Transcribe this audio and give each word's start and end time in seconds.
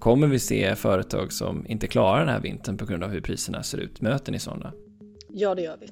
kommer 0.00 0.26
vi 0.26 0.38
se 0.38 0.76
företag 0.76 1.32
som 1.32 1.66
inte 1.66 1.86
klarar 1.86 2.18
den 2.20 2.28
här 2.28 2.40
vintern 2.40 2.76
på 2.76 2.86
grund 2.86 3.04
av 3.04 3.10
hur 3.10 3.20
priserna 3.20 3.62
ser 3.62 3.78
ut? 3.78 4.00
Möter 4.00 4.32
ni 4.32 4.38
sådana? 4.38 4.72
Ja, 5.28 5.54
det 5.54 5.62
gör 5.62 5.76
vi. 5.80 5.88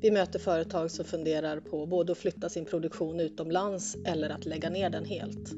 Vi 0.00 0.10
möter 0.10 0.38
företag 0.38 0.90
som 0.90 1.04
funderar 1.04 1.60
på 1.60 1.86
både 1.86 2.12
att 2.12 2.18
flytta 2.18 2.48
sin 2.48 2.64
produktion 2.64 3.20
utomlands 3.20 3.96
eller 4.04 4.30
att 4.30 4.46
lägga 4.46 4.70
ner 4.70 4.90
den 4.90 5.04
helt. 5.04 5.52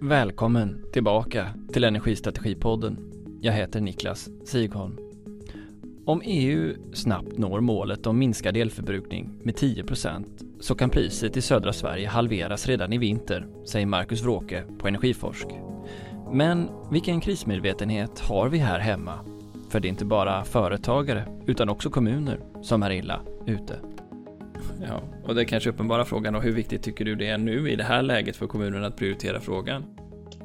Välkommen 0.00 0.84
tillbaka 0.92 1.48
till 1.72 1.84
Energistrategipodden. 1.84 3.12
Jag 3.40 3.52
heter 3.52 3.80
Niklas 3.80 4.28
Sigholm. 4.44 4.98
Om 6.06 6.22
EU 6.24 6.74
snabbt 6.92 7.38
når 7.38 7.60
målet 7.60 8.06
om 8.06 8.18
minskad 8.18 8.56
elförbrukning 8.56 9.30
med 9.42 9.54
10% 9.54 10.24
så 10.60 10.74
kan 10.74 10.90
priset 10.90 11.36
i 11.36 11.42
södra 11.42 11.72
Sverige 11.72 12.08
halveras 12.08 12.66
redan 12.66 12.92
i 12.92 12.98
vinter, 12.98 13.46
säger 13.66 13.86
Marcus 13.86 14.22
Wråke 14.22 14.64
på 14.78 14.88
Energiforsk. 14.88 15.46
Men 16.34 16.68
vilken 16.90 17.20
krismedvetenhet 17.20 18.20
har 18.20 18.48
vi 18.48 18.58
här 18.58 18.78
hemma? 18.78 19.18
För 19.68 19.80
det 19.80 19.88
är 19.88 19.90
inte 19.90 20.04
bara 20.04 20.44
företagare, 20.44 21.24
utan 21.46 21.68
också 21.68 21.90
kommuner 21.90 22.40
som 22.62 22.82
är 22.82 22.90
illa 22.90 23.20
ute. 23.46 23.78
Ja, 24.80 25.00
och 25.24 25.34
det 25.34 25.42
är 25.42 25.44
kanske 25.44 25.70
uppenbara 25.70 26.04
frågan 26.04 26.34
och 26.34 26.42
hur 26.42 26.52
viktigt 26.52 26.82
tycker 26.82 27.04
du 27.04 27.14
det 27.14 27.28
är 27.28 27.38
nu 27.38 27.70
i 27.70 27.76
det 27.76 27.84
här 27.84 28.02
läget 28.02 28.36
för 28.36 28.46
kommunerna 28.46 28.86
att 28.86 28.96
prioritera 28.96 29.40
frågan? 29.40 29.84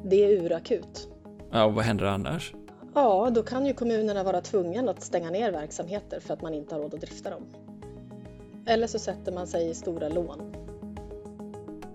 Det 0.04 0.24
är 0.24 0.44
urakut. 0.44 1.08
Ja, 1.50 1.64
och 1.64 1.74
vad 1.74 1.84
händer 1.84 2.04
annars? 2.04 2.54
Ja, 2.94 3.30
då 3.34 3.42
kan 3.42 3.66
ju 3.66 3.74
kommunerna 3.74 4.22
vara 4.22 4.40
tvungna 4.40 4.90
att 4.90 5.02
stänga 5.02 5.30
ner 5.30 5.52
verksamheter 5.52 6.20
för 6.20 6.34
att 6.34 6.42
man 6.42 6.54
inte 6.54 6.74
har 6.74 6.82
råd 6.82 6.94
att 6.94 7.00
drifta 7.00 7.30
dem. 7.30 7.42
Eller 8.66 8.86
så 8.86 8.98
sätter 8.98 9.32
man 9.32 9.46
sig 9.46 9.70
i 9.70 9.74
stora 9.74 10.08
lån. 10.08 10.69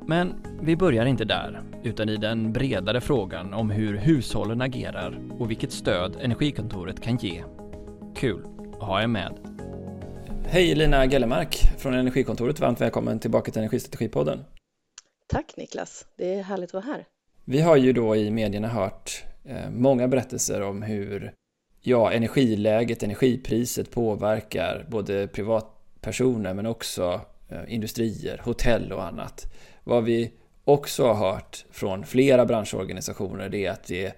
Men 0.08 0.34
vi 0.62 0.76
börjar 0.76 1.06
inte 1.06 1.26
där, 1.26 1.62
utan 1.84 2.10
i 2.10 2.18
den 2.18 2.54
bredare 2.54 3.02
frågan 3.02 3.54
om 3.54 3.70
hur 3.70 3.98
hushållen 3.98 4.62
agerar 4.62 5.20
och 5.40 5.50
vilket 5.50 5.72
stöd 5.72 6.18
Energikontoret 6.22 7.02
kan 7.02 7.18
ge. 7.18 7.44
Kul 8.16 8.46
att 8.74 8.88
ha 8.88 9.04
er 9.04 9.08
med. 9.08 9.34
Hej 10.46 10.76
Lina 10.76 11.06
Gellemark 11.06 11.56
från 11.78 11.94
Energikontoret, 11.94 12.60
varmt 12.60 12.82
välkommen 12.82 13.20
tillbaka 13.20 13.52
till 13.52 13.60
Energistrategipodden. 13.60 14.40
Tack 15.28 15.58
Niklas, 15.58 16.06
det 16.18 16.34
är 16.34 16.44
härligt 16.44 16.70
att 16.70 16.74
vara 16.74 16.96
här. 16.96 17.06
Vi 17.46 17.62
har 17.62 17.76
ju 17.76 17.94
då 17.94 18.16
i 18.16 18.32
medierna 18.32 18.68
hört 18.68 19.24
eh, 19.46 19.70
många 19.70 20.08
berättelser 20.08 20.62
om 20.62 20.82
hur 20.82 21.34
ja, 21.82 22.12
energiläget, 22.12 23.04
energipriset 23.04 23.92
påverkar 23.92 24.86
både 24.90 25.28
privatpersoner 25.28 26.54
men 26.54 26.66
också 26.66 27.22
eh, 27.50 27.74
industrier, 27.74 28.42
hotell 28.44 28.92
och 28.92 29.04
annat. 29.04 29.46
Vad 29.88 30.04
vi 30.04 30.32
också 30.64 31.08
har 31.08 31.32
hört 31.32 31.66
från 31.72 32.06
flera 32.06 32.46
branschorganisationer 32.46 33.50
det 33.50 33.66
är 33.66 33.72
att 33.72 33.84
det 33.84 34.14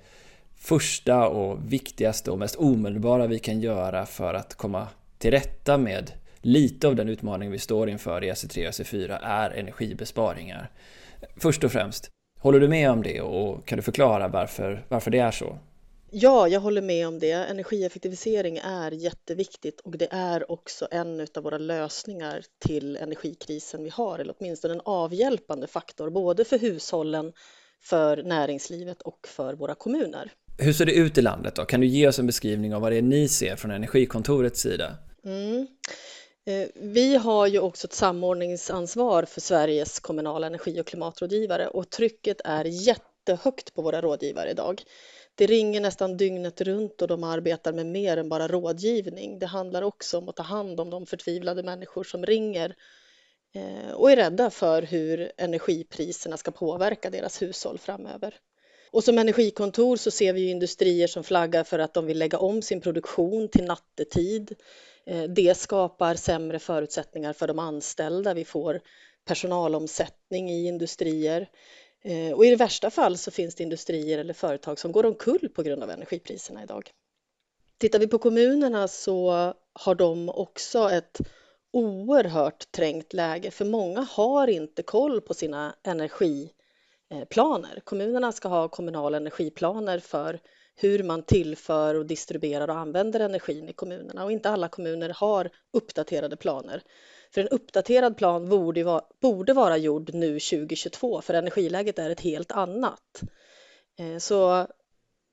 första 0.55 1.27
och 1.27 1.73
viktigaste 1.73 2.31
och 2.31 2.39
mest 2.39 2.55
omedelbara 2.55 3.27
vi 3.27 3.39
kan 3.39 3.61
göra 3.61 4.05
för 4.05 4.33
att 4.33 4.55
komma 4.55 4.87
till 5.17 5.31
rätta 5.31 5.77
med 5.77 6.11
lite 6.41 6.87
av 6.87 6.95
den 6.95 7.09
utmaning 7.09 7.51
vi 7.51 7.59
står 7.59 7.89
inför 7.89 8.23
i 8.23 8.31
SE3 8.31 8.67
och 8.67 8.73
SE4 8.73 9.19
är 9.21 9.49
energibesparingar. 9.49 10.69
Först 11.35 11.63
och 11.63 11.71
främst, 11.71 12.09
håller 12.39 12.59
du 12.59 12.67
med 12.67 12.91
om 12.91 13.03
det 13.03 13.21
och 13.21 13.65
kan 13.65 13.77
du 13.77 13.81
förklara 13.81 14.27
varför, 14.27 14.85
varför 14.87 15.11
det 15.11 15.19
är 15.19 15.31
så? 15.31 15.57
Ja, 16.11 16.47
jag 16.47 16.59
håller 16.59 16.81
med 16.81 17.07
om 17.07 17.19
det. 17.19 17.31
Energieffektivisering 17.31 18.57
är 18.57 18.91
jätteviktigt 18.91 19.79
och 19.79 19.97
det 19.97 20.07
är 20.11 20.51
också 20.51 20.87
en 20.91 21.27
av 21.35 21.43
våra 21.43 21.57
lösningar 21.57 22.43
till 22.59 22.97
energikrisen 22.97 23.83
vi 23.83 23.89
har, 23.89 24.19
eller 24.19 24.35
åtminstone 24.39 24.73
en 24.73 24.81
avhjälpande 24.85 25.67
faktor, 25.67 26.09
både 26.09 26.45
för 26.45 26.59
hushållen, 26.59 27.33
för 27.83 28.23
näringslivet 28.23 29.01
och 29.01 29.27
för 29.27 29.53
våra 29.53 29.75
kommuner. 29.75 30.31
Hur 30.57 30.73
ser 30.73 30.85
det 30.85 30.93
ut 30.93 31.17
i 31.17 31.21
landet 31.21 31.55
då? 31.55 31.65
Kan 31.65 31.81
du 31.81 31.87
ge 31.87 32.07
oss 32.07 32.19
en 32.19 32.27
beskrivning 32.27 32.75
av 32.75 32.81
vad 32.81 32.91
det 32.91 32.97
är 32.97 33.01
ni 33.01 33.27
ser 33.27 33.55
från 33.55 33.71
Energikontorets 33.71 34.61
sida? 34.61 34.95
Mm. 35.25 35.67
Eh, 36.45 36.67
vi 36.75 37.15
har 37.15 37.47
ju 37.47 37.59
också 37.59 37.87
ett 37.87 37.93
samordningsansvar 37.93 39.23
för 39.23 39.41
Sveriges 39.41 39.99
kommunala 39.99 40.47
energi 40.47 40.81
och 40.81 40.87
klimatrådgivare 40.87 41.67
och 41.67 41.89
trycket 41.89 42.41
är 42.45 42.65
jättehögt 42.65 43.73
på 43.73 43.81
våra 43.81 44.01
rådgivare 44.01 44.51
idag. 44.51 44.83
Det 45.37 45.45
ringer 45.45 45.81
nästan 45.81 46.17
dygnet 46.17 46.61
runt 46.61 47.01
och 47.01 47.07
de 47.07 47.23
arbetar 47.23 47.73
med 47.73 47.85
mer 47.85 48.17
än 48.17 48.29
bara 48.29 48.47
rådgivning. 48.47 49.39
Det 49.39 49.45
handlar 49.45 49.81
också 49.81 50.17
om 50.17 50.29
att 50.29 50.35
ta 50.35 50.43
hand 50.43 50.79
om 50.79 50.89
de 50.89 51.05
förtvivlade 51.05 51.63
människor 51.63 52.03
som 52.03 52.25
ringer 52.25 52.75
eh, 53.55 53.91
och 53.93 54.11
är 54.11 54.15
rädda 54.15 54.49
för 54.49 54.81
hur 54.81 55.31
energipriserna 55.37 56.37
ska 56.37 56.51
påverka 56.51 57.09
deras 57.09 57.41
hushåll 57.41 57.77
framöver. 57.77 58.35
Och 58.91 59.03
som 59.03 59.17
energikontor 59.17 59.97
så 59.97 60.11
ser 60.11 60.33
vi 60.33 60.49
industrier 60.49 61.07
som 61.07 61.23
flaggar 61.23 61.63
för 61.63 61.79
att 61.79 61.93
de 61.93 62.05
vill 62.05 62.19
lägga 62.19 62.37
om 62.37 62.61
sin 62.61 62.81
produktion 62.81 63.47
till 63.47 63.65
nattetid. 63.65 64.55
Eh, 65.05 65.23
det 65.23 65.57
skapar 65.57 66.15
sämre 66.15 66.59
förutsättningar 66.59 67.33
för 67.33 67.47
de 67.47 67.59
anställda. 67.59 68.33
Vi 68.33 68.45
får 68.45 68.81
personalomsättning 69.25 70.49
i 70.49 70.67
industrier. 70.67 71.49
Eh, 72.03 72.31
och 72.33 72.45
i 72.45 72.49
det 72.49 72.55
värsta 72.55 72.89
fall 72.89 73.17
så 73.17 73.31
finns 73.31 73.55
det 73.55 73.63
industrier 73.63 74.17
eller 74.17 74.33
företag 74.33 74.79
som 74.79 74.91
går 74.91 75.05
omkull 75.05 75.49
på 75.55 75.63
grund 75.63 75.83
av 75.83 75.89
energipriserna 75.89 76.63
idag. 76.63 76.91
Tittar 77.77 77.99
vi 77.99 78.07
på 78.07 78.17
kommunerna 78.17 78.87
så 78.87 79.31
har 79.73 79.95
de 79.95 80.29
också 80.29 80.89
ett 80.89 81.21
oerhört 81.71 82.71
trängt 82.71 83.13
läge 83.13 83.51
för 83.51 83.65
många 83.65 84.01
har 84.01 84.47
inte 84.47 84.83
koll 84.83 85.21
på 85.21 85.33
sina 85.33 85.75
energiplaner. 85.83 87.79
Kommunerna 87.83 88.31
ska 88.31 88.47
ha 88.47 88.67
kommunala 88.67 89.17
energiplaner 89.17 89.99
för 89.99 90.39
hur 90.75 91.03
man 91.03 91.23
tillför 91.23 91.95
och 91.95 92.05
distribuerar 92.05 92.67
och 92.67 92.77
använder 92.77 93.19
energin 93.19 93.69
i 93.69 93.73
kommunerna 93.73 94.23
och 94.23 94.31
inte 94.31 94.49
alla 94.49 94.69
kommuner 94.69 95.09
har 95.09 95.49
uppdaterade 95.73 96.35
planer. 96.35 96.83
För 97.37 97.41
en 97.41 97.47
uppdaterad 97.47 98.17
plan 98.17 98.49
borde 98.49 98.83
vara, 98.83 99.01
borde 99.21 99.53
vara 99.53 99.77
gjord 99.77 100.13
nu 100.13 100.39
2022 100.39 101.21
för 101.21 101.33
energiläget 101.33 101.99
är 101.99 102.09
ett 102.09 102.19
helt 102.19 102.51
annat. 102.51 103.21
Eh, 103.99 104.17
så 104.17 104.67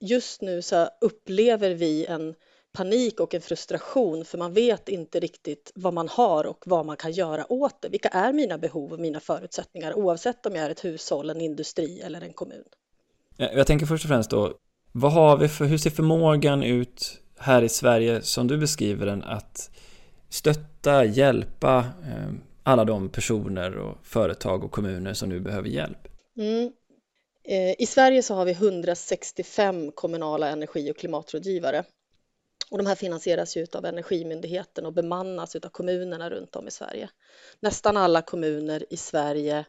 just 0.01 0.43
nu 0.43 0.63
så 0.63 0.89
upplever 1.01 1.71
vi 1.71 2.07
en 2.07 2.35
panik 2.73 3.21
och 3.21 3.35
en 3.35 3.41
frustration 3.41 4.25
för 4.25 4.39
man 4.39 4.53
vet 4.53 4.89
inte 4.89 5.21
riktigt 5.21 5.73
vad 5.75 5.95
man 5.95 6.09
har 6.09 6.45
och 6.45 6.65
vad 6.67 6.87
man 6.87 6.97
kan 6.97 7.13
göra 7.13 7.53
åt 7.53 7.83
det. 7.83 7.89
Vilka 7.89 8.09
är 8.09 8.33
mina 8.33 8.59
behov 8.59 8.93
och 8.93 9.01
mina 9.01 9.21
förutsättningar 9.21 9.95
oavsett 9.95 10.47
om 10.47 10.55
jag 10.55 10.65
är 10.65 10.71
ett 10.71 10.85
hushåll, 10.85 11.31
en 11.31 11.41
industri 11.41 12.01
eller 12.01 12.21
en 12.21 12.33
kommun? 12.33 12.65
Jag 13.37 13.67
tänker 13.67 13.87
först 13.87 14.05
och 14.05 14.09
främst 14.09 14.31
då, 14.31 14.55
vad 14.93 15.13
har 15.13 15.37
vi 15.37 15.49
för, 15.49 15.65
hur 15.65 15.79
ser 15.79 15.91
förmågan 15.91 16.63
ut 16.63 17.21
här 17.39 17.63
i 17.63 17.69
Sverige 17.69 18.23
som 18.23 18.47
du 18.47 18.59
beskriver 18.59 19.07
den 19.07 19.23
att 19.23 19.71
stötta, 20.35 21.05
hjälpa 21.05 21.79
eh, 21.79 22.33
alla 22.63 22.85
de 22.85 23.09
personer 23.09 23.77
och 23.77 23.99
företag 24.03 24.65
och 24.65 24.73
kommuner 24.73 25.15
som 25.15 25.29
nu 25.29 25.41
behöver 25.41 25.69
hjälp? 25.69 26.09
Mm. 26.37 26.73
Eh, 27.45 27.75
I 27.79 27.87
Sverige 27.87 28.23
så 28.23 28.35
har 28.35 28.45
vi 28.45 28.53
165 28.53 29.93
kommunala 29.93 30.49
energi 30.49 30.91
och 30.91 30.97
klimatrådgivare. 30.97 31.85
Och 32.71 32.79
de 32.79 32.87
här 32.87 32.95
finansieras 32.95 33.57
ju 33.57 33.67
av 33.73 33.85
Energimyndigheten 33.85 34.87
och 34.87 34.93
bemannas 34.93 35.57
av 35.57 35.69
kommunerna 35.69 36.31
runt 36.31 36.57
om 36.57 36.69
i 36.69 36.71
Sverige. 36.71 37.11
Nästan 37.61 37.97
alla 37.97 38.23
kommuner 38.23 38.85
i 38.91 38.97
Sverige 38.97 39.65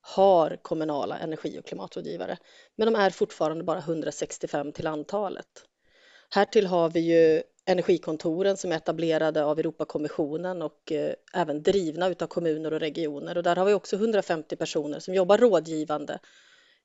har 0.00 0.58
kommunala 0.62 1.18
energi 1.18 1.58
och 1.58 1.66
klimatrådgivare, 1.66 2.36
men 2.76 2.92
de 2.92 3.00
är 3.00 3.10
fortfarande 3.10 3.64
bara 3.64 3.78
165 3.78 4.72
till 4.72 4.86
antalet. 4.86 5.46
Härtill 6.30 6.66
har 6.66 6.90
vi 6.90 7.00
ju 7.00 7.42
energikontoren 7.68 8.56
som 8.56 8.72
är 8.72 8.76
etablerade 8.76 9.44
av 9.44 9.58
Europakommissionen 9.58 10.62
och 10.62 10.92
eh, 10.92 11.14
även 11.34 11.62
drivna 11.62 12.06
av 12.06 12.26
kommuner 12.26 12.72
och 12.72 12.80
regioner. 12.80 13.36
Och 13.36 13.42
där 13.42 13.56
har 13.56 13.64
vi 13.64 13.72
också 13.72 13.96
150 13.96 14.56
personer 14.56 15.00
som 15.00 15.14
jobbar 15.14 15.38
rådgivande 15.38 16.18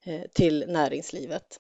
eh, 0.06 0.22
till 0.34 0.66
näringslivet. 0.68 1.58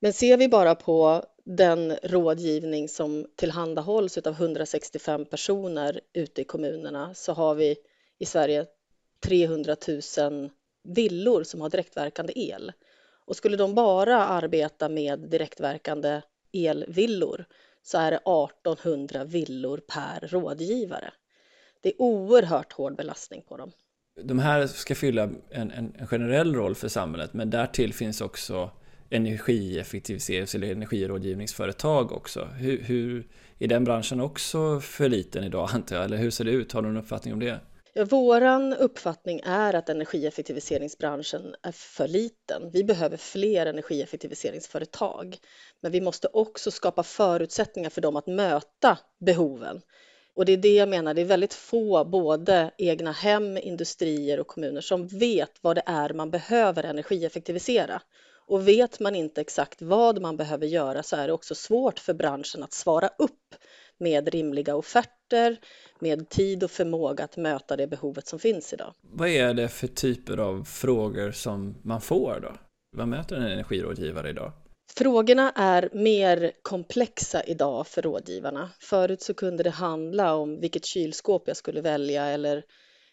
Men 0.00 0.12
ser 0.12 0.36
vi 0.36 0.48
bara 0.48 0.74
på 0.74 1.24
den 1.44 1.96
rådgivning 2.02 2.88
som 2.88 3.26
tillhandahålls 3.36 4.18
av 4.18 4.32
165 4.32 5.24
personer 5.24 6.00
ute 6.12 6.40
i 6.40 6.44
kommunerna 6.44 7.14
så 7.14 7.32
har 7.32 7.54
vi 7.54 7.76
i 8.18 8.24
Sverige 8.24 8.66
300 9.26 9.76
000 10.18 10.50
villor 10.84 11.42
som 11.42 11.60
har 11.60 11.70
direktverkande 11.70 12.32
el. 12.36 12.72
Och 13.26 13.36
skulle 13.36 13.56
de 13.56 13.74
bara 13.74 14.26
arbeta 14.26 14.88
med 14.88 15.18
direktverkande 15.18 16.22
elvillor 16.52 17.46
så 17.82 17.98
är 17.98 18.10
det 18.10 18.16
1800 18.16 19.24
villor 19.24 19.80
per 19.88 20.28
rådgivare. 20.28 21.12
Det 21.80 21.88
är 21.88 22.02
oerhört 22.02 22.72
hård 22.72 22.96
belastning 22.96 23.42
på 23.48 23.56
dem. 23.56 23.72
De 24.22 24.38
här 24.38 24.66
ska 24.66 24.94
fylla 24.94 25.22
en, 25.50 25.70
en, 25.70 25.94
en 25.98 26.06
generell 26.06 26.54
roll 26.54 26.74
för 26.74 26.88
samhället 26.88 27.32
men 27.32 27.50
därtill 27.50 27.94
finns 27.94 28.20
också 28.20 28.70
energieffektiviserings 29.10 30.54
eller 30.54 30.72
energirådgivningsföretag 30.72 32.12
också. 32.12 32.44
Hur, 32.44 32.82
hur, 32.82 33.26
är 33.58 33.68
den 33.68 33.84
branschen 33.84 34.20
också 34.20 34.80
för 34.80 35.08
liten 35.08 35.44
idag 35.44 35.68
antar 35.72 35.96
jag? 35.96 36.04
Eller 36.04 36.16
hur 36.16 36.30
ser 36.30 36.44
det 36.44 36.50
ut? 36.50 36.72
Har 36.72 36.82
du 36.82 36.88
någon 36.88 36.96
uppfattning 36.96 37.34
om 37.34 37.40
det? 37.40 37.60
Ja, 37.92 38.04
uppfattning 38.72 39.40
är 39.44 39.74
att 39.74 39.88
energieffektiviseringsbranschen 39.88 41.54
är 41.62 41.72
för 41.72 42.08
liten. 42.08 42.70
Vi 42.70 42.84
behöver 42.84 43.16
fler 43.16 43.66
energieffektiviseringsföretag, 43.66 45.38
men 45.80 45.92
vi 45.92 46.00
måste 46.00 46.28
också 46.32 46.70
skapa 46.70 47.02
förutsättningar 47.02 47.90
för 47.90 48.00
dem 48.00 48.16
att 48.16 48.26
möta 48.26 48.98
behoven. 49.20 49.80
Och 50.34 50.44
det 50.44 50.52
är 50.52 50.56
det 50.56 50.74
jag 50.74 50.88
menar, 50.88 51.14
det 51.14 51.20
är 51.20 51.24
väldigt 51.24 51.54
få 51.54 52.04
både 52.04 52.70
egna 52.78 53.12
hem, 53.12 53.56
industrier 53.56 54.40
och 54.40 54.46
kommuner 54.46 54.80
som 54.80 55.08
vet 55.08 55.52
vad 55.60 55.76
det 55.76 55.82
är 55.86 56.12
man 56.12 56.30
behöver 56.30 56.84
energieffektivisera. 56.84 58.02
Och 58.46 58.68
vet 58.68 59.00
man 59.00 59.14
inte 59.14 59.40
exakt 59.40 59.82
vad 59.82 60.20
man 60.20 60.36
behöver 60.36 60.66
göra 60.66 61.02
så 61.02 61.16
är 61.16 61.26
det 61.26 61.32
också 61.32 61.54
svårt 61.54 61.98
för 61.98 62.14
branschen 62.14 62.62
att 62.62 62.72
svara 62.72 63.10
upp 63.18 63.54
med 63.98 64.28
rimliga 64.28 64.76
offerter, 64.76 65.56
med 65.98 66.28
tid 66.28 66.64
och 66.64 66.70
förmåga 66.70 67.24
att 67.24 67.36
möta 67.36 67.76
det 67.76 67.86
behovet 67.86 68.26
som 68.26 68.38
finns 68.38 68.72
idag. 68.72 68.94
Vad 69.00 69.28
är 69.28 69.54
det 69.54 69.68
för 69.68 69.86
typer 69.86 70.36
av 70.36 70.64
frågor 70.64 71.32
som 71.32 71.74
man 71.82 72.00
får 72.00 72.40
då? 72.42 72.52
Vad 72.96 73.08
möter 73.08 73.36
en 73.36 73.42
energirådgivare 73.42 74.30
idag? 74.30 74.52
Frågorna 74.96 75.52
är 75.56 75.88
mer 75.92 76.52
komplexa 76.62 77.42
idag 77.42 77.86
för 77.86 78.02
rådgivarna. 78.02 78.70
Förut 78.80 79.22
så 79.22 79.34
kunde 79.34 79.62
det 79.62 79.70
handla 79.70 80.34
om 80.34 80.60
vilket 80.60 80.84
kylskåp 80.84 81.42
jag 81.46 81.56
skulle 81.56 81.80
välja 81.80 82.26
eller 82.26 82.62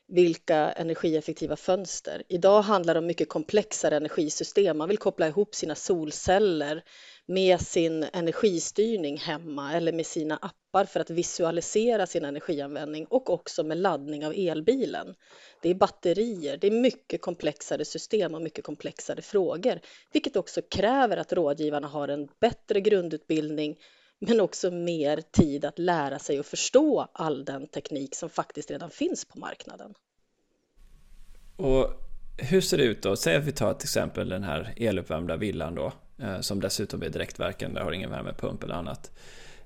vilka 0.07 0.71
energieffektiva 0.71 1.55
fönster. 1.55 2.23
Idag 2.27 2.61
handlar 2.61 2.93
det 2.93 2.99
om 2.99 3.05
mycket 3.05 3.29
komplexare 3.29 3.97
energisystem. 3.97 4.77
Man 4.77 4.89
vill 4.89 4.97
koppla 4.97 5.27
ihop 5.27 5.55
sina 5.55 5.75
solceller 5.75 6.83
med 7.27 7.61
sin 7.61 8.05
energistyrning 8.13 9.17
hemma 9.17 9.73
eller 9.73 9.93
med 9.93 10.05
sina 10.05 10.37
appar 10.37 10.85
för 10.85 10.99
att 10.99 11.09
visualisera 11.09 12.07
sin 12.07 12.25
energianvändning 12.25 13.05
och 13.05 13.29
också 13.29 13.63
med 13.63 13.77
laddning 13.77 14.25
av 14.25 14.33
elbilen. 14.35 15.15
Det 15.61 15.69
är 15.69 15.75
batterier, 15.75 16.57
det 16.57 16.67
är 16.67 16.71
mycket 16.71 17.21
komplexare 17.21 17.85
system 17.85 18.35
och 18.35 18.41
mycket 18.41 18.63
komplexare 18.63 19.21
frågor, 19.21 19.79
vilket 20.13 20.35
också 20.35 20.61
kräver 20.61 21.17
att 21.17 21.33
rådgivarna 21.33 21.87
har 21.87 22.07
en 22.07 22.27
bättre 22.39 22.81
grundutbildning 22.81 23.77
men 24.19 24.41
också 24.41 24.71
mer 24.71 25.21
tid 25.31 25.65
att 25.65 25.79
lära 25.79 26.19
sig 26.19 26.39
och 26.39 26.45
förstå 26.45 27.07
all 27.13 27.45
den 27.45 27.67
teknik 27.67 28.15
som 28.15 28.29
faktiskt 28.29 28.71
redan 28.71 28.89
finns 28.89 29.25
på 29.25 29.39
marknaden. 29.39 29.93
Och 31.57 31.89
hur 32.37 32.61
ser 32.61 32.77
det 32.77 32.83
ut 32.83 33.03
då? 33.03 33.15
Säg 33.15 33.35
att 33.35 33.43
vi 33.43 33.51
tar 33.51 33.73
till 33.73 33.85
exempel 33.85 34.29
den 34.29 34.43
här 34.43 34.73
eluppvärmda 34.77 35.37
villan 35.37 35.75
då, 35.75 35.93
Eh, 36.17 36.39
som 36.39 36.59
dessutom 36.59 37.03
är 37.03 37.09
direktverkande, 37.09 37.81
har 37.81 37.91
ingen 37.91 38.11
värmepump 38.11 38.63
eller 38.63 38.75
annat. 38.75 39.11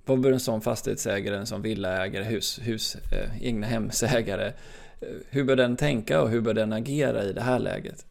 Vad 0.05 0.19
bör 0.19 0.31
en 0.31 0.39
sån 0.39 0.61
fastighetsägare, 0.61 1.37
en 1.37 1.47
sån 1.47 1.61
villaägare, 1.61 2.23
hus, 2.23 2.59
hus 2.61 2.95
eh, 2.95 3.43
egna 3.47 3.67
hemsägare, 3.67 4.47
eh, 5.01 5.07
hur 5.29 5.43
bör 5.43 5.55
den 5.55 5.77
tänka 5.77 6.21
och 6.21 6.29
hur 6.29 6.41
bör 6.41 6.53
den 6.53 6.73
agera 6.73 7.23
i 7.23 7.33
det 7.33 7.41
här 7.41 7.59
läget? 7.59 8.05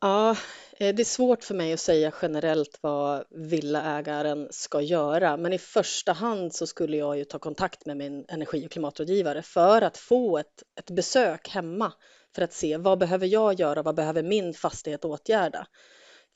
Ja, 0.00 0.30
eh, 0.78 0.94
det 0.94 1.02
är 1.02 1.04
svårt 1.04 1.44
för 1.44 1.54
mig 1.54 1.72
att 1.72 1.80
säga 1.80 2.12
generellt 2.22 2.78
vad 2.80 3.24
villaägaren 3.30 4.48
ska 4.50 4.80
göra, 4.80 5.36
men 5.36 5.52
i 5.52 5.58
första 5.58 6.12
hand 6.12 6.54
så 6.54 6.66
skulle 6.66 6.96
jag 6.96 7.18
ju 7.18 7.24
ta 7.24 7.38
kontakt 7.38 7.86
med 7.86 7.96
min 7.96 8.24
energi 8.28 8.66
och 8.66 8.70
klimatrådgivare 8.70 9.42
för 9.42 9.82
att 9.82 9.96
få 9.98 10.38
ett, 10.38 10.62
ett 10.78 10.90
besök 10.90 11.48
hemma 11.48 11.92
för 12.34 12.42
att 12.42 12.52
se 12.52 12.76
vad 12.76 12.98
behöver 12.98 13.26
jag 13.26 13.60
göra, 13.60 13.82
vad 13.82 13.94
behöver 13.94 14.22
min 14.22 14.54
fastighet 14.54 15.04
åtgärda? 15.04 15.66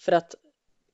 För 0.00 0.12
att 0.12 0.34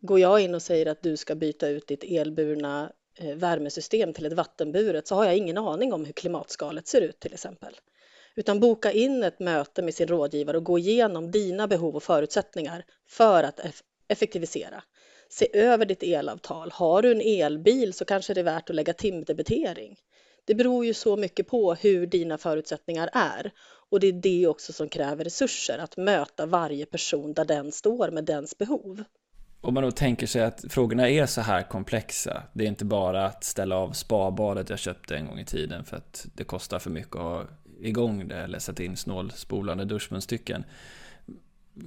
går 0.00 0.20
jag 0.20 0.40
in 0.40 0.54
och 0.54 0.62
säger 0.62 0.86
att 0.86 1.02
du 1.02 1.16
ska 1.16 1.34
byta 1.34 1.68
ut 1.68 1.86
ditt 1.86 2.04
elburna 2.04 2.92
eh, 3.14 3.36
värmesystem 3.36 4.12
till 4.12 4.26
ett 4.26 4.32
vattenburet 4.32 5.06
så 5.06 5.14
har 5.14 5.24
jag 5.24 5.36
ingen 5.36 5.58
aning 5.58 5.92
om 5.92 6.04
hur 6.04 6.12
klimatskalet 6.12 6.88
ser 6.88 7.00
ut 7.00 7.20
till 7.20 7.32
exempel 7.32 7.76
utan 8.38 8.60
boka 8.60 8.92
in 8.92 9.24
ett 9.24 9.40
möte 9.40 9.82
med 9.82 9.94
sin 9.94 10.08
rådgivare 10.08 10.56
och 10.56 10.64
gå 10.64 10.78
igenom 10.78 11.30
dina 11.30 11.66
behov 11.66 11.96
och 11.96 12.02
förutsättningar 12.02 12.84
för 13.08 13.42
att 13.42 13.60
effektivisera. 14.08 14.82
Se 15.28 15.58
över 15.58 15.84
ditt 15.84 16.02
elavtal. 16.02 16.70
Har 16.70 17.02
du 17.02 17.12
en 17.12 17.20
elbil 17.20 17.92
så 17.92 18.04
kanske 18.04 18.34
det 18.34 18.40
är 18.40 18.44
värt 18.44 18.70
att 18.70 18.76
lägga 18.76 18.92
timdebitering. 18.92 19.96
Det 20.44 20.54
beror 20.54 20.86
ju 20.86 20.94
så 20.94 21.16
mycket 21.16 21.48
på 21.48 21.74
hur 21.74 22.06
dina 22.06 22.38
förutsättningar 22.38 23.10
är 23.12 23.52
och 23.90 24.00
det 24.00 24.06
är 24.06 24.12
det 24.12 24.46
också 24.46 24.72
som 24.72 24.88
kräver 24.88 25.24
resurser, 25.24 25.78
att 25.78 25.96
möta 25.96 26.46
varje 26.46 26.86
person 26.86 27.32
där 27.32 27.44
den 27.44 27.72
står 27.72 28.10
med 28.10 28.24
dens 28.24 28.58
behov. 28.58 29.04
Om 29.60 29.74
man 29.74 29.82
då 29.82 29.90
tänker 29.90 30.26
sig 30.26 30.42
att 30.42 30.64
frågorna 30.68 31.08
är 31.08 31.26
så 31.26 31.40
här 31.40 31.62
komplexa, 31.62 32.42
det 32.52 32.64
är 32.64 32.68
inte 32.68 32.84
bara 32.84 33.26
att 33.26 33.44
ställa 33.44 33.76
av 33.76 33.92
spabadet 33.92 34.70
jag 34.70 34.78
köpte 34.78 35.16
en 35.16 35.26
gång 35.26 35.38
i 35.38 35.44
tiden 35.44 35.84
för 35.84 35.96
att 35.96 36.26
det 36.34 36.44
kostar 36.44 36.78
för 36.78 36.90
mycket 36.90 37.16
att 37.16 37.22
ha 37.22 37.44
igång 37.80 38.28
det 38.28 38.36
eller 38.36 38.58
sätta 38.58 38.82
in 38.82 38.96
snålspolande 38.96 39.84
duschmunstycken. 39.84 40.64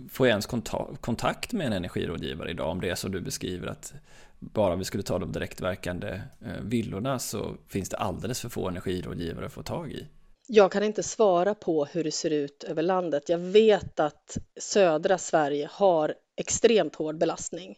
Får 0.10 0.28
jag 0.28 0.32
ens 0.32 0.46
kontakt 1.02 1.54
med 1.54 1.68
en 1.68 1.74
energirådgivare 1.74 2.50
idag 2.50 2.72
om 2.72 2.82
det 2.82 2.90
är 2.90 2.96
som 2.96 3.12
du 3.12 3.22
beskriver 3.22 3.68
att 3.68 3.94
bara 4.40 4.76
vi 4.76 4.84
skulle 4.84 5.04
ta 5.04 5.20
de 5.20 5.32
direktverkande 5.32 6.22
eh, 6.42 6.62
villorna 6.62 7.20
så 7.20 7.56
finns 7.68 7.90
det 7.90 7.98
alldeles 7.98 8.42
för 8.42 8.50
få 8.50 8.68
energirådgivare 8.68 9.46
att 9.46 9.54
få 9.54 9.64
tag 9.64 9.92
i? 9.92 10.08
Jag 10.48 10.72
kan 10.72 10.84
inte 10.84 11.04
svara 11.04 11.56
på 11.56 11.86
hur 11.86 12.04
det 12.04 12.12
ser 12.12 12.30
ut 12.30 12.64
över 12.64 12.82
landet. 12.82 13.30
Jag 13.30 13.38
vet 13.38 14.00
att 14.00 14.38
södra 14.60 15.18
Sverige 15.18 15.70
har 15.72 16.14
extremt 16.36 16.96
hård 16.96 17.18
belastning. 17.18 17.78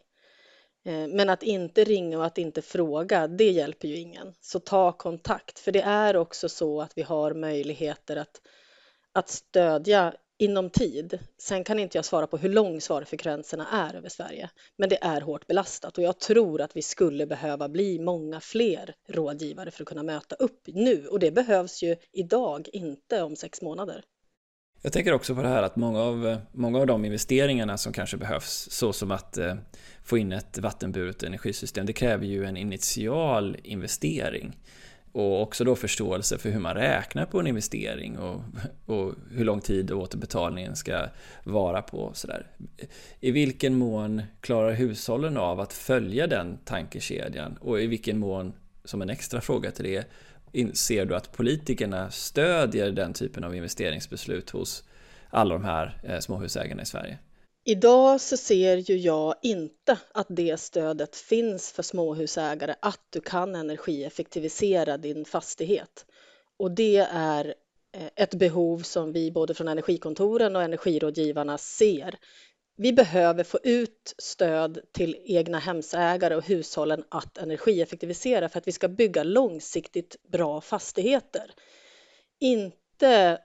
Eh, 0.85 1.07
men 1.07 1.29
att 1.29 1.43
inte 1.43 1.83
ringa 1.83 2.17
och 2.17 2.25
att 2.25 2.37
inte 2.37 2.61
fråga, 2.61 3.27
det 3.27 3.51
hjälper 3.51 3.87
ju 3.87 3.95
ingen. 3.95 4.33
Så 4.41 4.59
ta 4.59 4.91
kontakt, 4.91 5.59
för 5.59 5.71
det 5.71 5.81
är 5.81 6.15
också 6.15 6.49
så 6.49 6.81
att 6.81 6.97
vi 6.97 7.01
har 7.01 7.33
möjligheter 7.33 8.15
att, 8.15 8.41
att 9.13 9.29
stödja 9.29 10.13
inom 10.37 10.69
tid. 10.69 11.19
Sen 11.37 11.63
kan 11.63 11.79
inte 11.79 11.97
jag 11.97 12.05
svara 12.05 12.27
på 12.27 12.37
hur 12.37 12.49
lång 12.49 12.81
svarfrekvenserna 12.81 13.67
är 13.71 13.95
över 13.95 14.09
Sverige, 14.09 14.49
men 14.77 14.89
det 14.89 15.03
är 15.03 15.21
hårt 15.21 15.47
belastat 15.47 15.97
och 15.97 16.03
jag 16.03 16.19
tror 16.19 16.61
att 16.61 16.75
vi 16.75 16.81
skulle 16.81 17.25
behöva 17.25 17.69
bli 17.69 17.99
många 17.99 18.39
fler 18.39 18.95
rådgivare 19.07 19.71
för 19.71 19.83
att 19.83 19.89
kunna 19.89 20.03
möta 20.03 20.35
upp 20.35 20.61
nu 20.65 21.07
och 21.07 21.19
det 21.19 21.31
behövs 21.31 21.83
ju 21.83 21.95
idag, 22.11 22.69
inte 22.73 23.21
om 23.21 23.35
sex 23.35 23.61
månader. 23.61 24.03
Jag 24.85 24.93
tänker 24.93 25.13
också 25.13 25.35
på 25.35 25.41
det 25.41 25.47
här 25.47 25.63
att 25.63 25.75
många 25.75 25.99
av, 25.99 26.37
många 26.51 26.79
av 26.79 26.87
de 26.87 27.05
investeringarna 27.05 27.77
som 27.77 27.93
kanske 27.93 28.17
behövs, 28.17 28.67
så 28.71 28.93
som 28.93 29.11
att 29.11 29.37
eh, 29.37 29.55
få 30.03 30.17
in 30.17 30.31
ett 30.31 30.57
vattenburet 30.57 31.23
energisystem, 31.23 31.85
det 31.85 31.93
kräver 31.93 32.25
ju 32.25 32.45
en 32.45 32.57
initial 32.57 33.57
investering. 33.63 34.57
Och 35.11 35.41
också 35.41 35.63
då 35.63 35.75
förståelse 35.75 36.37
för 36.37 36.49
hur 36.49 36.59
man 36.59 36.75
räknar 36.75 37.25
på 37.25 37.39
en 37.39 37.47
investering 37.47 38.17
och, 38.17 38.41
och 38.85 39.13
hur 39.31 39.45
lång 39.45 39.61
tid 39.61 39.91
återbetalningen 39.91 40.75
ska 40.75 41.05
vara 41.43 41.81
på. 41.81 42.11
Sådär. 42.13 42.47
I 43.19 43.31
vilken 43.31 43.75
mån 43.75 44.21
klarar 44.41 44.71
hushållen 44.71 45.37
av 45.37 45.59
att 45.59 45.73
följa 45.73 46.27
den 46.27 46.57
tankekedjan? 46.65 47.57
Och 47.61 47.81
i 47.81 47.87
vilken 47.87 48.19
mån, 48.19 48.53
som 48.85 49.01
en 49.01 49.09
extra 49.09 49.41
fråga 49.41 49.71
till 49.71 49.85
det, 49.85 50.07
ser 50.73 51.05
du 51.05 51.15
att 51.15 51.31
politikerna 51.31 52.11
stödjer 52.11 52.91
den 52.91 53.13
typen 53.13 53.43
av 53.43 53.55
investeringsbeslut 53.55 54.49
hos 54.49 54.83
alla 55.29 55.53
de 55.53 55.63
här 55.63 55.99
eh, 56.03 56.19
småhusägarna 56.19 56.81
i 56.81 56.85
Sverige? 56.85 57.17
Idag 57.65 58.21
så 58.21 58.37
ser 58.37 58.77
ju 58.77 58.97
jag 58.97 59.35
inte 59.41 59.97
att 60.13 60.27
det 60.29 60.59
stödet 60.59 61.15
finns 61.15 61.71
för 61.71 61.83
småhusägare 61.83 62.75
att 62.79 63.01
du 63.09 63.21
kan 63.21 63.55
energieffektivisera 63.55 64.97
din 64.97 65.25
fastighet. 65.25 66.05
Och 66.59 66.71
det 66.71 66.97
är 67.11 67.53
eh, 67.97 68.09
ett 68.15 68.35
behov 68.35 68.79
som 68.79 69.13
vi 69.13 69.31
både 69.31 69.53
från 69.53 69.67
energikontoren 69.67 70.55
och 70.55 70.63
energirådgivarna 70.63 71.57
ser. 71.57 72.15
Vi 72.75 72.93
behöver 72.93 73.43
få 73.43 73.59
ut 73.63 74.13
stöd 74.17 74.79
till 74.91 75.17
egna 75.25 75.59
hemsägare 75.59 76.35
och 76.35 76.45
hushållen 76.45 77.03
att 77.09 77.37
energieffektivisera 77.37 78.49
för 78.49 78.57
att 78.57 78.67
vi 78.67 78.71
ska 78.71 78.87
bygga 78.87 79.23
långsiktigt 79.23 80.15
bra 80.31 80.61
fastigheter. 80.61 81.51
Inte 82.39 83.39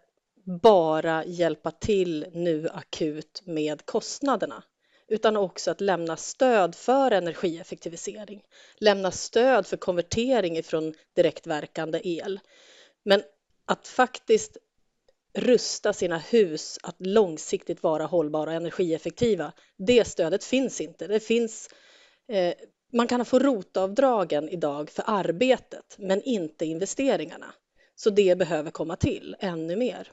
bara 0.63 1.25
hjälpa 1.25 1.71
till 1.71 2.27
nu 2.33 2.69
akut 2.69 3.43
med 3.45 3.87
kostnaderna 3.87 4.63
utan 5.09 5.37
också 5.37 5.71
att 5.71 5.81
lämna 5.81 6.17
stöd 6.17 6.75
för 6.75 7.11
energieffektivisering, 7.11 8.43
lämna 8.79 9.11
stöd 9.11 9.67
för 9.67 9.77
konvertering 9.77 10.57
ifrån 10.57 10.95
direktverkande 11.15 12.01
el. 12.05 12.41
Men 13.03 13.23
att 13.65 13.89
faktiskt 13.89 14.57
rusta 15.35 15.93
sina 15.93 16.19
hus 16.19 16.79
att 16.83 16.97
långsiktigt 16.99 17.83
vara 17.83 18.07
hållbara 18.07 18.51
och 18.51 18.57
energieffektiva, 18.57 19.53
det 19.79 20.05
stödet 20.07 20.45
finns 20.45 20.81
inte. 20.81 21.07
Det 21.07 21.21
finns, 21.21 21.69
eh, 22.33 22.55
man 22.93 23.07
kan 23.07 23.25
få 23.25 23.39
rotavdragen 23.39 24.49
idag 24.49 24.91
för 24.91 25.05
arbetet 25.07 25.97
men 25.99 26.23
inte 26.23 26.65
investeringarna. 26.67 27.55
Så 27.95 28.11
det 28.11 28.39
behöver 28.39 28.71
komma 28.71 28.97
till 28.97 29.37
ännu 29.41 29.77
mer. 29.77 30.13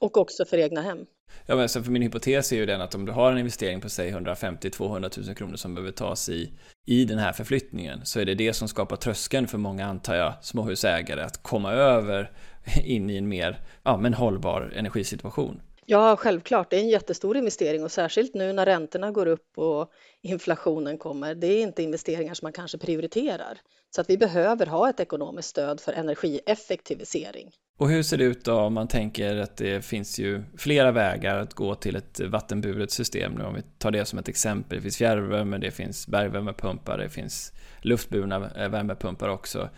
Och 0.00 0.16
också 0.16 0.44
för 0.44 0.58
egna 0.58 0.82
hem. 0.82 1.06
Ja, 1.46 1.56
men 1.56 1.68
sen 1.68 1.84
för 1.84 1.90
min 1.90 2.02
hypotes 2.02 2.52
är 2.52 2.56
ju 2.56 2.66
den 2.66 2.80
att 2.80 2.94
om 2.94 3.06
du 3.06 3.12
har 3.12 3.32
en 3.32 3.38
investering 3.38 3.80
på 3.80 3.88
säg 3.88 4.12
150-200 4.12 5.26
000 5.26 5.34
kronor 5.34 5.56
som 5.56 5.74
behöver 5.74 5.92
tas 5.92 6.28
i, 6.28 6.52
i 6.86 7.04
den 7.04 7.18
här 7.18 7.32
förflyttningen 7.32 8.06
så 8.06 8.20
är 8.20 8.24
det 8.24 8.34
det 8.34 8.52
som 8.52 8.68
skapar 8.68 8.96
tröskeln 8.96 9.48
för 9.48 9.58
många, 9.58 9.86
antar 9.86 10.14
jag, 10.14 10.34
småhusägare 10.42 11.22
att 11.22 11.42
komma 11.42 11.72
över 11.72 12.30
in 12.84 13.10
i 13.10 13.16
en 13.16 13.28
mer 13.28 13.60
ja, 13.82 13.96
men 13.96 14.14
hållbar 14.14 14.72
energisituation. 14.76 15.60
Ja, 15.88 16.16
självklart. 16.16 16.70
Det 16.70 16.76
är 16.76 16.80
en 16.80 16.88
jättestor 16.88 17.36
investering 17.36 17.84
och 17.84 17.92
särskilt 17.92 18.34
nu 18.34 18.52
när 18.52 18.66
räntorna 18.66 19.10
går 19.10 19.26
upp 19.26 19.58
och 19.58 19.90
inflationen 20.22 20.98
kommer. 20.98 21.34
Det 21.34 21.46
är 21.46 21.62
inte 21.62 21.82
investeringar 21.82 22.34
som 22.34 22.46
man 22.46 22.52
kanske 22.52 22.78
prioriterar. 22.78 23.58
Så 23.94 24.00
att 24.00 24.10
vi 24.10 24.18
behöver 24.18 24.66
ha 24.66 24.90
ett 24.90 25.00
ekonomiskt 25.00 25.48
stöd 25.48 25.80
för 25.80 25.92
energieffektivisering. 25.92 27.50
Och 27.78 27.90
hur 27.90 28.02
ser 28.02 28.16
det 28.16 28.24
ut 28.24 28.44
då 28.44 28.54
om 28.54 28.74
man 28.74 28.88
tänker 28.88 29.36
att 29.36 29.56
det 29.56 29.84
finns 29.84 30.18
ju 30.18 30.42
flera 30.58 30.92
vägar 30.92 31.36
att 31.36 31.54
gå 31.54 31.74
till 31.74 31.96
ett 31.96 32.20
vattenburet 32.20 32.90
system 32.90 33.32
nu 33.32 33.44
om 33.44 33.54
vi 33.54 33.62
tar 33.78 33.90
det 33.90 34.04
som 34.04 34.18
ett 34.18 34.28
exempel. 34.28 34.78
Det 34.78 34.82
finns 34.82 34.96
fjärrvärme, 34.96 35.58
det 35.58 35.70
finns 35.70 36.06
bergvärmepumpar, 36.06 36.98
det 36.98 37.08
finns 37.08 37.52
luftburna 37.82 38.38
värmepumpar 38.68 39.28
också. 39.28 39.68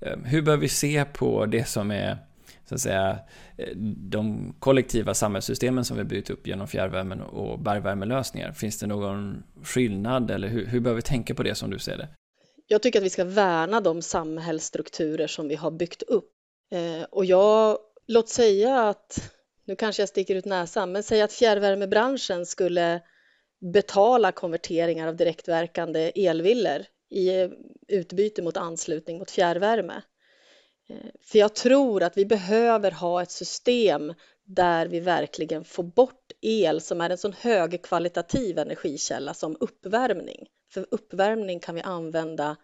Ehm, 0.00 0.24
hur 0.24 0.42
bör 0.42 0.56
vi 0.56 0.68
se 0.68 1.04
på 1.04 1.46
det 1.46 1.64
som 1.64 1.90
är 1.90 2.18
så 2.72 2.74
att 2.74 2.80
säga, 2.92 3.18
eh, 3.58 3.76
de 4.10 4.54
kollektiva 4.58 5.14
samhällssystemen 5.14 5.84
som 5.84 5.96
vi 5.96 6.04
byggt 6.04 6.30
upp 6.30 6.46
genom 6.46 6.68
fjärrvärmen 6.68 7.20
och 7.20 7.58
bergvärmelösningar? 7.58 8.52
Finns 8.52 8.78
det 8.78 8.86
någon 8.86 9.42
skillnad 9.62 10.30
eller 10.30 10.48
hur, 10.48 10.66
hur 10.66 10.80
bör 10.80 10.94
vi 10.94 11.02
tänka 11.02 11.34
på 11.34 11.42
det 11.42 11.54
som 11.54 11.70
du 11.70 11.78
ser 11.78 11.96
det? 11.96 12.08
Jag 12.66 12.82
tycker 12.82 12.98
att 12.98 13.04
vi 13.04 13.10
ska 13.10 13.24
värna 13.24 13.80
de 13.80 14.02
samhällsstrukturer 14.02 15.26
som 15.26 15.48
vi 15.48 15.54
har 15.54 15.70
byggt 15.70 16.02
upp. 16.02 16.30
Eh, 16.72 17.04
och 17.10 17.24
jag, 17.24 17.78
låt 18.06 18.28
säga 18.28 18.80
att, 18.88 19.32
nu 19.64 19.76
kanske 19.76 20.02
jag 20.02 20.08
sticker 20.08 20.34
ut 20.34 20.44
näsan, 20.44 20.92
men 20.92 21.02
säg 21.02 21.22
att 21.22 21.32
fjärrvärmebranschen 21.32 22.46
skulle 22.46 23.00
betala 23.72 24.32
konverteringar 24.32 25.08
av 25.08 25.16
direktverkande 25.16 26.26
elvillor 26.28 26.82
i 27.10 27.50
utbyte 27.88 28.42
mot 28.42 28.56
anslutning 28.56 29.18
mot 29.18 29.30
fjärrvärme. 29.30 30.02
För 31.22 31.38
jag 31.38 31.54
tror 31.54 32.02
att 32.02 32.16
vi 32.16 32.26
behöver 32.26 32.90
ha 32.90 33.22
ett 33.22 33.30
system 33.30 34.14
där 34.44 34.86
vi 34.86 35.00
verkligen 35.00 35.64
får 35.64 35.82
bort 35.82 36.32
el 36.40 36.80
som 36.80 37.00
är 37.00 37.10
en 37.10 37.18
sån 37.18 37.32
högkvalitativ 37.32 38.58
energikälla 38.58 39.34
som 39.34 39.56
uppvärmning. 39.60 40.46
För 40.70 40.86
uppvärmning 40.90 41.60
kan 41.60 41.74
vi 41.74 41.80
använda 41.80 42.56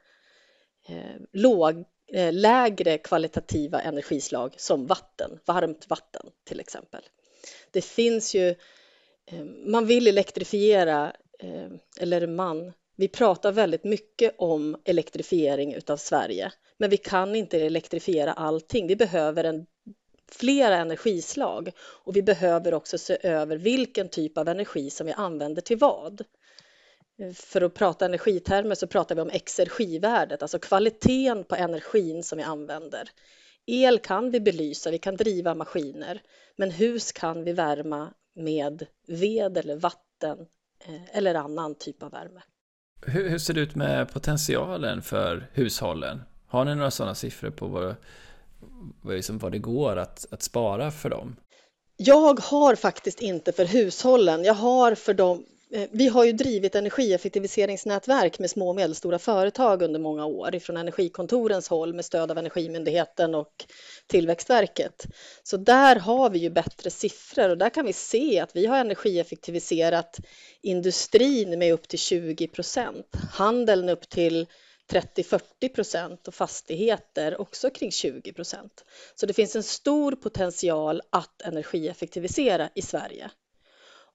eh, 0.89 1.21
låg, 1.33 1.85
eh, 2.13 2.33
lägre 2.33 2.99
kvalitativa 2.99 3.81
energislag 3.81 4.55
som 4.57 4.87
vatten, 4.87 5.39
varmt 5.45 5.91
vatten 5.91 6.27
till 6.45 6.61
exempel. 6.61 7.03
Det 7.71 7.81
finns 7.85 8.35
ju, 8.35 8.49
eh, 9.27 9.45
man 9.67 9.87
vill 9.87 10.07
elektrifiera, 10.07 11.13
eh, 11.39 11.69
eller 12.01 12.27
man, 12.27 12.73
vi 12.99 13.09
pratar 13.09 13.53
väldigt 13.53 13.85
mycket 13.85 14.35
om 14.39 14.77
elektrifiering 14.85 15.75
utav 15.75 15.97
Sverige, 15.97 16.53
men 16.79 16.91
vi 16.91 16.97
kan 16.97 17.35
inte 17.35 17.61
elektrifiera 17.61 18.33
allting. 18.33 18.87
Vi 18.87 18.97
behöver 18.97 19.45
en, 19.45 19.67
flera 20.33 20.77
energislag 20.77 21.71
och 21.79 22.17
vi 22.17 22.23
behöver 22.23 22.75
också 22.75 22.99
se 22.99 23.19
över 23.23 23.57
vilken 23.57 24.09
typ 24.09 24.39
av 24.39 24.49
energi 24.49 24.91
som 24.91 25.07
vi 25.07 25.13
använder 25.13 25.63
till 25.63 25.79
vad. 25.79 26.25
För 27.35 27.61
att 27.61 27.75
prata 27.75 28.05
energitermer 28.05 28.75
så 28.75 28.87
pratar 28.87 29.15
vi 29.15 29.21
om 29.21 29.31
exergivärdet, 29.31 30.43
alltså 30.43 30.59
kvaliteten 30.59 31.45
på 31.45 31.55
energin 31.55 32.23
som 32.23 32.39
vi 32.39 32.45
använder. 32.45 33.11
El 33.67 33.99
kan 33.99 34.31
vi 34.31 34.41
belysa, 34.41 34.91
vi 34.91 34.99
kan 34.99 35.17
driva 35.17 35.55
maskiner, 35.55 36.23
men 36.57 36.71
hus 36.71 37.13
kan 37.13 37.45
vi 37.45 37.53
värma 37.53 38.15
med 38.35 38.87
ved 39.07 39.59
eller 39.59 39.77
vatten 39.77 40.39
eh, 40.85 41.17
eller 41.17 41.35
annan 41.35 41.75
typ 41.75 42.03
av 42.03 42.11
värme. 42.11 42.43
Hur, 43.01 43.29
hur 43.29 43.39
ser 43.39 43.55
det 43.55 43.61
ut 43.61 43.75
med 43.75 44.13
potentialen 44.13 45.03
för 45.03 45.47
hushållen? 45.53 46.23
Har 46.47 46.65
ni 46.65 46.75
några 46.75 46.91
sådana 46.91 47.15
siffror 47.15 47.51
på 47.51 47.67
vad, 47.67 47.95
vad, 49.01 49.15
liksom, 49.15 49.39
vad 49.39 49.53
det 49.53 49.59
går 49.59 49.97
att, 49.97 50.27
att 50.31 50.43
spara 50.43 50.91
för 50.91 51.11
dem? 51.11 51.37
Jag 51.97 52.41
har 52.41 52.75
faktiskt 52.75 53.21
inte 53.21 53.53
för 53.53 53.65
hushållen. 53.65 54.45
Jag 54.45 54.55
har 54.55 54.95
för 54.95 55.15
dem 55.15 55.45
Eh, 55.71 55.89
vi 55.93 56.09
har 56.09 56.25
ju 56.25 56.33
drivit 56.33 56.75
energieffektiviseringsnätverk 56.75 58.39
med 58.39 58.51
små 58.51 58.69
och 58.69 58.77
medelstora 58.77 59.19
företag 59.19 59.83
under 59.83 60.01
många 60.01 60.27
år 60.27 60.55
ifrån 60.55 60.77
Energikontorens 60.77 61.69
håll 61.69 61.95
med 61.95 62.05
stöd 62.05 62.31
av 62.31 62.39
Energimyndigheten 62.39 63.35
och 63.35 63.67
Tillväxtverket. 64.07 65.07
Så 65.43 65.57
där 65.57 65.97
har 65.97 66.31
vi 66.31 66.39
ju 66.39 66.51
bättre 66.51 66.91
siffror 66.91 67.49
och 67.49 67.59
där 67.59 67.71
kan 67.71 67.87
vi 67.87 67.93
se 67.93 68.41
att 68.41 68.57
vi 68.57 68.67
har 68.67 68.79
energieffektiviserat 68.79 70.19
industrin 70.63 71.59
med 71.59 71.73
upp 71.73 71.89
till 71.89 71.99
20 71.99 72.49
procent, 72.49 73.17
handeln 73.33 73.89
upp 73.89 74.09
till 74.09 74.47
30-40 74.91 75.69
procent 75.75 76.29
och 76.29 76.35
fastigheter 76.35 77.41
också 77.41 77.71
kring 77.71 77.91
20 77.91 78.33
procent. 78.33 78.85
Så 79.15 79.27
det 79.27 79.33
finns 79.33 79.57
en 79.57 79.63
stor 79.63 80.13
potential 80.13 81.03
att 81.11 81.43
energieffektivisera 81.43 82.71
i 82.75 82.83
Sverige. 82.83 83.31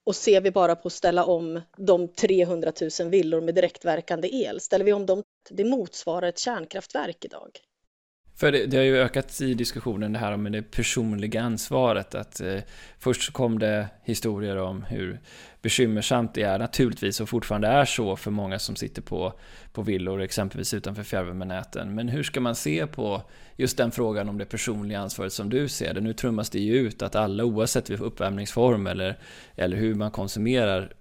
Och 0.06 0.16
ser 0.16 0.42
vi 0.42 0.52
bara 0.52 0.76
på 0.76 0.88
att 0.88 0.94
ställa 0.94 1.26
om 1.26 1.62
de 1.78 2.08
300 2.08 2.72
000 3.00 3.10
villor 3.10 3.42
med 3.42 3.56
direktverkande 3.56 4.36
el, 4.36 4.60
ställer 4.60 4.86
vi 4.86 4.94
om 4.94 5.06
dem, 5.06 5.24
det 5.50 5.66
motsvarar 5.66 6.28
ett 6.28 6.40
kärnkraftverk 6.40 7.26
idag. 7.26 7.60
För 8.44 8.52
det, 8.52 8.66
det, 8.66 8.78
har 8.78 8.84
ju 8.84 8.98
ökat 8.98 9.42
i 9.42 9.54
diskussionen 9.54 10.14
det 10.14 10.20
här 10.20 10.32
om 10.32 10.52
det 10.52 10.62
personliga 10.62 11.42
ansvaret. 11.42 12.16
Att 12.16 12.42
eh, 12.42 12.60
först 13.00 13.34
kom 13.34 13.60
det 13.60 13.88
historier 14.04 14.58
om 14.58 14.84
hur 14.84 15.20
bekymmersamt 15.62 16.34
det 16.34 16.42
är 16.42 16.60
naturligtvis 16.60 17.22
och 17.22 17.30
fortfarande 17.30 17.68
är 17.68 17.86
så 17.86 18.16
för 18.16 18.32
många 18.32 18.60
som 18.60 18.76
sitter 18.76 19.02
på, 19.02 19.34
på 19.74 19.82
villor 19.82 20.22
exempelvis 20.22 20.74
utanför 20.74 21.04
fjärrvärmenäten. 21.04 21.96
Men 21.96 22.10
hur 22.10 22.24
ska 22.24 22.42
man 22.42 22.56
se 22.56 22.88
på 22.88 23.22
just 23.56 23.78
den 23.78 23.92
frågan 23.92 24.30
om 24.30 24.38
det 24.38 24.46
personliga 24.46 25.00
ansvaret 25.00 25.34
som 25.34 25.50
du 25.50 25.68
ser 25.68 25.94
det? 25.94 26.02
Nu 26.02 26.14
trummas 26.14 26.50
det 26.50 26.60
ju 26.60 26.76
ut 26.76 27.02
att 27.02 27.16
alla 27.16 27.46
oavsett 27.46 27.90
uppvärmningsform 27.90 28.88
eller, 28.88 29.18
eller 29.56 29.78
hur 29.78 29.96
man 29.96 30.12
konsumerar 30.12 30.94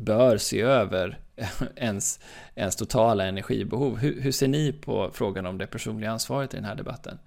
bör 0.00 0.38
se 0.38 0.60
över 0.60 1.20
ens, 1.76 2.20
ens 2.54 2.76
totala 2.76 3.24
energibehov. 3.24 3.96
Hur, 3.96 4.20
hur 4.20 4.32
ser 4.32 4.48
ni 4.48 4.72
på 4.72 5.10
frågan 5.12 5.46
om 5.46 5.58
det 5.58 5.66
personliga 5.66 6.10
ansvaret 6.10 6.54
i 6.54 6.56
den 6.56 6.64
här 6.64 6.74
debatten? 6.74 7.18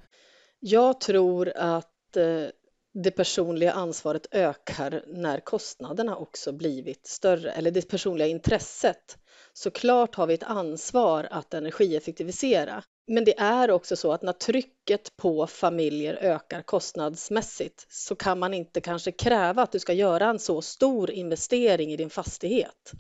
Jag 0.60 1.02
tror 1.02 1.54
att 1.56 2.18
eh, 2.18 2.48
det 2.94 3.12
personliga 3.12 3.72
ansvaret 3.72 4.28
ökar 4.32 5.04
när 5.08 5.40
kostnaderna 5.40 6.16
också 6.16 6.52
blivit 6.52 7.08
större, 7.08 7.52
eller 7.52 7.72
det 7.72 7.90
personliga 7.90 8.28
intresset. 8.28 9.18
Såklart 9.54 10.16
har 10.16 10.28
vi 10.28 10.34
ett 10.34 10.44
ansvar 10.44 11.28
att 11.32 11.54
energieffektivisera, 11.54 12.84
men 13.08 13.26
det 13.26 13.40
är 13.40 13.72
också 13.72 13.96
så 13.96 14.14
att 14.14 14.22
när 14.22 14.34
trycket 14.34 15.18
på 15.18 15.48
familjer 15.48 16.18
ökar 16.22 16.62
kostnadsmässigt 16.62 17.86
så 17.90 18.16
kan 18.16 18.40
man 18.40 18.54
inte 18.54 18.82
kanske 18.82 19.12
kräva 19.12 19.64
att 19.64 19.72
du 19.72 19.80
ska 19.80 19.94
göra 19.94 20.30
en 20.30 20.40
så 20.40 20.62
stor 20.62 21.12
investering 21.12 21.92
i 21.92 21.98
din 21.98 22.10
fastighet. 22.10 22.92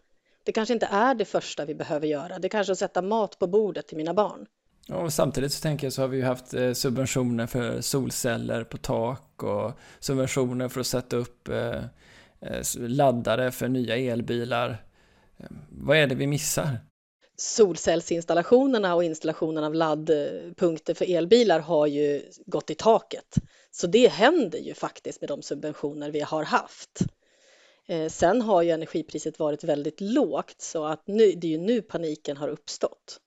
Det 0.43 0.51
kanske 0.51 0.73
inte 0.73 0.85
är 0.85 1.15
det 1.15 1.25
första 1.25 1.65
vi 1.65 1.75
behöver 1.75 2.07
göra. 2.07 2.39
Det 2.39 2.49
kanske 2.49 2.71
är 2.71 2.73
att 2.73 2.79
sätta 2.79 3.01
mat 3.01 3.39
på 3.39 3.47
bordet 3.47 3.87
till 3.87 3.97
mina 3.97 4.13
barn. 4.13 4.45
Och 4.89 5.13
samtidigt 5.13 5.53
så 5.53 5.61
tänker 5.61 5.85
jag 5.85 5.93
så 5.93 6.01
har 6.01 6.07
vi 6.07 6.17
ju 6.17 6.23
haft 6.23 6.53
eh, 6.53 6.73
subventioner 6.73 7.47
för 7.47 7.81
solceller 7.81 8.63
på 8.63 8.77
tak 8.77 9.43
och 9.43 9.71
subventioner 9.99 10.69
för 10.69 10.79
att 10.79 10.87
sätta 10.87 11.15
upp 11.15 11.47
eh, 11.47 11.83
eh, 12.41 12.63
laddare 12.75 13.51
för 13.51 13.67
nya 13.67 13.97
elbilar. 13.97 14.85
Vad 15.69 15.97
är 15.97 16.07
det 16.07 16.15
vi 16.15 16.27
missar? 16.27 16.77
Solcellsinstallationerna 17.37 18.95
och 18.95 19.03
installationen 19.03 19.63
av 19.63 19.73
laddpunkter 19.73 20.93
för 20.93 21.11
elbilar 21.15 21.59
har 21.59 21.87
ju 21.87 22.21
gått 22.45 22.69
i 22.69 22.75
taket. 22.75 23.35
Så 23.71 23.87
det 23.87 24.07
händer 24.07 24.59
ju 24.59 24.73
faktiskt 24.73 25.21
med 25.21 25.29
de 25.29 25.41
subventioner 25.41 26.11
vi 26.11 26.19
har 26.19 26.43
haft. 26.43 27.01
Eh, 27.87 28.07
sen 28.07 28.41
har 28.41 28.61
ju 28.61 28.69
energipriset 28.69 29.39
varit 29.39 29.63
väldigt 29.63 30.01
lågt 30.01 30.61
så 30.61 30.85
att 30.85 31.07
nu, 31.07 31.31
det 31.31 31.47
är 31.47 31.51
ju 31.51 31.57
nu 31.57 31.81
paniken 31.81 32.37
har 32.37 32.47
uppstått. 32.47 33.19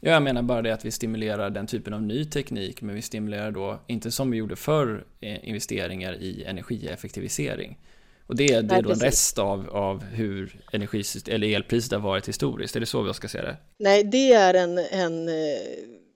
Ja, 0.00 0.10
jag 0.10 0.22
menar 0.22 0.42
bara 0.42 0.62
det 0.62 0.74
att 0.74 0.84
vi 0.84 0.90
stimulerar 0.90 1.50
den 1.50 1.66
typen 1.66 1.94
av 1.94 2.02
ny 2.02 2.24
teknik, 2.24 2.82
men 2.82 2.94
vi 2.94 3.02
stimulerar 3.02 3.50
då, 3.50 3.80
inte 3.86 4.10
som 4.10 4.30
vi 4.30 4.36
gjorde 4.36 4.56
förr, 4.56 5.06
eh, 5.20 5.48
investeringar 5.48 6.14
i 6.14 6.44
energieffektivisering. 6.44 7.78
Och 8.26 8.36
det, 8.36 8.60
det 8.60 8.74
är 8.74 8.82
då 8.82 8.90
en 8.90 8.98
rest 8.98 9.38
av, 9.38 9.70
av 9.70 10.04
hur 10.04 10.60
eller 10.72 11.56
elpriset 11.56 11.92
har 11.92 12.00
varit 12.00 12.28
historiskt, 12.28 12.76
är 12.76 12.80
det 12.80 12.86
så 12.86 13.02
vi 13.02 13.14
ska 13.14 13.28
se 13.28 13.42
det? 13.42 13.56
Nej, 13.78 14.04
det 14.04 14.32
är 14.32 14.54
en, 14.54 14.78
en, 14.78 15.28
eh, 15.28 15.60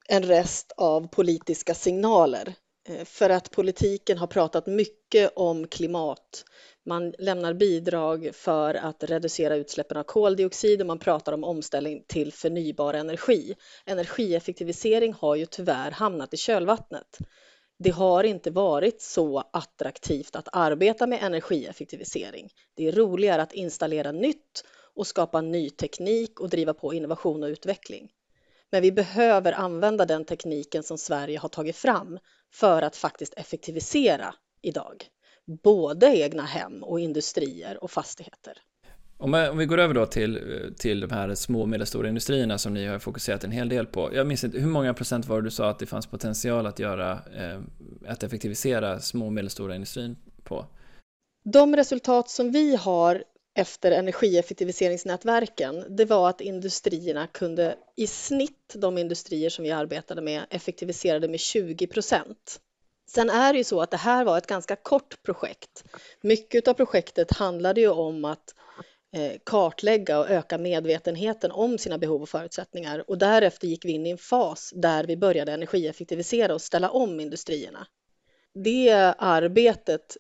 en 0.09 0.23
rest 0.23 0.73
av 0.77 1.09
politiska 1.09 1.75
signaler. 1.75 2.55
Eh, 2.89 3.05
för 3.05 3.31
att 3.31 3.51
politiken 3.51 4.19
har 4.19 4.27
pratat 4.27 4.67
mycket 4.67 5.33
om 5.37 5.67
klimat 5.67 6.45
man 6.89 7.15
lämnar 7.19 7.55
bidrag 7.55 8.31
för 8.33 8.75
att 8.75 9.05
reducera 9.05 9.57
utsläppen 9.57 9.97
av 9.97 10.03
koldioxid 10.03 10.81
och 10.81 10.87
man 10.87 10.99
pratar 10.99 11.33
om 11.33 11.45
omställning 11.45 12.05
till 12.07 12.33
förnybar 12.33 12.95
energi. 12.95 13.55
Energieffektivisering 13.87 15.13
har 15.13 15.35
ju 15.35 15.47
tyvärr 15.47 15.91
hamnat 15.91 16.35
i 16.35 16.37
kölvattnet 16.37 17.19
det 17.79 17.91
har 17.91 18.25
inte 18.25 18.51
varit 18.51 19.03
så 19.03 19.45
attraktivt 19.53 20.37
att 20.37 20.49
arbeta 20.53 21.07
med 21.07 21.23
energieffektivisering. 21.23 22.51
Det 22.75 22.89
är 22.89 22.93
roligare 22.93 23.43
att 23.43 23.53
installera 23.53 24.13
nytt 24.13 24.65
och 24.95 25.07
skapa 25.07 25.41
ny 25.41 25.71
teknik 25.71 26.41
och 26.41 26.51
driva 26.51 26.75
på 26.75 26.95
innovation 26.95 27.43
och 27.43 27.49
utveckling. 27.49 28.11
Men 28.71 28.83
vi 28.83 28.93
behöver 28.93 29.53
använda 29.53 30.05
den 30.05 30.25
tekniken 30.25 30.83
som 30.83 30.99
Sverige 30.99 31.39
har 31.39 31.49
tagit 31.49 31.77
fram 31.77 32.19
för 32.53 32.83
att 32.83 32.97
faktiskt 32.97 33.35
effektivisera 33.35 34.35
idag. 34.63 35.07
Både 35.63 36.07
egna 36.07 36.43
hem 36.43 36.85
och 36.85 37.01
industrier 37.01 37.85
och 37.85 37.91
fastigheter. 37.91 38.59
Om, 39.21 39.59
vi 39.59 39.67
går 39.67 39.79
över 39.79 39.95
då 39.95 40.07
till, 40.07 40.41
till 40.79 41.01
de 41.01 41.11
här 41.11 41.35
små 41.35 41.61
och 41.61 41.69
medelstora 41.69 42.09
industrierna 42.09 42.59
som 42.59 42.75
ni 42.75 42.87
har 42.87 42.99
fokuserat 42.99 43.45
en 43.45 43.51
hel 43.51 43.69
del 43.69 43.87
på. 43.87 44.11
Jag 44.15 44.27
minns 44.27 44.45
inte, 44.45 44.59
hur 44.59 44.67
många 44.67 44.95
procent 44.95 45.27
var 45.27 45.37
det 45.37 45.47
du 45.47 45.51
sa 45.51 45.71
att 45.71 45.79
det 45.79 45.87
fanns 45.87 46.07
potential 46.07 46.67
att 46.67 46.79
göra, 46.79 47.13
eh, 47.13 47.61
att 48.09 48.23
effektivisera 48.23 49.01
små 49.01 49.27
och 49.27 49.33
medelstora 49.33 49.75
industrin 49.75 50.17
på? 50.45 50.67
De 51.45 51.77
resultat 51.77 52.31
som 52.31 52.53
vi 52.53 52.77
har 52.77 53.25
efter 53.55 53.91
energieffektiviseringsnätverken, 53.91 55.97
det 55.97 56.05
var 56.05 56.29
att 56.29 56.41
industrierna 56.41 57.27
kunde 57.27 57.77
i 57.97 58.07
snitt, 58.07 58.75
de 58.75 58.99
industrier 58.99 59.51
som 59.51 59.63
vi 59.63 59.71
arbetade 59.71 60.23
med, 60.23 60.43
effektiviserade 60.51 61.29
med 61.29 61.41
20 61.41 61.87
procent. 61.87 62.61
Sen 63.07 63.31
är 63.31 63.53
det 63.53 63.59
ju 63.59 63.65
så 63.65 63.81
att 63.81 63.91
det 63.91 63.97
här 63.97 64.25
var 64.25 64.39
ett 64.39 64.47
ganska 64.47 64.77
kort 64.77 65.23
projekt. 65.23 65.85
Mycket 66.21 66.69
av 66.69 66.75
projektet 66.75 67.33
handlade 67.33 67.81
ju 67.81 67.89
om 67.89 68.25
att 68.25 68.55
Eh, 69.13 69.33
kartlägga 69.45 70.19
och 70.19 70.31
öka 70.31 70.59
medvetenheten 70.59 71.51
om 71.51 71.79
sina 71.79 71.99
behov 71.99 72.23
och 72.23 72.29
förutsättningar 72.29 73.11
och 73.11 73.19
därefter 73.19 73.69
gick 73.69 73.85
vi 73.85 73.93
in 73.93 74.07
i 74.07 74.11
en 74.11 74.19
fas 74.19 74.73
där 74.77 75.05
vi 75.05 75.17
började 75.17 75.53
energieffektivisera 75.53 76.55
och 76.55 76.63
ställa 76.63 76.91
om 76.91 77.21
industrierna. 77.21 77.87
Det 78.55 78.91
arbetet 79.19 80.17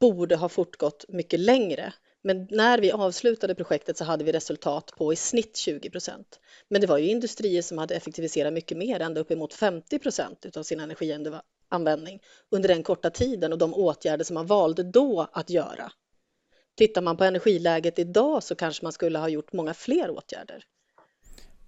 borde 0.00 0.36
ha 0.36 0.48
fortgått 0.48 1.04
mycket 1.08 1.40
längre 1.40 1.92
men 2.22 2.48
när 2.50 2.78
vi 2.78 2.92
avslutade 2.92 3.54
projektet 3.54 3.96
så 3.96 4.04
hade 4.04 4.24
vi 4.24 4.32
resultat 4.32 4.92
på 4.96 5.12
i 5.12 5.16
snitt 5.16 5.56
20 5.56 5.90
procent. 5.90 6.40
Men 6.68 6.80
det 6.80 6.86
var 6.86 6.98
ju 6.98 7.08
industrier 7.08 7.62
som 7.62 7.78
hade 7.78 7.94
effektiviserat 7.94 8.52
mycket 8.52 8.78
mer, 8.78 9.00
ända 9.00 9.20
uppemot 9.20 9.54
50 9.54 9.98
procent 9.98 10.56
av 10.56 10.62
sin 10.62 10.80
energianvändning 10.80 12.20
under 12.50 12.68
den 12.68 12.82
korta 12.82 13.10
tiden 13.10 13.52
och 13.52 13.58
de 13.58 13.74
åtgärder 13.74 14.24
som 14.24 14.34
man 14.34 14.46
valde 14.46 14.82
då 14.82 15.28
att 15.32 15.50
göra. 15.50 15.92
Tittar 16.76 17.02
man 17.02 17.16
på 17.16 17.24
energiläget 17.24 17.98
idag 17.98 18.42
så 18.42 18.54
kanske 18.54 18.84
man 18.84 18.92
skulle 18.92 19.18
ha 19.18 19.28
gjort 19.28 19.52
många 19.52 19.74
fler 19.74 20.10
åtgärder. 20.10 20.64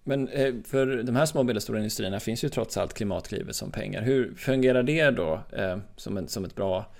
Men 0.04 0.28
eh, 0.28 0.54
för 0.64 0.86
de 0.86 1.16
här 1.16 1.26
små 1.26 1.40
och 1.40 1.46
medelstora 1.46 1.78
industrierna 1.78 2.20
finns 2.20 2.44
ju 2.44 2.48
trots 2.48 2.76
allt 2.76 2.94
Klimatklivet 2.94 3.56
som 3.56 3.70
pengar. 3.70 4.02
Hur 4.02 4.34
fungerar 4.34 4.82
det 4.82 5.10
då 5.10 5.40
eh, 5.52 5.78
som, 5.96 6.16
en, 6.16 6.28
som 6.28 6.44
ett 6.44 6.54
bra 6.54 6.94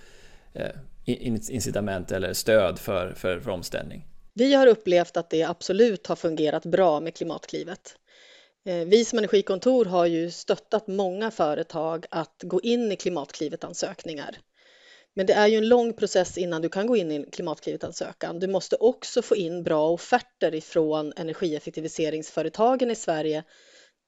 eh, 0.55 0.71
incitament 1.05 2.13
eller 2.13 2.33
stöd 2.33 2.79
för, 2.79 3.13
för, 3.13 3.41
för 3.41 3.51
omställning? 3.51 4.07
Vi 4.35 4.55
har 4.55 4.67
upplevt 4.67 5.17
att 5.17 5.31
det 5.31 5.43
absolut 5.43 6.07
har 6.07 6.17
fungerat 6.17 6.65
bra 6.65 7.01
med 7.01 7.15
Klimatklivet. 7.15 7.97
Vi 8.87 9.05
som 9.05 9.19
energikontor 9.19 9.85
har 9.85 10.07
ju 10.07 10.31
stöttat 10.31 10.87
många 10.87 11.31
företag 11.31 12.07
att 12.11 12.43
gå 12.43 12.61
in 12.61 12.93
i 12.93 12.97
Klimatklivet-ansökningar. 12.97 14.39
Men 15.19 15.27
det 15.27 15.33
är 15.33 15.47
ju 15.47 15.57
en 15.57 15.69
lång 15.69 15.93
process 15.93 16.39
innan 16.39 16.63
du 16.63 16.69
kan 16.69 16.87
gå 16.87 16.97
in 16.97 17.13
i 17.13 17.15
en 17.15 17.31
Klimatklivet-ansökan. 17.31 18.41
Du 18.41 18.47
måste 18.47 18.77
också 18.77 19.23
få 19.23 19.37
in 19.37 19.63
bra 19.63 19.91
offerter 19.91 20.55
ifrån 20.55 21.13
energieffektiviseringsföretagen 21.17 22.91
i 22.91 22.95
Sverige 22.95 23.45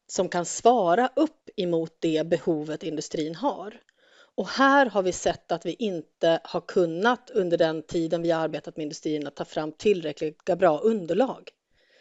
som 0.07 0.29
kan 0.29 0.45
svara 0.45 1.11
upp 1.17 1.51
emot 1.57 1.97
det 1.99 2.27
behovet 2.27 2.83
industrin 2.83 3.35
har. 3.35 3.81
Och 4.35 4.49
här 4.49 4.87
har 4.87 5.03
vi 5.03 5.13
sett 5.13 5.53
att 5.53 5.67
vi 5.67 5.77
inte 5.79 6.41
har 6.45 6.61
kunnat 6.61 7.31
under 7.31 7.59
den 7.59 7.83
tiden 7.83 8.23
vi 8.23 8.31
har 8.31 8.41
arbetat 8.41 8.77
med 8.77 8.83
industrin 8.83 9.27
att 9.27 9.37
ta 9.37 9.45
fram 9.45 9.73
tillräckligt 9.73 10.45
bra 10.45 10.79
underlag. 10.79 11.51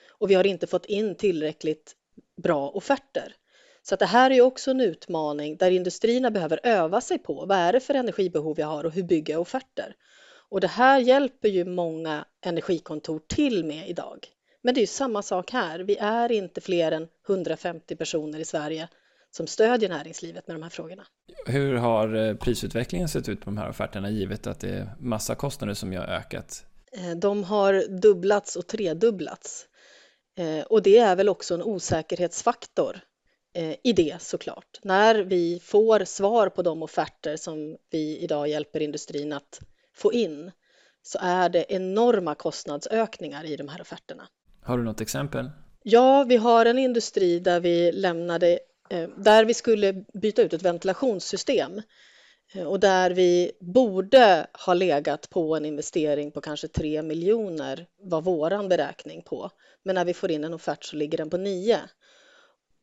Och 0.10 0.30
vi 0.30 0.34
har 0.34 0.48
inte 0.48 0.68
fått 0.68 0.86
in 0.86 1.16
tillräckligt 1.16 1.96
bra 2.44 2.70
offerter. 2.70 3.36
Så 3.90 3.96
det 3.96 4.06
här 4.06 4.32
är 4.32 4.42
också 4.42 4.72
en 4.72 4.82
utmaning 4.82 5.58
där 5.58 5.72
industrierna 5.72 6.32
behöver 6.32 6.60
öva 6.64 7.02
sig 7.02 7.20
på 7.20 7.46
vad 7.46 7.58
är 7.58 7.74
det 7.74 7.80
för 7.80 7.94
energibehov 7.94 8.60
jag 8.60 8.68
har 8.68 8.84
och 8.84 8.92
hur 8.92 9.04
bygger 9.04 9.34
jag 9.34 9.42
offerter? 9.42 9.96
Och 10.50 10.62
det 10.62 10.68
här 10.68 11.00
hjälper 11.00 11.50
ju 11.50 11.66
många 11.66 12.26
energikontor 12.42 13.22
till 13.28 13.66
med 13.66 13.90
idag. 13.90 14.28
Men 14.62 14.74
det 14.74 14.80
är 14.80 14.82
ju 14.82 14.88
samma 14.88 15.22
sak 15.22 15.52
här. 15.52 15.80
Vi 15.80 15.98
är 15.98 16.32
inte 16.32 16.62
fler 16.62 16.92
än 16.92 17.08
150 17.28 17.96
personer 17.96 18.40
i 18.40 18.46
Sverige 18.46 18.90
som 19.32 19.48
stödjer 19.48 19.90
näringslivet 19.90 20.48
med 20.48 20.56
de 20.56 20.64
här 20.64 20.70
frågorna. 20.70 21.04
Hur 21.46 21.76
har 21.76 22.16
eh, 22.16 22.36
prisutvecklingen 22.36 23.10
sett 23.10 23.30
ut 23.30 23.40
på 23.40 23.46
de 23.46 23.58
här 23.58 23.70
offerterna 23.70 24.10
givet 24.10 24.48
att 24.48 24.60
det 24.60 24.70
är 24.70 24.90
massa 25.00 25.36
kostnader 25.36 25.74
som 25.74 25.92
har 25.92 26.06
ökat? 26.06 26.66
Eh, 26.92 27.18
de 27.18 27.44
har 27.44 28.00
dubblats 28.02 28.56
och 28.56 28.68
tredubblats. 28.68 29.66
Eh, 30.38 30.66
och 30.66 30.82
det 30.82 30.98
är 30.98 31.16
väl 31.16 31.30
också 31.30 31.54
en 31.54 31.64
osäkerhetsfaktor 31.64 33.02
i 33.84 33.94
det 33.94 34.22
såklart. 34.22 34.80
När 34.84 35.16
vi 35.16 35.60
får 35.64 36.06
svar 36.06 36.50
på 36.50 36.62
de 36.62 36.84
offerter 36.84 37.38
som 37.38 37.78
vi 37.90 38.18
idag 38.18 38.48
hjälper 38.48 38.80
industrin 38.80 39.34
att 39.34 39.60
få 39.96 40.14
in 40.14 40.52
så 41.02 41.18
är 41.22 41.50
det 41.50 41.66
enorma 41.70 42.36
kostnadsökningar 42.36 43.46
i 43.46 43.56
de 43.56 43.68
här 43.68 43.82
offerterna. 43.82 44.28
Har 44.64 44.78
du 44.78 44.84
något 44.84 45.02
exempel? 45.02 45.50
Ja, 45.84 46.24
vi 46.24 46.38
har 46.38 46.66
en 46.66 46.78
industri 46.78 47.40
där 47.40 47.60
vi 47.60 47.92
lämnade 47.92 48.60
Eh, 48.90 49.10
där 49.18 49.46
vi 49.46 49.54
skulle 49.54 49.94
byta 50.14 50.42
ut 50.42 50.54
ett 50.54 50.64
ventilationssystem 50.64 51.82
eh, 52.54 52.64
och 52.64 52.80
där 52.80 53.12
vi 53.12 53.52
borde 53.60 54.48
ha 54.66 54.74
legat 54.74 55.30
på 55.30 55.56
en 55.56 55.66
investering 55.66 56.32
på 56.32 56.42
kanske 56.42 56.68
3 56.68 57.02
miljoner 57.02 57.88
var 58.02 58.22
våran 58.22 58.70
beräkning 58.70 59.22
på. 59.22 59.50
Men 59.84 59.96
när 59.96 60.06
vi 60.06 60.14
får 60.14 60.32
in 60.32 60.44
en 60.44 60.54
offert 60.54 60.84
så 60.84 60.96
ligger 60.96 61.18
den 61.18 61.30
på 61.30 61.38
9. 61.38 61.80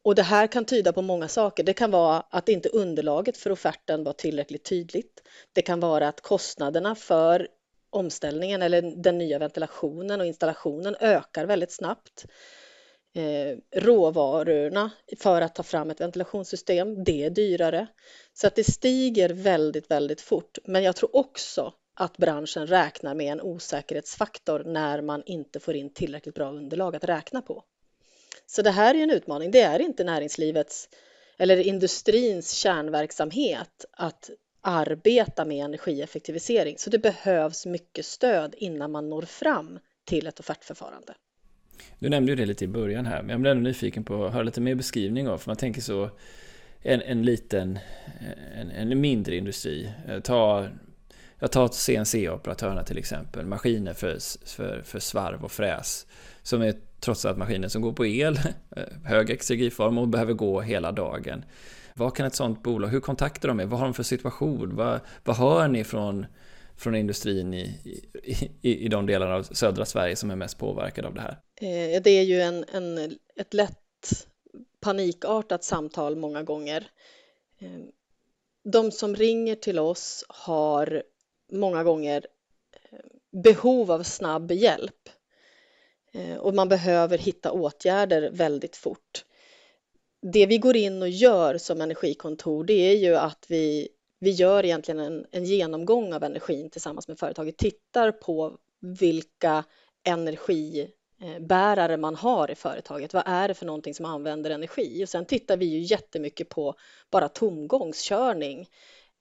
Och 0.04 0.14
det 0.14 0.22
här 0.22 0.46
kan 0.46 0.64
tyda 0.64 0.92
på 0.92 1.02
många 1.02 1.28
saker. 1.28 1.64
Det 1.64 1.72
kan 1.72 1.90
vara 1.90 2.24
att 2.30 2.48
inte 2.48 2.68
underlaget 2.68 3.36
för 3.36 3.50
offerten 3.50 4.04
var 4.04 4.12
tillräckligt 4.12 4.64
tydligt. 4.64 5.22
Det 5.52 5.62
kan 5.62 5.80
vara 5.80 6.08
att 6.08 6.20
kostnaderna 6.20 6.94
för 6.94 7.48
omställningen 7.90 8.62
eller 8.62 8.82
den 8.82 9.18
nya 9.18 9.38
ventilationen 9.38 10.20
och 10.20 10.26
installationen 10.26 10.96
ökar 11.00 11.46
väldigt 11.46 11.72
snabbt 11.72 12.24
eh, 13.14 13.80
råvarorna 13.80 14.90
för 15.18 15.40
att 15.40 15.54
ta 15.54 15.62
fram 15.62 15.90
ett 15.90 16.00
ventilationssystem. 16.00 17.04
Det 17.04 17.24
är 17.24 17.30
dyrare. 17.30 17.86
Så 18.32 18.46
att 18.46 18.56
det 18.56 18.64
stiger 18.64 19.28
väldigt, 19.28 19.90
väldigt 19.90 20.20
fort. 20.20 20.58
Men 20.64 20.82
jag 20.82 20.96
tror 20.96 21.16
också 21.16 21.72
att 21.94 22.16
branschen 22.16 22.66
räknar 22.66 23.14
med 23.14 23.32
en 23.32 23.40
osäkerhetsfaktor 23.40 24.64
när 24.64 25.00
man 25.00 25.22
inte 25.26 25.60
får 25.60 25.74
in 25.76 25.92
tillräckligt 25.92 26.34
bra 26.34 26.50
underlag 26.50 26.96
att 26.96 27.04
räkna 27.04 27.42
på. 27.42 27.64
Så 28.46 28.62
det 28.62 28.70
här 28.70 28.94
är 28.94 29.02
en 29.02 29.10
utmaning. 29.10 29.50
Det 29.50 29.60
är 29.60 29.78
inte 29.78 30.04
näringslivets 30.04 30.88
eller 31.38 31.56
industrins 31.56 32.52
kärnverksamhet 32.52 33.84
att 33.92 34.30
arbeta 34.60 35.44
med 35.44 35.64
energieffektivisering. 35.64 36.78
Så 36.78 36.90
det 36.90 36.98
behövs 36.98 37.66
mycket 37.66 38.06
stöd 38.06 38.54
innan 38.58 38.92
man 38.92 39.08
når 39.08 39.22
fram 39.22 39.78
till 40.04 40.26
ett 40.26 40.40
offertförfarande. 40.40 41.14
Du 41.98 42.08
nämnde 42.08 42.32
ju 42.32 42.36
det 42.36 42.46
lite 42.46 42.64
i 42.64 42.68
början 42.68 43.06
här, 43.06 43.22
men 43.22 43.30
jag 43.30 43.40
blir 43.40 43.50
ändå 43.50 43.62
nyfiken 43.62 44.04
på 44.04 44.24
att 44.24 44.32
höra 44.32 44.42
lite 44.42 44.60
mer 44.60 44.74
beskrivning 44.74 45.28
av, 45.28 45.38
för 45.38 45.50
man 45.50 45.56
tänker 45.56 45.80
så 45.80 46.10
en, 46.82 47.02
en 47.02 47.22
liten, 47.22 47.78
en, 48.54 48.70
en 48.70 49.00
mindre 49.00 49.36
industri. 49.36 49.92
Eh, 50.08 50.20
ta, 50.20 50.68
jag 51.38 51.52
tar 51.52 51.68
CNC-operatörerna 51.68 52.84
till 52.84 52.98
exempel, 52.98 53.46
maskiner 53.46 53.94
för, 53.94 54.18
för, 54.46 54.82
för 54.82 54.98
svarv 54.98 55.44
och 55.44 55.52
fräs, 55.52 56.06
som 56.42 56.62
är 56.62 56.74
trots 57.04 57.24
att 57.24 57.38
maskiner 57.38 57.68
som 57.68 57.82
går 57.82 57.92
på 57.92 58.06
el, 58.06 58.36
eh, 58.76 58.82
hög 59.04 59.30
exergiform 59.30 59.98
och 59.98 60.08
behöver 60.08 60.32
gå 60.32 60.60
hela 60.60 60.92
dagen. 60.92 61.44
Vad 61.94 62.16
kan 62.16 62.26
ett 62.26 62.34
sådant 62.34 62.62
bolag, 62.62 62.88
hur 62.88 63.00
kontaktar 63.00 63.48
de 63.48 63.60
er? 63.60 63.66
Vad 63.66 63.78
har 63.78 63.86
de 63.86 63.94
för 63.94 64.02
situation? 64.02 64.76
Vad, 64.76 65.00
vad 65.24 65.36
hör 65.36 65.68
ni 65.68 65.84
från 65.84 66.26
från 66.76 66.94
industrin 66.94 67.54
i, 67.54 67.80
i, 68.62 68.84
i 68.84 68.88
de 68.88 69.06
delar 69.06 69.30
av 69.30 69.42
södra 69.42 69.84
Sverige 69.84 70.16
som 70.16 70.30
är 70.30 70.36
mest 70.36 70.58
påverkade 70.58 71.08
av 71.08 71.14
det 71.14 71.20
här? 71.20 71.38
Eh, 71.60 72.02
det 72.02 72.10
är 72.10 72.22
ju 72.22 72.40
en, 72.40 72.64
en, 72.72 73.18
ett 73.36 73.54
lätt 73.54 74.26
panikartat 74.80 75.64
samtal 75.64 76.16
många 76.16 76.42
gånger. 76.42 76.86
Eh, 77.58 77.68
de 78.64 78.90
som 78.90 79.16
ringer 79.16 79.54
till 79.54 79.78
oss 79.78 80.24
har 80.28 81.02
många 81.52 81.84
gånger 81.84 82.26
behov 83.42 83.90
av 83.90 84.02
snabb 84.02 84.52
hjälp 84.52 85.08
Eh, 86.14 86.36
och 86.36 86.54
man 86.54 86.68
behöver 86.68 87.18
hitta 87.18 87.52
åtgärder 87.52 88.30
väldigt 88.30 88.76
fort. 88.76 89.24
Det 90.32 90.46
vi 90.46 90.58
går 90.58 90.76
in 90.76 91.02
och 91.02 91.08
gör 91.08 91.58
som 91.58 91.80
energikontor 91.80 92.64
det 92.64 92.72
är 92.72 92.96
ju 92.96 93.16
att 93.16 93.46
vi 93.48 93.88
vi 94.24 94.30
gör 94.30 94.64
egentligen 94.64 95.00
en, 95.00 95.26
en 95.30 95.44
genomgång 95.44 96.12
av 96.12 96.24
energin 96.24 96.70
tillsammans 96.70 97.08
med 97.08 97.18
företaget, 97.18 97.56
tittar 97.56 98.12
på 98.12 98.58
vilka 98.80 99.64
energibärare 100.04 101.96
man 101.96 102.14
har 102.14 102.50
i 102.50 102.54
företaget. 102.54 103.14
Vad 103.14 103.22
är 103.26 103.48
det 103.48 103.54
för 103.54 103.66
någonting 103.66 103.94
som 103.94 104.06
använder 104.06 104.50
energi? 104.50 105.04
Och 105.04 105.08
sen 105.08 105.24
tittar 105.24 105.56
vi 105.56 105.66
ju 105.66 105.78
jättemycket 105.78 106.48
på 106.48 106.74
bara 107.10 107.28
tomgångskörning. 107.28 108.68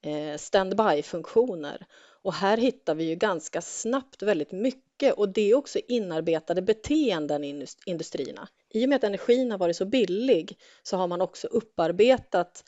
Eh, 0.02 0.38
standby-funktioner. 0.38 1.86
Och 2.22 2.34
här 2.34 2.58
hittar 2.58 2.96
vi 2.96 3.04
ju 3.04 3.16
ganska 3.16 3.62
snabbt 3.62 4.22
väldigt 4.22 4.52
mycket 4.52 4.93
och 5.12 5.30
det 5.30 5.52
är 5.52 5.56
också 5.56 5.80
inarbetade 5.88 6.62
beteenden 6.62 7.44
i 7.44 7.66
industrierna. 7.86 8.48
I 8.70 8.86
och 8.86 8.90
med 8.90 8.96
att 8.96 9.04
energin 9.04 9.52
har 9.52 9.58
varit 9.58 9.76
så 9.76 9.86
billig 9.86 10.58
så 10.84 10.98
har 10.98 11.08
man 11.08 11.22
också 11.22 11.48
upparbetat 11.48 12.64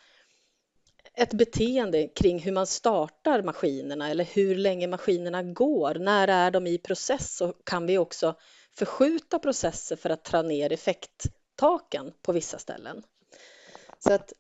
ett 1.14 1.34
beteende 1.34 2.08
kring 2.08 2.40
hur 2.40 2.52
man 2.52 2.68
startar 2.68 3.44
maskinerna 3.44 4.10
eller 4.10 4.24
hur 4.24 4.56
länge 4.56 4.88
maskinerna 4.88 5.44
går. 5.44 5.96
När 5.96 6.28
är 6.28 6.52
de 6.52 6.68
i 6.68 6.78
process 6.78 7.36
så 7.36 7.54
kan 7.54 7.86
vi 7.86 7.98
också 7.98 8.36
förskjuta 8.78 9.40
processer 9.40 9.96
för 9.96 10.10
att 10.10 10.24
dra 10.24 10.42
ner 10.42 10.72
effekttaken 10.72 12.14
på 12.22 12.32
vissa 12.32 12.58
ställen. 12.58 13.04
Så 14.00 14.14
att 14.14 14.34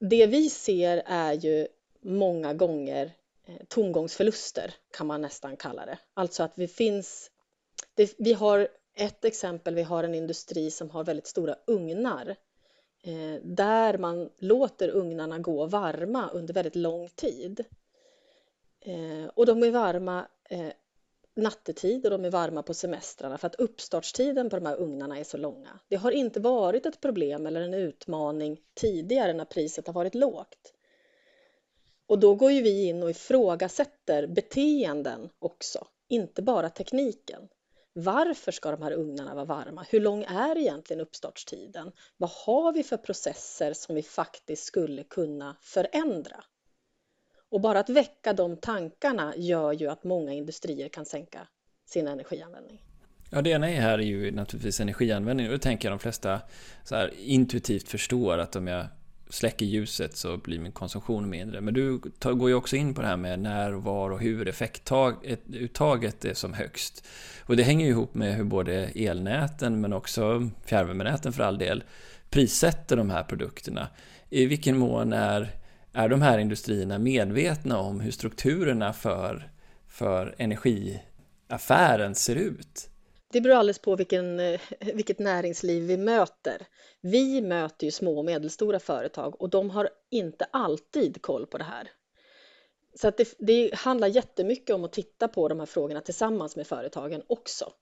det 0.00 0.26
vi 0.26 0.50
ser 0.50 1.02
är 1.06 1.32
ju 1.32 1.68
många 2.02 2.54
gånger 2.54 3.12
Eh, 3.46 3.64
tomgångsförluster 3.68 4.74
kan 4.90 5.06
man 5.06 5.20
nästan 5.20 5.56
kalla 5.56 5.86
det. 5.86 5.98
Alltså 6.14 6.42
att 6.42 6.52
vi 6.54 6.68
finns, 6.68 7.30
det, 7.94 8.14
vi 8.18 8.32
har 8.32 8.68
ett 8.94 9.24
exempel, 9.24 9.74
vi 9.74 9.82
har 9.82 10.04
en 10.04 10.14
industri 10.14 10.70
som 10.70 10.90
har 10.90 11.04
väldigt 11.04 11.26
stora 11.26 11.56
ugnar 11.66 12.36
eh, 13.02 13.42
där 13.42 13.98
man 13.98 14.30
låter 14.38 14.88
ugnarna 14.96 15.38
gå 15.38 15.66
varma 15.66 16.30
under 16.30 16.54
väldigt 16.54 16.76
lång 16.76 17.08
tid. 17.08 17.64
Eh, 18.80 19.26
och 19.34 19.46
de 19.46 19.62
är 19.62 19.70
varma 19.70 20.26
eh, 20.50 20.72
nattetid 21.36 22.04
och 22.04 22.10
de 22.10 22.24
är 22.24 22.30
varma 22.30 22.62
på 22.62 22.74
semestrarna 22.74 23.38
för 23.38 23.46
att 23.46 23.54
uppstartstiden 23.54 24.50
på 24.50 24.56
de 24.56 24.66
här 24.66 24.80
ugnarna 24.80 25.18
är 25.18 25.24
så 25.24 25.36
långa. 25.36 25.78
Det 25.88 25.96
har 25.96 26.10
inte 26.10 26.40
varit 26.40 26.86
ett 26.86 27.00
problem 27.00 27.46
eller 27.46 27.60
en 27.60 27.74
utmaning 27.74 28.60
tidigare 28.74 29.32
när 29.32 29.44
priset 29.44 29.86
har 29.86 29.94
varit 29.94 30.14
lågt. 30.14 30.73
Och 32.06 32.18
då 32.18 32.34
går 32.34 32.52
ju 32.52 32.62
vi 32.62 32.88
in 32.88 33.02
och 33.02 33.10
ifrågasätter 33.10 34.26
beteenden 34.26 35.28
också, 35.38 35.86
inte 36.08 36.42
bara 36.42 36.70
tekniken. 36.70 37.48
Varför 37.92 38.52
ska 38.52 38.70
de 38.70 38.82
här 38.82 38.92
ugnarna 38.92 39.34
vara 39.34 39.44
varma? 39.44 39.86
Hur 39.88 40.00
lång 40.00 40.24
är 40.24 40.58
egentligen 40.58 41.00
uppstartstiden? 41.00 41.92
Vad 42.16 42.30
har 42.30 42.72
vi 42.72 42.82
för 42.82 42.96
processer 42.96 43.72
som 43.72 43.94
vi 43.94 44.02
faktiskt 44.02 44.64
skulle 44.64 45.04
kunna 45.04 45.56
förändra? 45.60 46.44
Och 47.50 47.60
bara 47.60 47.78
att 47.78 47.88
väcka 47.88 48.32
de 48.32 48.56
tankarna 48.56 49.34
gör 49.36 49.72
ju 49.72 49.88
att 49.88 50.04
många 50.04 50.32
industrier 50.32 50.88
kan 50.88 51.04
sänka 51.04 51.48
sin 51.86 52.08
energianvändning. 52.08 52.80
Ja, 53.30 53.42
det 53.42 53.50
ena 53.50 53.70
är 53.70 53.80
här 53.80 53.98
är 53.98 54.02
ju 54.02 54.30
naturligtvis 54.30 54.80
energianvändning 54.80 55.46
och 55.46 55.52
det 55.52 55.58
tänker 55.58 55.88
jag 55.88 55.98
de 55.98 56.02
flesta 56.02 56.40
så 56.84 56.94
här, 56.94 57.12
intuitivt 57.18 57.88
förstår 57.88 58.38
att 58.38 58.56
om 58.56 58.66
jag 58.66 58.86
släcker 59.34 59.66
ljuset 59.66 60.16
så 60.16 60.36
blir 60.36 60.58
min 60.58 60.72
konsumtion 60.72 61.30
mindre. 61.30 61.60
Men 61.60 61.74
du 61.74 61.98
går 62.22 62.48
ju 62.48 62.54
också 62.54 62.76
in 62.76 62.94
på 62.94 63.02
det 63.02 63.08
här 63.08 63.16
med 63.16 63.38
när, 63.38 63.72
var 63.72 64.10
och 64.10 64.20
hur 64.20 64.48
effektuttaget 64.48 66.24
är 66.24 66.34
som 66.34 66.52
högst. 66.52 67.04
Och 67.40 67.56
det 67.56 67.62
hänger 67.62 67.84
ju 67.86 67.90
ihop 67.90 68.14
med 68.14 68.34
hur 68.34 68.44
både 68.44 68.74
elnäten 68.84 69.80
men 69.80 69.92
också 69.92 70.50
fjärrvärmenäten 70.64 71.32
för 71.32 71.42
all 71.42 71.58
del 71.58 71.84
prissätter 72.30 72.96
de 72.96 73.10
här 73.10 73.22
produkterna. 73.22 73.88
I 74.30 74.46
vilken 74.46 74.78
mån 74.78 75.12
är, 75.12 75.50
är 75.92 76.08
de 76.08 76.22
här 76.22 76.38
industrierna 76.38 76.98
medvetna 76.98 77.78
om 77.78 78.00
hur 78.00 78.10
strukturerna 78.10 78.92
för, 78.92 79.48
för 79.88 80.34
energiaffären 80.38 82.14
ser 82.14 82.36
ut? 82.36 82.90
Det 83.34 83.40
beror 83.40 83.54
alldeles 83.54 83.78
på 83.78 83.96
vilken, 83.96 84.40
eh, 84.40 84.60
vilket 84.80 85.18
näringsliv 85.18 85.82
vi 85.82 85.96
möter. 85.96 86.66
Vi 87.00 87.40
möter 87.40 87.86
ju 87.86 87.90
små 87.90 88.18
och 88.18 88.24
medelstora 88.24 88.80
företag 88.80 89.40
och 89.40 89.50
de 89.50 89.70
har 89.70 89.88
inte 90.10 90.44
alltid 90.50 91.22
koll 91.22 91.46
på 91.46 91.58
det 91.58 91.64
här. 91.64 91.90
Så 92.94 93.08
att 93.08 93.16
det, 93.16 93.34
det 93.38 93.74
handlar 93.74 94.08
jättemycket 94.08 94.74
om 94.74 94.84
att 94.84 94.92
titta 94.92 95.28
på 95.28 95.48
de 95.48 95.58
här 95.58 95.66
frågorna 95.66 96.00
tillsammans 96.00 96.56
med 96.56 96.66
företagen 96.66 97.22
också. 97.26 97.72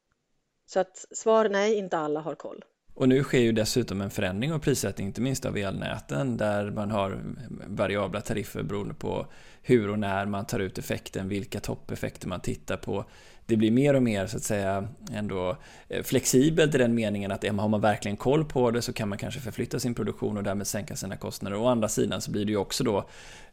Så 0.67 0.81
att 0.81 1.07
svar 1.11 1.49
nej, 1.49 1.75
inte 1.75 1.99
alla 1.99 2.21
har 2.21 2.35
koll. 2.35 2.65
Och 2.95 3.09
nu 3.09 3.23
sker 3.23 3.41
ju 3.41 3.53
dessutom 3.53 4.01
en 4.01 4.11
förändring 4.11 4.53
av 4.53 4.59
prissättning, 4.59 5.07
inte 5.07 5.21
minst 5.21 5.45
av 5.45 5.57
elnäten, 5.57 6.37
där 6.37 6.71
man 6.71 6.91
har 6.91 7.21
variabla 7.67 8.21
tariffer 8.21 8.63
beroende 8.63 8.95
på 8.95 9.27
hur 9.63 9.91
och 9.91 9.99
när 9.99 10.27
man 10.27 10.47
tar 10.47 10.59
ut 10.59 10.79
effekten, 10.79 11.29
vilka 11.29 11.61
toppeffekter 11.61 12.29
man 12.29 12.41
tittar 12.41 12.77
på 12.77 13.05
det 13.47 13.57
blir 13.57 13.71
mer 13.71 13.95
och 13.95 14.03
mer 14.03 14.27
så 14.27 14.37
att 14.37 14.43
säga 14.43 14.89
ändå 15.13 15.57
eh, 15.89 16.03
flexibelt 16.03 16.75
i 16.75 16.79
den 16.79 16.95
meningen 16.95 17.33
att 17.33 17.45
har 17.45 17.69
man 17.69 17.81
verkligen 17.81 18.17
koll 18.17 18.45
på 18.45 18.71
det 18.71 18.83
så 18.83 18.93
kan 18.93 19.09
man 19.09 19.19
kanske 19.19 19.41
förflytta 19.41 19.79
sin 19.79 19.95
produktion 19.95 20.37
och 20.37 20.43
därmed 20.43 20.67
sänka 20.67 20.97
sina 20.97 21.17
kostnader. 21.17 21.57
Å 21.57 21.67
andra 21.67 21.89
sidan 21.89 22.21
så 22.21 22.31
blir 22.31 22.45
det 22.45 22.53
ju 22.53 22.57
också 22.57 22.85
då 22.85 22.99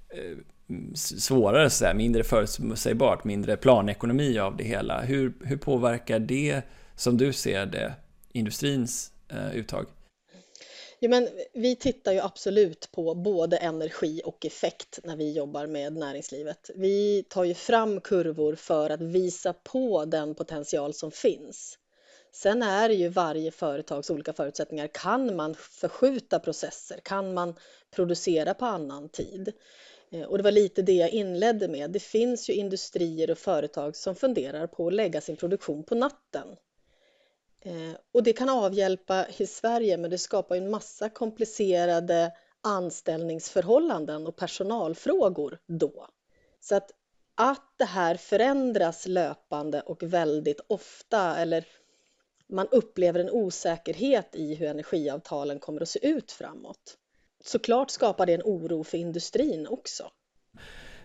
eh, 0.09 0.37
svårare, 0.95 1.69
så 1.69 1.85
här, 1.85 1.93
mindre 1.93 2.23
förutsägbart, 2.23 3.23
mindre 3.23 3.57
planekonomi 3.57 4.39
av 4.39 4.57
det 4.57 4.63
hela. 4.63 5.01
Hur, 5.01 5.33
hur 5.43 5.57
påverkar 5.57 6.19
det, 6.19 6.61
som 6.95 7.17
du 7.17 7.33
ser 7.33 7.65
det, 7.65 7.93
industrins 8.31 9.11
eh, 9.29 9.55
uttag? 9.55 9.85
Ja, 11.01 11.09
men 11.09 11.29
vi 11.53 11.75
tittar 11.75 12.11
ju 12.11 12.19
absolut 12.19 12.91
på 12.91 13.15
både 13.15 13.57
energi 13.57 14.21
och 14.25 14.45
effekt 14.45 14.99
när 15.03 15.15
vi 15.15 15.31
jobbar 15.31 15.67
med 15.67 15.93
näringslivet. 15.93 16.69
Vi 16.75 17.23
tar 17.29 17.43
ju 17.43 17.53
fram 17.53 18.01
kurvor 18.01 18.55
för 18.55 18.89
att 18.89 19.01
visa 19.01 19.53
på 19.53 20.05
den 20.05 20.35
potential 20.35 20.93
som 20.93 21.11
finns. 21.11 21.77
Sen 22.31 22.63
är 22.63 22.89
det 22.89 22.95
ju 22.95 23.09
varje 23.09 23.51
företags 23.51 24.09
olika 24.09 24.33
förutsättningar. 24.33 24.87
Kan 24.87 25.35
man 25.35 25.55
förskjuta 25.55 26.39
processer? 26.39 26.99
Kan 27.03 27.33
man 27.33 27.55
producera 27.91 28.53
på 28.53 28.65
annan 28.65 29.09
tid? 29.09 29.53
Eh, 30.11 30.21
och 30.23 30.37
det 30.37 30.43
var 30.43 30.51
lite 30.51 30.81
det 30.81 30.93
jag 30.93 31.09
inledde 31.09 31.67
med. 31.67 31.91
Det 31.91 31.99
finns 31.99 32.49
ju 32.49 32.53
industrier 32.53 33.31
och 33.31 33.37
företag 33.37 33.95
som 33.95 34.15
funderar 34.15 34.67
på 34.67 34.87
att 34.87 34.93
lägga 34.93 35.21
sin 35.21 35.35
produktion 35.35 35.83
på 35.83 35.95
natten 35.95 36.47
Eh, 37.61 37.95
och 38.13 38.23
det 38.23 38.33
kan 38.33 38.49
avhjälpa 38.49 39.25
i 39.37 39.47
Sverige, 39.47 39.97
men 39.97 40.09
det 40.09 40.17
skapar 40.17 40.55
en 40.55 40.69
massa 40.69 41.09
komplicerade 41.09 42.31
anställningsförhållanden 42.61 44.27
och 44.27 44.35
personalfrågor 44.35 45.59
då. 45.67 46.07
Så 46.59 46.75
att, 46.75 46.91
att 47.35 47.73
det 47.77 47.85
här 47.85 48.15
förändras 48.15 49.07
löpande 49.07 49.81
och 49.81 50.03
väldigt 50.03 50.59
ofta 50.67 51.37
eller 51.37 51.65
man 52.49 52.67
upplever 52.71 53.19
en 53.19 53.29
osäkerhet 53.29 54.35
i 54.35 54.55
hur 54.55 54.67
energiavtalen 54.67 55.59
kommer 55.59 55.81
att 55.81 55.89
se 55.89 56.07
ut 56.07 56.31
framåt. 56.31 56.97
Såklart 57.43 57.91
skapar 57.91 58.25
det 58.25 58.33
en 58.33 58.41
oro 58.45 58.83
för 58.83 58.97
industrin 58.97 59.67
också. 59.67 60.03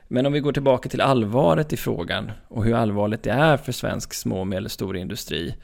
Men 0.09 0.27
om 0.27 0.33
vi 0.33 0.41
går 0.41 0.53
tillbaka 0.53 0.89
till 0.89 1.01
allvaret 1.01 1.73
i 1.73 1.77
frågan 1.77 2.33
och 2.49 2.65
hur 2.65 2.75
allvarligt 2.75 3.23
det 3.23 3.31
är 3.31 3.57
för 3.57 3.73
svensk 3.73 4.15
små 4.15 4.41
och 4.41 4.47
medelstor 4.47 4.97
industri 4.97 5.55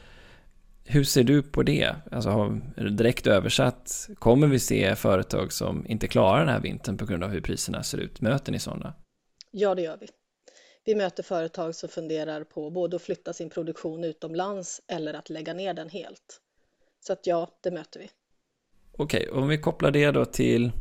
hur 0.91 1.05
ser 1.05 1.25
du 1.25 1.43
på 1.43 1.63
det? 1.63 1.95
Alltså, 2.11 2.61
direkt 2.77 3.27
översatt, 3.27 4.09
kommer 4.15 4.47
vi 4.47 4.59
se 4.59 4.97
företag 4.97 5.53
som 5.53 5.87
inte 5.87 6.09
klarar 6.09 6.39
den 6.39 6.49
här 6.49 6.61
vintern 6.61 6.97
på 6.97 7.07
grund 7.07 7.25
av 7.25 7.31
hur 7.31 7.41
priserna 7.41 7.83
ser 7.83 7.99
ut? 7.99 8.21
Möter 8.21 8.53
ni 8.53 8.59
sådana? 8.59 8.95
Ja, 9.51 9.75
det 9.75 9.83
gör 9.83 9.97
vi. 10.01 10.09
Vi 10.85 10.95
möter 10.95 11.23
företag 11.23 11.75
som 11.75 11.89
funderar 11.89 12.45
på 12.45 12.71
både 12.71 12.97
att 12.97 13.03
flytta 13.03 13.33
sin 13.33 13.51
produktion 13.51 14.05
utomlands 14.05 14.83
eller 14.89 15.15
att 15.15 15.31
lägga 15.31 15.55
ner 15.55 15.75
den 15.75 15.89
helt. 15.89 16.41
Så 17.07 17.13
att 17.13 17.27
ja, 17.27 17.59
det 17.63 17.71
möter 17.71 18.01
vi. 18.01 18.11
Okej, 18.93 19.31
om 19.31 19.49
vi 19.49 19.59
kopplar 19.59 19.91
det 19.91 20.11
då 20.11 20.25
till, 20.25 20.73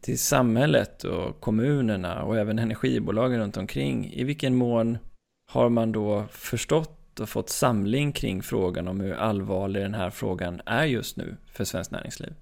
till 0.00 0.18
samhället 0.18 1.04
och 1.04 1.40
kommunerna 1.40 2.24
och 2.24 2.38
även 2.38 2.58
energibolagen 2.58 3.40
runt 3.40 3.56
omkring. 3.56 4.12
I 4.12 4.24
vilken 4.24 4.54
mån 4.54 4.98
har 5.46 5.68
man 5.68 5.92
då 5.92 6.24
förstått 6.30 7.01
och 7.20 7.28
fått 7.28 7.48
samling 7.48 8.12
kring 8.12 8.42
frågan 8.42 8.88
om 8.88 9.00
hur 9.00 9.12
allvarlig 9.12 9.82
den 9.82 9.94
här 9.94 10.10
frågan 10.10 10.60
är 10.66 10.84
just 10.84 11.16
nu 11.16 11.36
för 11.54 11.64
svenskt 11.64 11.92
näringsliv? 11.92 12.34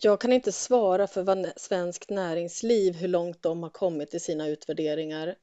Jag 0.00 0.20
kan 0.20 0.32
inte 0.32 0.52
svara 0.52 1.06
för 1.06 1.22
vad 1.22 1.52
svenskt 1.56 2.10
näringsliv, 2.10 2.94
hur 2.94 3.08
långt 3.08 3.42
de 3.42 3.62
har 3.62 3.70
kommit 3.70 4.14
i 4.14 4.20
sina 4.20 4.48
utvärderingar. 4.48 5.34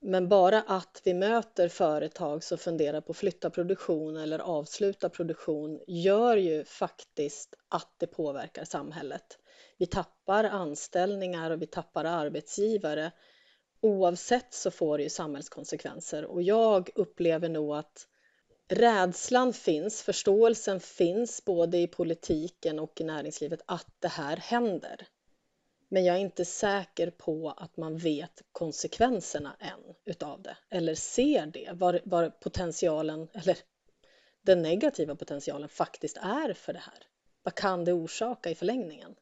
Men 0.00 0.28
bara 0.28 0.60
att 0.60 1.02
vi 1.04 1.14
möter 1.14 1.68
företag 1.68 2.44
som 2.44 2.58
funderar 2.58 3.00
på 3.00 3.10
att 3.10 3.16
flytta 3.16 3.50
produktion 3.50 4.16
eller 4.16 4.38
avsluta 4.38 5.08
produktion 5.08 5.80
gör 5.86 6.36
ju 6.36 6.64
faktiskt 6.64 7.54
att 7.68 7.94
det 7.98 8.06
påverkar 8.06 8.64
samhället. 8.64 9.38
Vi 9.78 9.86
tappar 9.86 10.44
anställningar 10.44 11.50
och 11.50 11.62
vi 11.62 11.66
tappar 11.66 12.04
arbetsgivare. 12.04 13.12
Oavsett 13.80 14.54
så 14.54 14.70
får 14.70 14.98
det 14.98 15.04
ju 15.04 15.10
samhällskonsekvenser 15.10 16.24
och 16.24 16.42
jag 16.42 16.90
upplever 16.94 17.48
nog 17.48 17.76
att 17.76 18.06
rädslan 18.68 19.52
finns, 19.52 20.02
förståelsen 20.02 20.80
finns 20.80 21.44
både 21.44 21.78
i 21.78 21.86
politiken 21.86 22.78
och 22.78 23.00
i 23.00 23.04
näringslivet 23.04 23.60
att 23.66 23.86
det 23.98 24.08
här 24.08 24.36
händer. 24.36 25.06
Men 25.88 26.04
jag 26.04 26.16
är 26.16 26.20
inte 26.20 26.44
säker 26.44 27.10
på 27.10 27.54
att 27.56 27.76
man 27.76 27.98
vet 27.98 28.42
konsekvenserna 28.52 29.56
än 29.60 29.94
utav 30.04 30.42
det 30.42 30.56
eller 30.70 30.94
ser 30.94 31.46
det, 31.46 31.68
vad, 31.72 31.98
vad 32.04 32.40
potentialen 32.40 33.28
eller 33.32 33.56
den 34.42 34.62
negativa 34.62 35.14
potentialen 35.14 35.68
faktiskt 35.68 36.16
är 36.16 36.52
för 36.52 36.72
det 36.72 36.78
här. 36.78 36.98
Vad 37.42 37.54
kan 37.54 37.84
det 37.84 37.92
orsaka 37.92 38.50
i 38.50 38.54
förlängningen? 38.54 39.14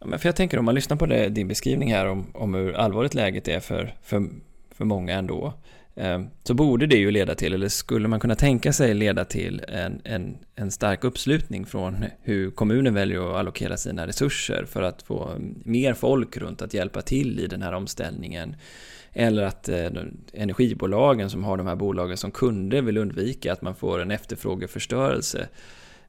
Ja, 0.00 0.06
men 0.06 0.18
för 0.18 0.28
jag 0.28 0.36
tänker 0.36 0.58
om 0.58 0.64
man 0.64 0.74
lyssnar 0.74 0.96
på 0.96 1.06
det, 1.06 1.28
din 1.28 1.48
beskrivning 1.48 1.92
här 1.92 2.06
om, 2.06 2.30
om 2.34 2.54
hur 2.54 2.72
allvarligt 2.72 3.14
läget 3.14 3.48
är 3.48 3.60
för, 3.60 3.96
för, 4.02 4.28
för 4.70 4.84
många 4.84 5.14
ändå. 5.14 5.52
Eh, 5.94 6.20
så 6.42 6.54
borde 6.54 6.86
det 6.86 6.96
ju 6.96 7.10
leda 7.10 7.34
till, 7.34 7.52
eller 7.54 7.68
skulle 7.68 8.08
man 8.08 8.20
kunna 8.20 8.34
tänka 8.34 8.72
sig 8.72 8.94
leda 8.94 9.24
till 9.24 9.62
en, 9.68 10.00
en, 10.04 10.38
en 10.54 10.70
stark 10.70 11.04
uppslutning 11.04 11.66
från 11.66 12.04
hur 12.22 12.50
kommunen 12.50 12.94
väljer 12.94 13.30
att 13.30 13.36
allokera 13.36 13.76
sina 13.76 14.06
resurser 14.06 14.64
för 14.64 14.82
att 14.82 15.02
få 15.02 15.36
mer 15.64 15.94
folk 15.94 16.36
runt 16.36 16.62
att 16.62 16.74
hjälpa 16.74 17.02
till 17.02 17.40
i 17.40 17.46
den 17.46 17.62
här 17.62 17.72
omställningen. 17.72 18.56
Eller 19.12 19.42
att 19.42 19.68
eh, 19.68 19.90
energibolagen 20.32 21.30
som 21.30 21.44
har 21.44 21.56
de 21.56 21.66
här 21.66 21.76
bolagen 21.76 22.16
som 22.16 22.30
kunder 22.30 22.82
vill 22.82 22.96
undvika 22.96 23.52
att 23.52 23.62
man 23.62 23.74
får 23.74 24.02
en 24.02 24.10
efterfrågeförstörelse. 24.10 25.48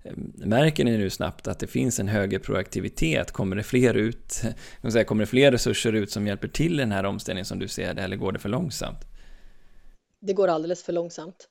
Eh, 0.03 0.11
märker 0.35 0.83
ni 0.83 0.97
nu 0.97 1.09
snabbt 1.09 1.47
att 1.47 1.59
det 1.59 1.67
finns 1.67 1.99
en 1.99 2.07
högre 2.07 2.39
proaktivitet? 2.39 3.31
Kommer 3.31 3.55
det 3.55 3.63
fler 3.63 3.93
ut? 3.93 4.41
Kommer 5.07 5.23
det 5.23 5.29
fler 5.29 5.51
resurser 5.51 5.93
ut 5.93 6.11
som 6.11 6.27
hjälper 6.27 6.47
till 6.47 6.73
i 6.73 6.77
den 6.77 6.91
här 6.91 7.05
omställningen 7.05 7.45
som 7.45 7.59
du 7.59 7.67
ser 7.67 7.93
det, 7.93 8.01
eller 8.01 8.15
går 8.15 8.31
det 8.31 8.39
för 8.39 8.49
långsamt? 8.49 9.05
Det 10.23 10.33
går 10.33 10.47
alldeles 10.47 10.83
för 10.83 10.93
långsamt. 10.93 11.49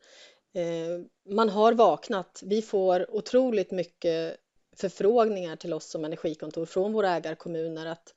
Eh, 0.54 1.32
man 1.35 1.48
har 1.48 1.72
vaknat. 1.72 2.42
Vi 2.44 2.62
får 2.62 3.14
otroligt 3.14 3.70
mycket 3.70 4.37
förfrågningar 4.76 5.56
till 5.56 5.72
oss 5.72 5.90
som 5.90 6.04
energikontor 6.04 6.66
från 6.66 6.92
våra 6.92 7.11
ägarkommuner 7.11 7.87
att, 7.87 8.14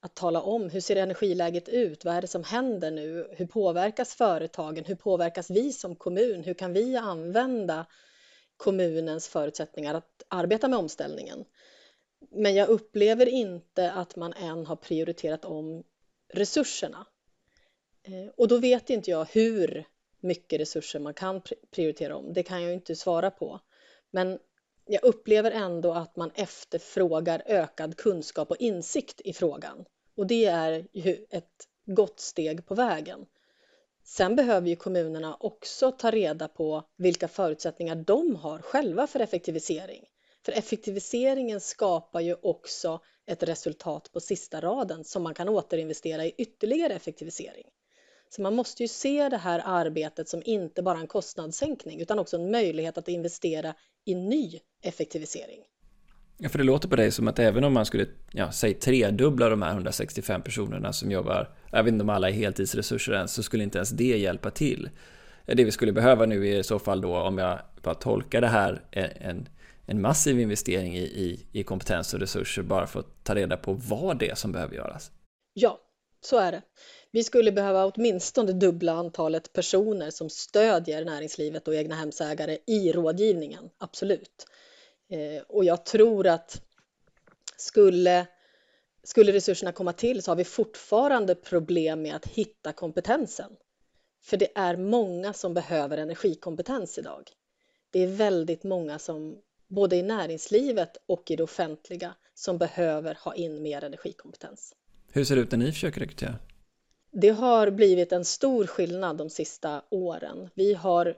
att 0.00 0.14
tala 0.14 0.40
om 0.40 0.70
hur 0.70 0.80
ser 0.80 0.96
energiläget 0.96 1.68
ut? 1.68 2.04
Vad 2.04 2.14
är 2.14 2.20
det 2.20 2.26
som 2.26 2.44
händer 2.44 2.90
nu? 2.90 3.28
Hur 3.30 3.46
påverkas 3.46 4.14
företagen? 4.14 4.84
Hur 4.84 4.94
påverkas 4.94 5.50
vi 5.50 5.72
som 5.72 5.96
kommun? 5.96 6.44
Hur 6.44 6.54
kan 6.54 6.72
vi 6.72 6.96
använda 6.96 7.86
kommunens 8.56 9.28
förutsättningar 9.28 9.94
att 9.94 10.22
arbeta 10.28 10.68
med 10.68 10.78
omställningen? 10.78 11.44
Men 12.30 12.54
jag 12.54 12.68
upplever 12.68 13.28
inte 13.28 13.92
att 13.92 14.16
man 14.16 14.32
än 14.32 14.66
har 14.66 14.76
prioriterat 14.76 15.44
om 15.44 15.84
resurserna. 16.32 17.06
Eh, 18.02 18.32
och 18.36 18.48
då 18.48 18.58
vet 18.58 18.90
inte 18.90 19.10
jag 19.10 19.28
hur 19.32 19.86
mycket 20.22 20.60
resurser 20.60 20.98
man 20.98 21.14
kan 21.14 21.42
prioritera 21.70 22.16
om. 22.16 22.32
Det 22.32 22.42
kan 22.42 22.62
jag 22.62 22.72
inte 22.72 22.96
svara 22.96 23.30
på. 23.30 23.60
Men 24.10 24.38
jag 24.86 25.04
upplever 25.04 25.50
ändå 25.50 25.92
att 25.92 26.16
man 26.16 26.30
efterfrågar 26.34 27.42
ökad 27.46 27.96
kunskap 27.96 28.50
och 28.50 28.56
insikt 28.56 29.20
i 29.20 29.32
frågan. 29.32 29.84
Och 30.16 30.26
det 30.26 30.44
är 30.44 30.86
ju 30.92 31.26
ett 31.30 31.68
gott 31.86 32.20
steg 32.20 32.66
på 32.66 32.74
vägen. 32.74 33.26
Sen 34.04 34.36
behöver 34.36 34.68
ju 34.68 34.76
kommunerna 34.76 35.36
också 35.40 35.92
ta 35.92 36.10
reda 36.10 36.48
på 36.48 36.82
vilka 36.96 37.28
förutsättningar 37.28 37.94
de 37.94 38.36
har 38.36 38.58
själva 38.58 39.06
för 39.06 39.20
effektivisering. 39.20 40.04
För 40.44 40.52
effektiviseringen 40.52 41.60
skapar 41.60 42.20
ju 42.20 42.36
också 42.42 43.00
ett 43.26 43.42
resultat 43.42 44.12
på 44.12 44.20
sista 44.20 44.60
raden 44.60 45.04
som 45.04 45.22
man 45.22 45.34
kan 45.34 45.48
återinvestera 45.48 46.24
i 46.26 46.34
ytterligare 46.38 46.94
effektivisering. 46.94 47.66
Så 48.34 48.42
man 48.42 48.54
måste 48.54 48.82
ju 48.82 48.88
se 48.88 49.28
det 49.28 49.36
här 49.36 49.62
arbetet 49.64 50.28
som 50.28 50.42
inte 50.44 50.82
bara 50.82 50.98
en 50.98 51.06
kostnadssänkning 51.06 52.00
utan 52.00 52.18
också 52.18 52.36
en 52.36 52.50
möjlighet 52.50 52.98
att 52.98 53.08
investera 53.08 53.74
i 54.04 54.14
ny 54.14 54.58
effektivisering. 54.82 55.60
Ja, 56.38 56.48
för 56.48 56.58
det 56.58 56.64
låter 56.64 56.88
på 56.88 56.96
dig 56.96 57.10
som 57.10 57.28
att 57.28 57.38
även 57.38 57.64
om 57.64 57.72
man 57.72 57.86
skulle, 57.86 58.06
ja, 58.32 58.52
säg 58.52 58.74
tredubbla 58.74 59.48
de 59.48 59.62
här 59.62 59.72
165 59.72 60.42
personerna 60.42 60.92
som 60.92 61.10
jobbar, 61.10 61.54
jag 61.72 61.82
vet 61.82 61.92
inte 61.92 62.02
om 62.02 62.08
alla 62.08 62.28
är 62.28 62.32
heltidsresurser 62.32 63.12
ens, 63.12 63.32
så 63.32 63.42
skulle 63.42 63.64
inte 63.64 63.78
ens 63.78 63.90
det 63.90 64.18
hjälpa 64.18 64.50
till. 64.50 64.90
Det 65.46 65.64
vi 65.64 65.70
skulle 65.70 65.92
behöva 65.92 66.26
nu 66.26 66.48
är 66.48 66.58
i 66.58 66.62
så 66.62 66.78
fall 66.78 67.00
då, 67.00 67.16
om 67.16 67.38
jag 67.38 67.58
bara 67.82 67.94
tolkar 67.94 68.40
det 68.40 68.48
här, 68.48 68.82
en, 68.90 69.48
en 69.86 70.00
massiv 70.00 70.40
investering 70.40 70.96
i, 70.96 71.02
i, 71.02 71.46
i 71.52 71.62
kompetens 71.62 72.14
och 72.14 72.20
resurser 72.20 72.62
bara 72.62 72.86
för 72.86 73.00
att 73.00 73.24
ta 73.24 73.34
reda 73.34 73.56
på 73.56 73.72
vad 73.72 74.18
det 74.18 74.30
är 74.30 74.34
som 74.34 74.52
behöver 74.52 74.74
göras. 74.74 75.10
Ja, 75.54 75.78
så 76.24 76.36
är 76.36 76.52
det. 76.52 76.62
Vi 77.10 77.24
skulle 77.24 77.52
behöva 77.52 77.86
åtminstone 77.86 78.52
dubbla 78.52 78.92
antalet 78.92 79.52
personer 79.52 80.10
som 80.10 80.30
stödjer 80.30 81.04
näringslivet 81.04 81.68
och 81.68 81.74
egna 81.74 81.94
hemsägare 81.94 82.58
i 82.66 82.92
rådgivningen, 82.92 83.70
absolut. 83.78 84.46
Eh, 85.10 85.42
och 85.48 85.64
jag 85.64 85.84
tror 85.84 86.26
att 86.26 86.62
skulle, 87.56 88.26
skulle 89.04 89.32
resurserna 89.32 89.72
komma 89.72 89.92
till 89.92 90.22
så 90.22 90.30
har 90.30 90.36
vi 90.36 90.44
fortfarande 90.44 91.34
problem 91.34 92.02
med 92.02 92.16
att 92.16 92.26
hitta 92.26 92.72
kompetensen. 92.72 93.56
För 94.24 94.36
det 94.36 94.48
är 94.54 94.76
många 94.76 95.32
som 95.32 95.54
behöver 95.54 95.98
energikompetens 95.98 96.98
idag. 96.98 97.30
Det 97.90 98.02
är 98.02 98.06
väldigt 98.06 98.64
många 98.64 98.98
som 98.98 99.38
både 99.68 99.96
i 99.96 100.02
näringslivet 100.02 100.96
och 101.06 101.30
i 101.30 101.36
det 101.36 101.42
offentliga 101.42 102.14
som 102.34 102.58
behöver 102.58 103.18
ha 103.24 103.34
in 103.34 103.62
mer 103.62 103.84
energikompetens. 103.84 104.74
Hur 105.14 105.24
ser 105.24 105.36
det 105.36 105.42
ut 105.42 105.50
när 105.50 105.58
ni 105.58 105.72
försöker 105.72 106.00
rekrytera? 106.00 106.34
Det 107.10 107.28
har 107.28 107.70
blivit 107.70 108.12
en 108.12 108.24
stor 108.24 108.66
skillnad 108.66 109.16
de 109.16 109.30
sista 109.30 109.82
åren. 109.90 110.48
Vi 110.54 110.74
har 110.74 111.14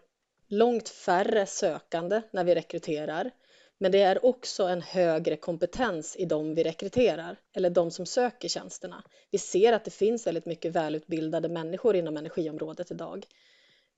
långt 0.48 0.88
färre 0.88 1.46
sökande 1.46 2.22
när 2.30 2.44
vi 2.44 2.54
rekryterar, 2.54 3.30
men 3.78 3.92
det 3.92 4.00
är 4.00 4.24
också 4.24 4.64
en 4.64 4.83
högre 4.83 5.37
kompetens 5.37 6.16
i 6.16 6.24
de 6.24 6.54
vi 6.54 6.64
rekryterar, 6.64 7.37
eller 7.52 7.70
de 7.70 7.90
som 7.90 8.07
söker 8.07 8.48
tjänsterna. 8.48 9.04
Vi 9.30 9.38
ser 9.38 9.72
att 9.72 9.85
det 9.85 9.90
finns 9.90 10.26
väldigt 10.26 10.46
mycket 10.46 10.72
välutbildade 10.72 11.48
människor 11.48 11.96
inom 11.96 12.16
energiområdet 12.16 12.90
idag. 12.90 13.26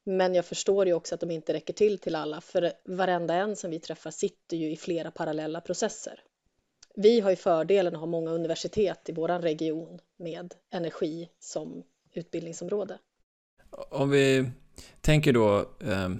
Men 0.04 0.34
jag 0.34 0.44
förstår 0.44 0.86
ju 0.86 0.92
också 0.92 1.14
att 1.14 1.20
de 1.20 1.30
inte 1.30 1.52
räcker 1.52 1.74
till 1.74 1.98
till 1.98 2.14
alla, 2.14 2.40
för 2.40 2.72
varenda 2.84 3.34
en 3.34 3.56
som 3.56 3.70
vi 3.70 3.80
träffar 3.80 4.10
sitter 4.10 4.56
ju 4.56 4.70
i 4.70 4.76
flera 4.76 5.10
parallella 5.10 5.60
processer. 5.60 6.22
Vi 6.98 7.20
har 7.20 7.30
ju 7.30 7.36
fördelen 7.36 7.94
att 7.94 8.00
ha 8.00 8.06
många 8.06 8.30
universitet 8.30 9.08
i 9.08 9.12
vår 9.12 9.28
region 9.28 9.98
med 10.18 10.54
energi 10.72 11.28
som 11.38 11.82
utbildningsområde. 12.14 12.98
Om 13.90 14.10
vi 14.10 14.50
tänker 15.00 15.32
då 15.32 15.58
eh, 15.60 16.10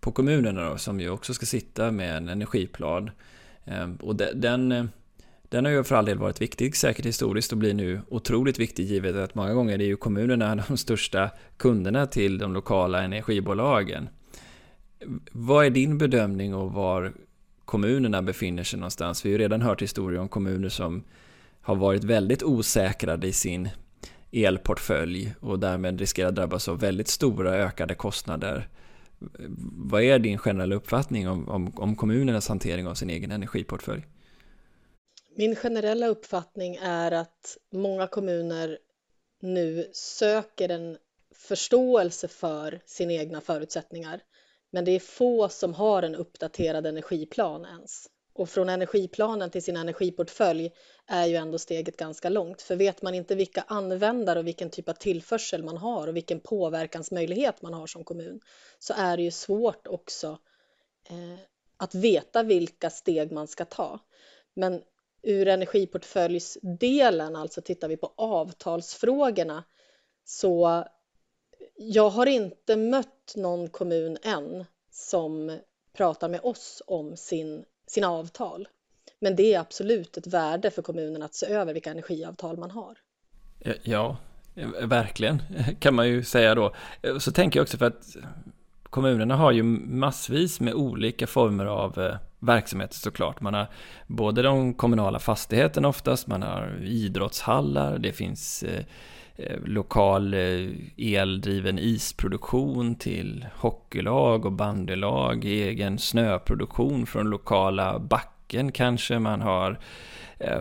på 0.00 0.12
kommunerna 0.12 0.70
då, 0.70 0.78
som 0.78 1.00
ju 1.00 1.10
också 1.10 1.34
ska 1.34 1.46
sitta 1.46 1.90
med 1.90 2.16
en 2.16 2.28
energiplan. 2.28 3.10
Eh, 3.64 3.90
och 4.00 4.16
de, 4.16 4.24
den, 4.34 4.90
den 5.42 5.64
har 5.64 5.72
ju 5.72 5.84
för 5.84 5.94
all 5.94 6.04
del 6.04 6.18
varit 6.18 6.40
viktig, 6.40 6.76
säkert 6.76 7.06
historiskt, 7.06 7.52
och 7.52 7.58
blir 7.58 7.74
nu 7.74 8.00
otroligt 8.08 8.58
viktig 8.58 8.84
givet 8.84 9.16
att 9.16 9.34
många 9.34 9.54
gånger 9.54 9.78
är 9.78 9.84
ju 9.84 9.96
kommunerna 9.96 10.64
de 10.68 10.76
största 10.76 11.30
kunderna 11.56 12.06
till 12.06 12.38
de 12.38 12.52
lokala 12.52 13.02
energibolagen. 13.02 14.08
Vad 15.32 15.66
är 15.66 15.70
din 15.70 15.98
bedömning 15.98 16.54
och 16.54 16.72
var 16.72 17.12
kommunerna 17.70 18.22
befinner 18.22 18.64
sig 18.64 18.78
någonstans. 18.78 19.24
Vi 19.24 19.28
har 19.28 19.32
ju 19.32 19.38
redan 19.38 19.62
hört 19.62 19.82
historier 19.82 20.20
om 20.20 20.28
kommuner 20.28 20.68
som 20.68 21.04
har 21.60 21.76
varit 21.76 22.04
väldigt 22.04 22.42
osäkrade 22.42 23.26
i 23.26 23.32
sin 23.32 23.68
elportfölj 24.32 25.34
och 25.40 25.58
därmed 25.58 26.00
riskerar 26.00 26.30
drabbas 26.30 26.68
av 26.68 26.80
väldigt 26.80 27.08
stora 27.08 27.54
ökade 27.54 27.94
kostnader. 27.94 28.68
Vad 29.90 30.02
är 30.02 30.18
din 30.18 30.38
generella 30.38 30.74
uppfattning 30.74 31.28
om, 31.28 31.48
om, 31.48 31.72
om 31.76 31.96
kommunernas 31.96 32.48
hantering 32.48 32.86
av 32.86 32.94
sin 32.94 33.10
egen 33.10 33.30
energiportfölj? 33.30 34.02
Min 35.36 35.56
generella 35.56 36.06
uppfattning 36.06 36.76
är 36.82 37.12
att 37.12 37.56
många 37.72 38.06
kommuner 38.06 38.78
nu 39.42 39.90
söker 39.92 40.68
en 40.68 40.96
förståelse 41.34 42.28
för 42.28 42.80
sina 42.86 43.12
egna 43.12 43.40
förutsättningar 43.40 44.20
men 44.70 44.84
det 44.84 44.90
är 44.90 45.00
få 45.00 45.48
som 45.48 45.74
har 45.74 46.02
en 46.02 46.14
uppdaterad 46.14 46.86
energiplan 46.86 47.64
ens. 47.64 48.06
Och 48.32 48.48
från 48.48 48.68
energiplanen 48.68 49.50
till 49.50 49.62
sin 49.62 49.76
energiportfölj 49.76 50.70
är 51.06 51.26
ju 51.26 51.36
ändå 51.36 51.58
steget 51.58 51.96
ganska 51.96 52.28
långt. 52.28 52.62
För 52.62 52.76
vet 52.76 53.02
man 53.02 53.14
inte 53.14 53.34
vilka 53.34 53.64
användare 53.66 54.38
och 54.38 54.46
vilken 54.46 54.70
typ 54.70 54.88
av 54.88 54.92
tillförsel 54.92 55.64
man 55.64 55.76
har 55.76 56.06
och 56.06 56.16
vilken 56.16 56.40
påverkansmöjlighet 56.40 57.62
man 57.62 57.74
har 57.74 57.86
som 57.86 58.04
kommun 58.04 58.40
så 58.78 58.94
är 58.96 59.16
det 59.16 59.22
ju 59.22 59.30
svårt 59.30 59.86
också 59.86 60.38
eh, 61.08 61.38
att 61.76 61.94
veta 61.94 62.42
vilka 62.42 62.90
steg 62.90 63.32
man 63.32 63.48
ska 63.48 63.64
ta. 63.64 63.98
Men 64.54 64.82
ur 65.22 65.48
energiportföljsdelen, 65.48 67.36
alltså 67.36 67.62
tittar 67.62 67.88
vi 67.88 67.96
på 67.96 68.12
avtalsfrågorna, 68.16 69.64
så 70.24 70.84
jag 71.76 72.10
har 72.10 72.26
inte 72.26 72.76
mött 72.76 73.19
någon 73.36 73.68
kommun 73.68 74.18
än 74.22 74.64
som 74.90 75.58
pratar 75.96 76.28
med 76.28 76.40
oss 76.42 76.82
om 76.86 77.16
sin, 77.16 77.64
sina 77.86 78.08
avtal. 78.08 78.68
Men 79.20 79.36
det 79.36 79.54
är 79.54 79.60
absolut 79.60 80.16
ett 80.16 80.26
värde 80.26 80.70
för 80.70 80.82
kommunen 80.82 81.22
att 81.22 81.34
se 81.34 81.46
över 81.46 81.74
vilka 81.74 81.90
energiavtal 81.90 82.58
man 82.58 82.70
har. 82.70 82.98
Eh, 83.60 83.74
ja, 83.82 84.16
eh, 84.54 84.68
verkligen 84.86 85.42
kan 85.80 85.94
man 85.94 86.08
ju 86.08 86.24
säga 86.24 86.54
då. 86.54 86.74
Eh, 87.02 87.18
så 87.18 87.32
tänker 87.32 87.58
jag 87.58 87.64
också 87.64 87.78
för 87.78 87.86
att 87.86 88.16
kommunerna 88.82 89.36
har 89.36 89.52
ju 89.52 89.62
massvis 89.62 90.60
med 90.60 90.74
olika 90.74 91.26
former 91.26 91.64
av 91.64 92.16
verksamheter 92.38 92.94
såklart. 92.94 93.40
Man 93.40 93.54
har 93.54 93.66
både 94.06 94.42
de 94.42 94.74
kommunala 94.74 95.18
fastigheterna 95.18 95.88
oftast, 95.88 96.26
man 96.26 96.42
har 96.42 96.82
idrottshallar, 96.82 97.98
det 97.98 98.12
finns 98.12 98.62
Eh, 98.62 98.84
Eh, 99.42 99.56
lokal 99.64 100.34
eh, 100.34 100.68
eldriven 100.96 101.78
isproduktion 101.78 102.94
till 102.94 103.46
hockeylag 103.56 104.46
och 104.46 104.52
bandylag, 104.52 105.44
egen 105.44 105.98
snöproduktion 105.98 107.06
från 107.06 107.30
lokala 107.30 107.98
backen 107.98 108.72
kanske 108.72 109.18
man 109.18 109.40
har. 109.40 109.78
Eh, 110.38 110.60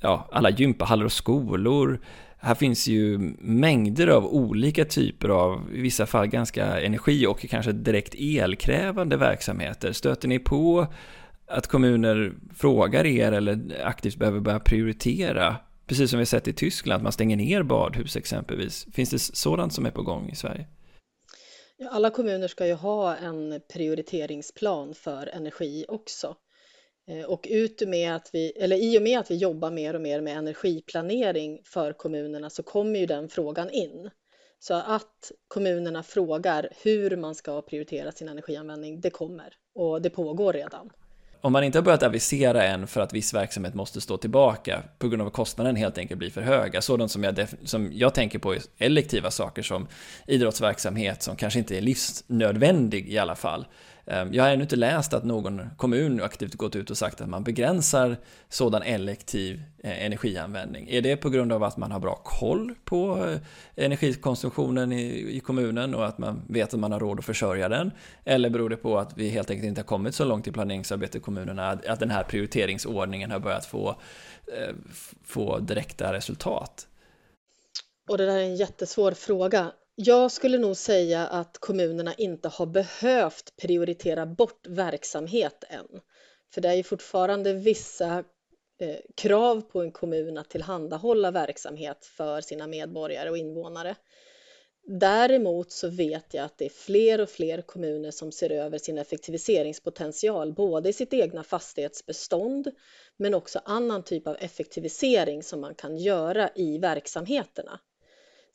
ja, 0.00 0.28
alla 0.32 0.50
gympahallar 0.50 1.04
och 1.04 1.12
skolor. 1.12 2.00
Här 2.38 2.54
finns 2.54 2.88
ju 2.88 3.18
mängder 3.38 4.06
av 4.06 4.26
olika 4.26 4.84
typer 4.84 5.28
av, 5.28 5.62
i 5.74 5.80
vissa 5.80 6.06
fall 6.06 6.26
ganska 6.26 6.80
energi 6.80 7.26
och 7.26 7.40
kanske 7.40 7.72
direkt 7.72 8.14
elkrävande 8.18 9.16
verksamheter. 9.16 9.92
Stöter 9.92 10.28
ni 10.28 10.38
på 10.38 10.86
att 11.46 11.66
kommuner 11.66 12.32
frågar 12.54 13.06
er 13.06 13.32
eller 13.32 13.60
aktivt 13.84 14.16
behöver 14.16 14.40
börja 14.40 14.60
prioritera? 14.60 15.56
Precis 15.86 16.10
som 16.10 16.18
vi 16.18 16.26
sett 16.26 16.48
i 16.48 16.52
Tyskland, 16.52 16.96
att 16.96 17.02
man 17.02 17.12
stänger 17.12 17.36
ner 17.36 17.62
badhus 17.62 18.16
exempelvis. 18.16 18.86
Finns 18.92 19.10
det 19.10 19.18
sådant 19.18 19.72
som 19.72 19.86
är 19.86 19.90
på 19.90 20.02
gång 20.02 20.30
i 20.30 20.36
Sverige? 20.36 20.66
alla 21.90 22.10
kommuner 22.10 22.48
ska 22.48 22.66
ju 22.66 22.72
ha 22.72 23.16
en 23.16 23.60
prioriteringsplan 23.72 24.94
för 24.94 25.26
energi 25.26 25.84
också. 25.88 26.36
Eh, 27.08 27.24
och 27.24 27.46
ut 27.50 27.88
med 27.88 28.14
att 28.14 28.30
vi, 28.32 28.50
eller 28.50 28.76
i 28.76 28.98
och 28.98 29.02
med 29.02 29.18
att 29.18 29.30
vi 29.30 29.36
jobbar 29.36 29.70
mer 29.70 29.94
och 29.94 30.00
mer 30.00 30.20
med 30.20 30.36
energiplanering 30.36 31.60
för 31.64 31.92
kommunerna 31.92 32.50
så 32.50 32.62
kommer 32.62 32.98
ju 32.98 33.06
den 33.06 33.28
frågan 33.28 33.70
in. 33.70 34.10
Så 34.58 34.74
att 34.74 35.32
kommunerna 35.48 36.02
frågar 36.02 36.68
hur 36.82 37.16
man 37.16 37.34
ska 37.34 37.62
prioritera 37.62 38.12
sin 38.12 38.28
energianvändning, 38.28 39.00
det 39.00 39.10
kommer 39.10 39.54
och 39.74 40.02
det 40.02 40.10
pågår 40.10 40.52
redan. 40.52 40.90
Om 41.40 41.52
man 41.52 41.64
inte 41.64 41.78
har 41.78 41.82
börjat 41.82 42.02
avisera 42.02 42.64
än 42.64 42.86
för 42.86 43.00
att 43.00 43.12
viss 43.12 43.34
verksamhet 43.34 43.74
måste 43.74 44.00
stå 44.00 44.16
tillbaka 44.16 44.82
på 44.98 45.08
grund 45.08 45.22
av 45.22 45.28
att 45.28 45.34
kostnaden 45.34 45.76
helt 45.76 45.98
enkelt 45.98 46.18
blir 46.18 46.30
för 46.30 46.42
höga, 46.42 46.82
sådant 46.82 47.10
som 47.10 47.24
jag, 47.24 47.46
som 47.64 47.90
jag 47.92 48.14
tänker 48.14 48.38
på 48.38 48.54
är 48.54 48.60
elektiva 48.78 49.30
saker 49.30 49.62
som 49.62 49.86
idrottsverksamhet 50.26 51.22
som 51.22 51.36
kanske 51.36 51.58
inte 51.58 51.76
är 51.76 51.80
livsnödvändig 51.80 53.08
i 53.08 53.18
alla 53.18 53.34
fall, 53.34 53.66
Ehm, 54.06 54.34
jag 54.34 54.44
har 54.44 54.50
ännu 54.50 54.62
inte 54.62 54.76
läst 54.76 55.14
att 55.14 55.24
någon 55.24 55.70
kommun 55.76 56.22
aktivt 56.22 56.54
gått 56.54 56.76
ut 56.76 56.90
och 56.90 56.96
sagt 56.96 57.20
att 57.20 57.28
man 57.28 57.44
begränsar 57.44 58.16
sådan 58.48 58.82
elektiv 58.82 59.62
eh, 59.82 60.04
energianvändning. 60.04 60.88
Är 60.90 61.02
det 61.02 61.16
på 61.16 61.30
grund 61.30 61.52
av 61.52 61.62
att 61.62 61.76
man 61.76 61.92
har 61.92 62.00
bra 62.00 62.14
koll 62.24 62.74
på 62.84 63.26
eh, 63.26 63.38
energikonsumtionen 63.84 64.92
i, 64.92 65.40
kommunen 65.40 65.94
och 65.94 66.06
att 66.06 66.18
man 66.18 66.42
vet 66.48 66.74
att 66.74 66.80
man 66.80 66.92
har 66.92 67.00
råd 67.00 67.18
att 67.18 67.24
försörja 67.24 67.68
den? 67.68 67.90
Eller 68.24 68.50
beror 68.50 68.68
det 68.68 68.76
på 68.76 68.98
att 68.98 69.18
vi 69.18 69.28
helt 69.28 69.50
enkelt 69.50 69.68
inte 69.68 69.80
har 69.80 69.86
kommit 69.86 70.14
så 70.14 70.24
långt 70.24 70.46
i 70.46 70.52
planeringsarbetet 70.52 71.16
i 71.16 71.20
kommunerna 71.20 71.70
att 71.70 72.00
den 72.00 72.10
här 72.10 72.22
prioriteringsordningen 72.22 73.30
har 73.30 73.38
börjat 73.38 73.66
få, 73.66 73.88
eh, 74.46 74.74
få 75.24 75.58
direkta 75.58 76.12
resultat? 76.12 76.86
Och 78.08 78.18
det 78.18 78.26
där 78.26 78.36
är 78.36 78.42
en 78.42 78.56
jättesvår 78.56 79.12
fråga. 79.12 79.72
Jag 79.98 80.32
skulle 80.32 80.58
nog 80.58 80.76
säga 80.76 81.26
att 81.26 81.58
kommunerna 81.58 82.14
inte 82.14 82.48
har 82.48 82.66
behövt 82.66 83.56
prioritera 83.56 84.26
bort 84.26 84.66
verksamhet 84.66 85.64
än. 85.68 86.00
För 86.54 86.60
det 86.60 86.68
är 86.68 86.74
ju 86.74 86.82
fortfarande 86.82 87.52
vissa 87.52 88.24
eh, 88.80 88.96
krav 89.14 89.60
på 89.60 89.80
en 89.82 89.92
kommun 89.92 90.38
att 90.38 90.50
tillhandahålla 90.50 91.30
verksamhet 91.30 92.06
för 92.06 92.40
sina 92.40 92.66
medborgare 92.66 93.30
och 93.30 93.38
invånare. 93.38 93.96
Däremot 94.86 95.72
så 95.72 95.88
vet 95.88 96.34
jag 96.34 96.44
att 96.44 96.58
det 96.58 96.64
är 96.64 96.70
fler 96.70 97.20
och 97.20 97.30
fler 97.30 97.62
kommuner 97.62 98.10
som 98.10 98.32
ser 98.32 98.50
över 98.50 98.78
sin 98.78 98.98
effektiviseringspotential, 98.98 100.52
både 100.52 100.88
i 100.88 100.92
sitt 100.92 101.14
egna 101.14 101.42
fastighetsbestånd 101.42 102.70
men 103.16 103.34
också 103.34 103.60
annan 103.64 104.02
typ 104.02 104.26
av 104.26 104.36
effektivisering 104.40 105.42
som 105.42 105.60
man 105.60 105.74
kan 105.74 105.96
göra 105.96 106.50
i 106.54 106.78
verksamheterna. 106.78 107.80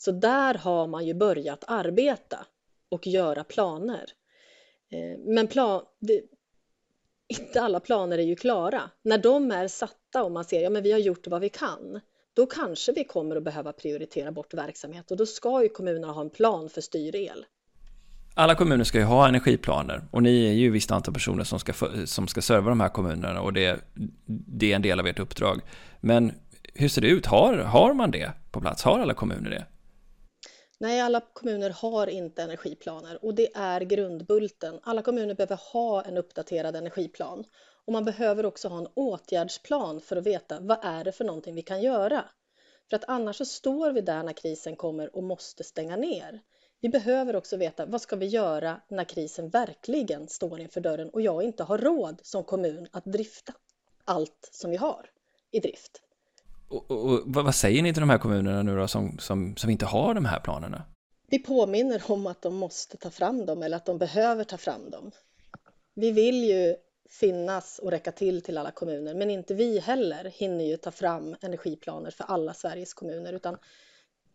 Så 0.04 0.12
där 0.12 0.54
har 0.54 0.88
man 0.88 1.06
ju 1.06 1.14
börjat 1.14 1.64
arbeta 1.68 2.46
och 2.90 3.08
göra 3.08 3.44
planer. 3.44 4.06
Eh, 4.92 5.20
men 5.20 5.48
plan, 5.48 5.82
det, 6.00 6.22
inte 7.28 7.62
alla 7.62 7.80
planer 7.80 8.18
är 8.18 8.24
ju 8.24 8.36
klara. 8.36 8.82
När 9.04 9.18
de 9.18 9.52
är 9.52 9.68
satta 9.68 10.24
och 10.24 10.32
man 10.32 10.44
ser 10.44 10.68
att 10.68 10.74
ja, 10.74 10.82
vi 10.82 10.92
har 10.92 11.00
gjort 11.00 11.28
vad 11.28 11.42
vi 11.42 11.50
kan, 11.50 12.00
då 12.34 12.46
kanske 12.46 12.92
vi 12.92 13.04
kommer 13.04 13.36
att 13.36 13.44
behöva 13.44 13.74
prioritera 13.74 14.32
bort 14.32 14.54
verksamhet 14.54 15.12
och 15.12 15.18
då 15.18 15.26
ska 15.26 15.64
ju 15.64 15.70
kommunerna 15.70 16.08
ha 16.08 16.22
en 16.22 16.30
plan 16.30 16.70
för 16.70 16.82
styrel. 16.82 17.46
Alla 18.36 18.56
kommuner 18.56 18.84
ska 18.84 18.98
ju 18.98 19.04
ha 19.04 19.28
energiplaner 19.28 20.04
och 20.12 20.24
ni 20.24 20.46
är 20.46 20.54
ju 20.54 20.68
ett 20.68 20.74
visst 20.74 20.92
antal 20.92 21.14
personer 21.14 21.44
som 21.44 21.60
ska, 21.60 21.74
som 22.06 22.28
ska 22.28 22.42
serva 22.42 22.70
de 22.70 22.80
här 22.80 22.90
kommunerna 22.90 23.42
och 23.42 23.54
det, 23.54 23.80
det 24.48 24.72
är 24.72 24.76
en 24.76 24.82
del 24.82 25.00
av 25.00 25.08
ert 25.08 25.20
uppdrag. 25.20 25.62
Men 26.00 26.32
hur 26.74 26.90
ser 26.90 27.02
det 27.02 27.08
ut? 27.08 27.26
Har, 27.26 27.58
har 27.58 27.94
man 27.94 28.12
det 28.12 28.32
på 28.52 28.62
plats? 28.62 28.84
Har 28.84 29.00
alla 29.00 29.14
kommuner 29.14 29.50
det? 29.50 29.66
Nej, 30.82 31.02
alla 31.02 31.22
kommuner 31.34 31.70
har 31.70 32.08
inte 32.08 32.42
energiplaner 32.44 33.26
och 33.26 33.36
det 33.36 33.56
är 33.56 33.82
grundbulten. 33.82 34.80
Alla 34.84 35.02
kommuner 35.02 35.36
behöver 35.36 35.60
ha 35.74 36.02
en 36.02 36.18
uppdaterad 36.18 36.76
energiplan 36.76 37.44
och 37.86 37.94
man 37.94 38.06
behöver 38.06 38.46
också 38.46 38.68
ha 38.68 38.78
en 38.78 38.88
åtgärdsplan 38.94 40.02
för 40.02 40.16
att 40.16 40.26
veta 40.26 40.60
vad 40.60 40.78
är 40.82 41.04
det 41.04 41.12
för 41.12 41.26
någonting 41.26 41.56
vi 41.56 41.62
kan 41.62 41.82
göra? 41.82 42.26
För 42.90 42.96
att 42.96 43.04
annars 43.08 43.36
så 43.36 43.46
står 43.46 43.92
vi 43.92 44.02
där 44.02 44.24
när 44.24 44.34
krisen 44.34 44.76
kommer 44.76 45.16
och 45.16 45.24
måste 45.24 45.64
stänga 45.64 45.96
ner. 45.96 46.42
Vi 46.80 46.90
behöver 46.90 47.36
också 47.36 47.58
veta 47.58 47.86
vad 47.86 48.02
ska 48.02 48.16
vi 48.16 48.26
göra 48.26 48.82
när 48.88 49.04
krisen 49.04 49.50
verkligen 49.50 50.28
står 50.28 50.60
inför 50.60 50.82
dörren 50.82 51.10
och 51.10 51.22
jag 51.22 51.44
inte 51.44 51.64
har 51.64 51.78
råd 51.78 52.20
som 52.24 52.44
kommun 52.44 52.88
att 52.92 53.06
drifta 53.06 53.54
allt 54.06 54.50
som 54.52 54.72
vi 54.72 54.78
har 54.78 55.10
i 55.52 55.60
drift. 55.60 56.02
Och, 56.72 56.92
och, 56.92 57.14
och, 57.14 57.22
vad 57.26 57.56
säger 57.56 57.84
ni 57.84 57.94
till 57.94 58.02
de 58.02 58.10
här 58.10 58.18
kommunerna 58.18 58.64
nu 58.64 58.76
då 58.76 58.88
som, 58.88 59.18
som, 59.20 59.56
som 59.56 59.70
inte 59.70 59.86
har 59.86 60.14
de 60.14 60.26
här 60.26 60.40
planerna? 60.40 60.84
Vi 61.30 61.40
påminner 61.40 62.02
om 62.08 62.28
att 62.28 62.42
de 62.42 62.56
måste 62.56 62.98
ta 62.98 63.10
fram 63.10 63.46
dem 63.46 63.64
eller 63.64 63.78
att 63.78 63.86
de 63.86 63.98
behöver 63.98 64.44
ta 64.44 64.58
fram 64.58 64.90
dem. 64.90 65.12
Vi 65.94 66.12
vill 66.12 66.44
ju 66.44 66.76
finnas 67.10 67.80
och 67.80 67.92
räcka 67.92 68.12
till 68.12 68.42
till 68.42 68.58
alla 68.58 68.72
kommuner, 68.72 69.14
men 69.14 69.30
inte 69.30 69.54
vi 69.54 69.80
heller 69.80 70.32
hinner 70.36 70.66
ju 70.66 70.78
ta 70.78 70.92
fram 70.92 71.36
energiplaner 71.42 72.12
för 72.12 72.24
alla 72.24 72.54
Sveriges 72.54 72.94
kommuner, 72.94 73.34
utan 73.34 73.58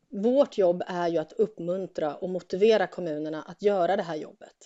vårt 0.08 0.58
jobb 0.58 0.82
är 0.86 1.08
ju 1.08 1.18
att 1.18 1.32
uppmuntra 1.32 2.14
och 2.14 2.30
motivera 2.30 2.86
kommunerna 2.86 3.42
att 3.42 3.62
göra 3.62 3.96
det 3.96 4.02
här 4.02 4.16
jobbet. 4.16 4.56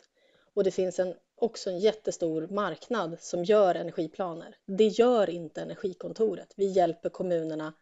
Och 0.55 0.65
det 0.65 0.71
finns 0.71 0.99
en, 0.99 1.15
också 1.43 1.71
en 1.71 1.79
jättestor 1.79 2.49
marknad 2.51 3.17
som 3.21 3.45
gör 3.45 3.75
energiplaner. 3.75 4.55
Det 4.67 4.87
gör 4.87 5.31
inte 5.31 5.61
Energikontoret. 5.61 6.55
Vi 6.57 6.73
hjälper 6.73 7.09
kommunerna 7.09 7.73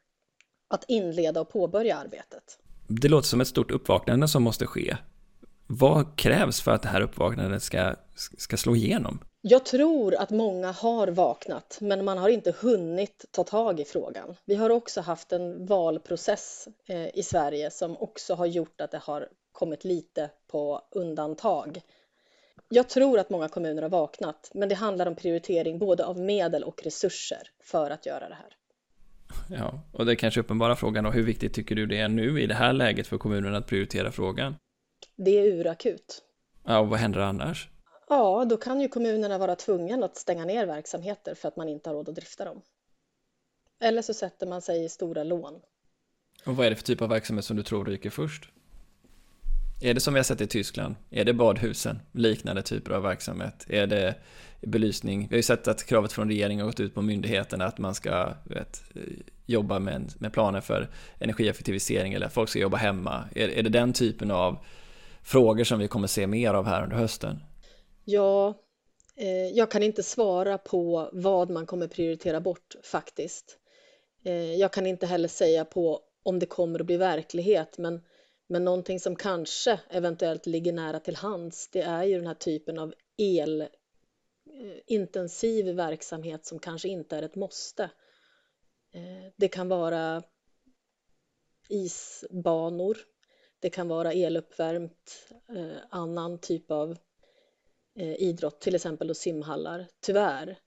att 0.69 0.85
inleda 0.89 1.41
och 1.41 1.51
påbörja 1.51 1.97
arbetet. 1.97 2.59
Det 2.89 3.09
låter 3.09 3.29
som 3.29 3.41
ett 3.41 3.49
stort 3.49 3.71
uppvaknande 3.71 4.29
som 4.29 4.43
måste 4.43 4.67
ske. 4.67 4.97
Vad 5.67 6.19
krävs 6.19 6.61
för 6.61 6.71
att 6.71 6.83
det 6.83 6.89
här 6.89 7.01
uppvaknandet 7.01 7.63
ska, 7.63 7.95
ska 8.15 8.57
slå 8.57 8.77
igenom? 8.77 9.21
Jag 9.41 9.65
tror 9.65 10.15
att 10.15 10.31
många 10.31 10.73
har 10.73 11.09
vaknat, 11.09 11.79
men 11.81 12.05
man 12.05 12.19
har 12.19 12.29
inte 12.29 12.55
hunnit 12.61 13.25
ta 13.31 13.45
tag 13.45 13.81
i 13.81 13.85
frågan. 13.85 14.37
Vi 14.45 14.55
har 14.55 14.71
också 14.71 15.01
haft 15.01 15.33
en 15.33 15.67
valprocess 15.67 16.69
eh, 16.89 17.19
i 17.19 17.23
Sverige 17.23 17.71
som 17.71 17.97
också 17.97 18.35
har 18.35 18.47
gjort 18.47 18.81
att 18.81 18.91
det 18.91 19.01
har 19.03 19.29
kommit 19.53 19.85
lite 19.85 20.31
på 20.47 20.83
undantag 20.91 21.81
jag 22.69 22.89
tror 22.89 23.19
att 23.19 23.31
många 23.31 23.49
kommuner 23.49 23.83
har 23.83 23.89
vaknat, 23.89 24.51
men 24.55 24.69
det 24.69 24.75
handlar 24.75 25.07
om 25.07 25.15
prioritering 25.15 25.79
både 25.79 26.05
av 26.05 26.19
medel 26.19 26.65
och 26.65 26.83
resurser 26.85 27.51
för 27.61 27.91
att 27.91 28.07
göra 28.07 28.29
det 28.29 28.35
här. 28.35 28.57
Ja, 29.51 29.81
och 29.93 30.07
det 30.07 30.13
är 30.13 30.17
kanske 30.17 30.41
uppenbara 30.41 30.77
frågan 30.77 31.05
då, 31.05 31.11
hur 31.11 31.23
viktigt 31.23 31.55
tycker 31.55 31.75
du 31.75 31.87
det 31.87 31.99
är 31.99 32.09
nu 32.09 32.43
i 32.43 32.47
det 32.47 32.55
här 32.55 32.73
läget 32.73 33.07
för 33.07 33.19
kommunerna 33.19 33.59
att 33.59 33.67
prioritera 33.67 34.13
frågan? 34.13 34.57
Det 35.17 35.31
är 35.31 35.45
urakut. 35.45 36.23
Ja, 36.65 36.79
och 36.79 36.89
vad 36.89 36.99
händer 36.99 37.21
annars? 37.21 37.69
Ja, 38.09 38.45
då 38.45 38.57
kan 38.57 38.81
ju 38.81 38.89
kommunerna 38.89 39.39
vara 39.39 39.57
tvungna 39.57 40.07
att 40.07 40.17
stänga 40.17 40.45
ner 40.45 40.67
verksamheter 40.67 41.35
för 41.35 41.49
att 41.49 41.57
man 41.57 41.69
inte 41.69 41.91
har 41.91 41.95
råd 41.95 42.09
att 42.09 42.15
drifta 42.15 42.45
dem. 42.45 42.63
Eller 43.81 44.03
så 44.03 44.15
sätter 44.15 44.47
man 44.47 44.63
sig 44.63 44.85
i 44.85 44.89
stora 44.89 45.25
lån. 45.25 45.55
Och 46.47 46.57
vad 46.57 46.67
är 46.67 46.71
det 46.71 46.77
för 46.77 46.85
typ 46.85 47.03
av 47.03 47.09
verksamhet 47.09 47.45
som 47.45 47.57
du 47.57 47.63
tror 47.63 47.85
ryker 47.85 48.11
först? 48.11 48.51
Är 49.81 49.95
det 49.95 50.01
som 50.01 50.15
vi 50.15 50.19
har 50.19 50.25
sett 50.25 50.41
i 50.41 50.47
Tyskland? 50.47 50.95
Är 51.11 51.25
det 51.25 51.33
badhusen? 51.33 52.01
Liknande 52.13 52.63
typer 52.63 52.93
av 52.93 53.03
verksamhet? 53.03 53.67
Är 53.69 53.87
det 53.87 54.15
belysning? 54.61 55.21
Vi 55.21 55.35
har 55.35 55.37
ju 55.37 55.43
sett 55.43 55.69
att 55.69 55.87
kravet 55.87 56.13
från 56.13 56.29
regeringen 56.29 56.61
har 56.61 56.67
gått 56.67 56.81
ut 56.81 56.95
på 56.95 57.03
myndigheterna 57.03 57.65
att 57.65 57.79
man 57.79 57.95
ska 57.95 58.35
vet, 58.45 58.83
jobba 59.47 59.79
med, 59.79 60.13
med 60.19 60.33
planer 60.33 60.61
för 60.61 60.89
energieffektivisering 61.19 62.13
eller 62.15 62.27
att 62.27 62.33
folk 62.33 62.49
ska 62.49 62.59
jobba 62.59 62.77
hemma. 62.77 63.25
Är, 63.35 63.49
är 63.49 63.63
det 63.63 63.71
den 63.71 63.93
typen 63.93 64.31
av 64.31 64.59
frågor 65.23 65.65
som 65.65 65.79
vi 65.79 65.89
kommer 65.89 66.07
se 66.07 66.27
mer 66.27 66.55
av 66.55 66.67
här 66.67 66.83
under 66.83 66.97
hösten? 66.97 67.41
Ja, 68.05 68.55
eh, 69.17 69.47
jag 69.57 69.71
kan 69.71 69.83
inte 69.83 70.03
svara 70.03 70.59
på 70.59 71.11
vad 71.13 71.51
man 71.51 71.67
kommer 71.67 71.89
prioritera 71.89 72.41
bort 72.41 72.77
faktiskt. 72.85 73.59
Eh, 74.25 74.55
jag 74.55 74.73
kan 74.73 74.87
inte 74.87 75.07
heller 75.07 75.29
säga 75.29 75.65
på 75.65 76.01
om 76.23 76.39
det 76.39 76.47
kommer 76.47 76.81
att 76.81 76.87
bli 76.87 76.97
verklighet, 76.97 77.79
men 77.79 78.01
men 78.51 78.65
någonting 78.65 79.01
som 79.01 79.17
kanske 79.17 79.81
eventuellt 79.89 80.47
ligger 80.47 80.73
nära 80.73 81.01
till 81.01 81.17
hands, 81.17 81.69
det 81.69 81.81
är 81.81 82.05
ju 82.05 82.17
den 82.17 82.27
här 82.27 82.35
typen 82.35 82.79
av 82.79 82.95
elintensiv 84.89 85.69
eh, 85.69 85.75
verksamhet 85.75 86.47
som 86.47 86.59
kanske 86.59 86.89
inte 86.89 87.17
är 87.17 87.23
ett 87.23 87.35
måste. 87.35 87.83
Eh, 88.93 89.33
det 89.37 89.49
kan 89.49 89.69
vara 89.69 90.23
isbanor, 91.69 92.99
det 93.59 93.71
kan 93.71 93.89
vara 93.89 94.13
eluppvärmt, 94.13 95.33
eh, 95.49 95.77
annan 95.91 96.39
typ 96.39 96.71
av 96.71 96.99
idrott, 98.19 98.61
till 98.61 98.75
exempel 98.75 99.15
simhallar. 99.15 99.87
Tyvärr 100.01 100.59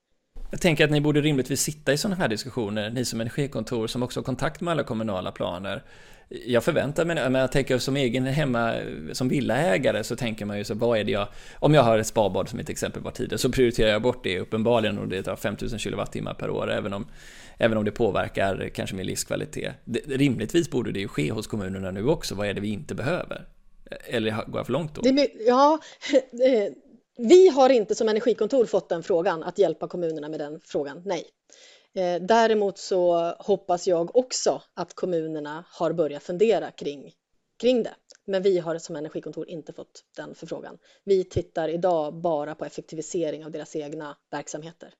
jag 0.52 0.62
tänker 0.62 0.86
att 0.86 0.92
ni 0.92 1.02
borde 1.02 1.22
rimligtvis 1.22 1.62
sitta 1.62 1.94
i 1.94 1.98
sådana 1.98 2.16
här 2.16 2.28
diskussioner, 2.28 2.90
ni 2.90 3.06
som 3.06 3.22
energikontor 3.22 3.88
som 3.88 4.04
också 4.04 4.20
har 4.20 4.24
kontakt 4.24 4.62
med 4.62 4.72
alla 4.72 4.84
kommunala 4.84 5.32
planer. 5.32 5.84
Jag 6.46 6.64
förväntar 6.64 7.06
mig, 7.06 7.16
men 7.16 7.42
jag 7.42 7.52
tänker 7.52 7.78
som 7.78 7.98
egen 7.98 8.26
hemma, 8.26 8.74
som 9.12 9.30
villaägare 9.30 10.04
så 10.04 10.16
tänker 10.16 10.46
man 10.46 10.58
ju 10.58 10.64
så 10.64 10.74
vad 10.74 11.00
är 11.00 11.04
det 11.04 11.12
jag, 11.12 11.28
om 11.60 11.74
jag 11.74 11.84
har 11.84 11.98
ett 11.98 12.08
spabad 12.08 12.50
som 12.50 12.60
ett 12.60 12.70
exempel 12.70 13.02
var 13.02 13.12
tidigare 13.12 13.38
så 13.38 13.52
prioriterar 13.52 13.90
jag 13.90 14.02
bort 14.02 14.24
det 14.24 14.40
uppenbarligen 14.40 14.98
och 14.98 15.08
det 15.08 15.24
tar 15.24 15.36
5000 15.36 15.80
kWh 15.80 16.34
per 16.34 16.50
år 16.50 16.72
även 16.72 16.94
om, 16.94 17.08
även 17.58 17.78
om 17.78 17.86
det 17.86 17.92
påverkar 17.92 18.70
kanske 18.74 18.96
min 18.96 19.06
livskvalitet. 19.06 19.74
Det, 19.86 20.00
rimligtvis 20.08 20.70
borde 20.70 20.92
det 20.92 21.00
ju 21.00 21.08
ske 21.08 21.32
hos 21.32 21.48
kommunerna 21.48 21.92
nu 21.92 22.08
också, 22.08 22.36
vad 22.36 22.48
är 22.48 22.54
det 22.54 22.62
vi 22.62 22.70
inte 22.70 22.96
behöver? 22.96 23.46
Eller 24.06 24.32
går 24.32 24.60
jag 24.60 24.66
för 24.66 24.74
långt 24.74 24.96
då? 24.96 25.02
Det, 25.02 25.30
ja, 25.48 25.80
eh, 26.32 26.74
vi 27.28 27.48
har 27.48 27.70
inte 27.70 27.96
som 27.96 28.10
energikontor 28.10 28.66
fått 28.66 28.90
den 28.90 29.04
frågan, 29.04 29.44
att 29.44 29.60
hjälpa 29.60 29.88
kommunerna 29.88 30.30
med 30.30 30.40
den 30.40 30.60
frågan, 30.64 31.02
nej. 31.06 31.26
Eh, 31.94 32.22
däremot 32.22 32.78
så 32.78 33.32
hoppas 33.40 33.88
jag 33.88 34.16
också 34.16 34.62
att 34.74 34.94
kommunerna 34.94 35.66
har 35.68 35.94
börjat 35.94 36.24
fundera 36.24 36.72
kring, 36.72 37.14
kring 37.60 37.84
det. 37.84 37.94
Men 38.26 38.44
vi 38.44 38.60
har 38.60 38.78
som 38.78 38.96
energikontor 38.96 39.50
inte 39.50 39.74
fått 39.74 40.04
den 40.16 40.36
förfrågan. 40.36 40.78
Vi 41.04 41.24
tittar 41.24 41.70
idag 41.70 42.14
bara 42.14 42.56
på 42.56 42.66
effektivisering 42.66 43.46
av 43.46 43.52
deras 43.52 43.76
egna 43.76 44.18
verksamheter. 44.32 44.94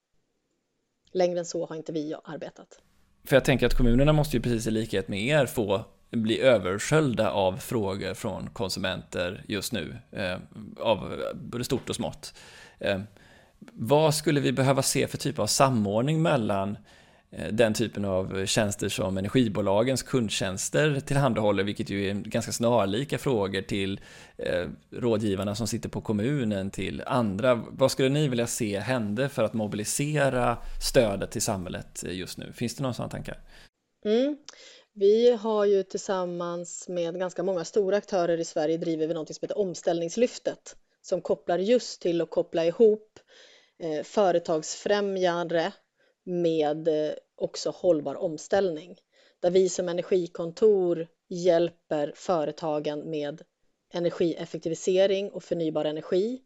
Längre 1.12 1.40
än 1.40 1.46
så 1.46 1.66
har 1.66 1.76
inte 1.76 1.92
vi 1.92 2.16
arbetat. 2.24 2.80
För 3.26 3.36
jag 3.36 3.46
tänker 3.46 3.66
att 3.66 3.78
kommunerna 3.78 4.14
måste 4.14 4.38
ju 4.38 4.44
precis 4.44 4.68
i 4.68 4.72
likhet 4.72 5.08
med 5.08 5.22
er 5.22 5.46
få 5.46 5.86
bli 6.12 6.40
översköljda 6.40 7.32
av 7.32 7.58
frågor 7.58 8.14
från 8.14 8.50
konsumenter 8.50 9.44
just 9.48 9.72
nu, 9.72 9.98
eh, 10.12 10.38
av 10.80 11.24
både 11.36 11.64
stort 11.64 11.90
och 11.90 11.96
smått. 11.96 12.34
Eh, 12.80 13.02
vad 13.74 14.16
skulle 14.16 14.40
vi 14.40 14.52
behöva 14.52 14.82
se 14.82 15.08
för 15.08 15.18
typ 15.18 15.40
av 15.40 15.48
samordning 15.48 16.22
mellan 16.22 16.78
eh, 17.32 17.54
den 17.54 17.74
typen 17.74 18.06
av 18.06 18.46
tjänster 18.46 18.90
som 18.90 19.18
energibolagens 19.18 20.04
kundtjänster 20.04 21.00
tillhandahåller, 21.00 21.64
vilket 21.64 21.90
ju 21.90 22.10
är 22.10 22.14
ganska 22.14 22.52
snarlika 22.52 23.18
frågor 23.18 23.62
till 23.62 24.00
eh, 24.38 24.68
rådgivarna 24.92 25.56
som 25.56 25.68
sitter 25.68 25.90
på 25.90 26.02
kommunen, 26.02 26.70
till 26.70 27.04
andra. 27.06 27.56
Vad 27.56 27.92
skulle 27.92 28.10
ni 28.10 28.28
vilja 28.28 28.48
se 28.48 28.80
hända 28.80 29.30
för 29.30 29.44
att 29.44 29.54
mobilisera 29.54 30.58
stödet 30.82 31.32
till 31.32 31.42
samhället 31.42 32.04
eh, 32.04 32.14
just 32.14 32.38
nu? 32.38 32.54
Finns 32.54 32.76
det 32.76 32.84
några 32.84 32.94
sådana 32.94 33.12
tankar? 33.12 33.38
Mm. 34.06 34.38
Vi 34.94 35.32
har 35.32 35.66
ju 35.66 35.84
tillsammans 35.84 36.88
med 36.88 37.20
ganska 37.20 37.44
många 37.44 37.66
stora 37.66 37.98
aktörer 37.98 38.38
i 38.38 38.46
Sverige 38.46 38.78
driver 38.78 39.08
vi 39.08 39.14
något 39.14 39.36
som 39.36 39.38
heter 39.42 39.58
Omställningslyftet 39.58 40.76
som 41.02 41.22
kopplar 41.22 41.58
just 41.58 42.02
till 42.02 42.22
att 42.22 42.30
koppla 42.30 42.66
ihop 42.66 43.20
eh, 43.80 44.04
företagsfrämjande 44.04 45.74
med 46.24 46.88
eh, 46.88 47.14
också 47.36 47.70
hållbar 47.70 48.16
omställning. 48.16 48.98
Där 49.40 49.52
vi 49.52 49.70
som 49.70 49.90
energikontor 49.90 51.08
hjälper 51.30 52.14
företagen 52.16 53.10
med 53.10 53.42
energieffektivisering 53.94 55.32
och 55.32 55.44
förnybar 55.44 55.86
energi 55.86 56.42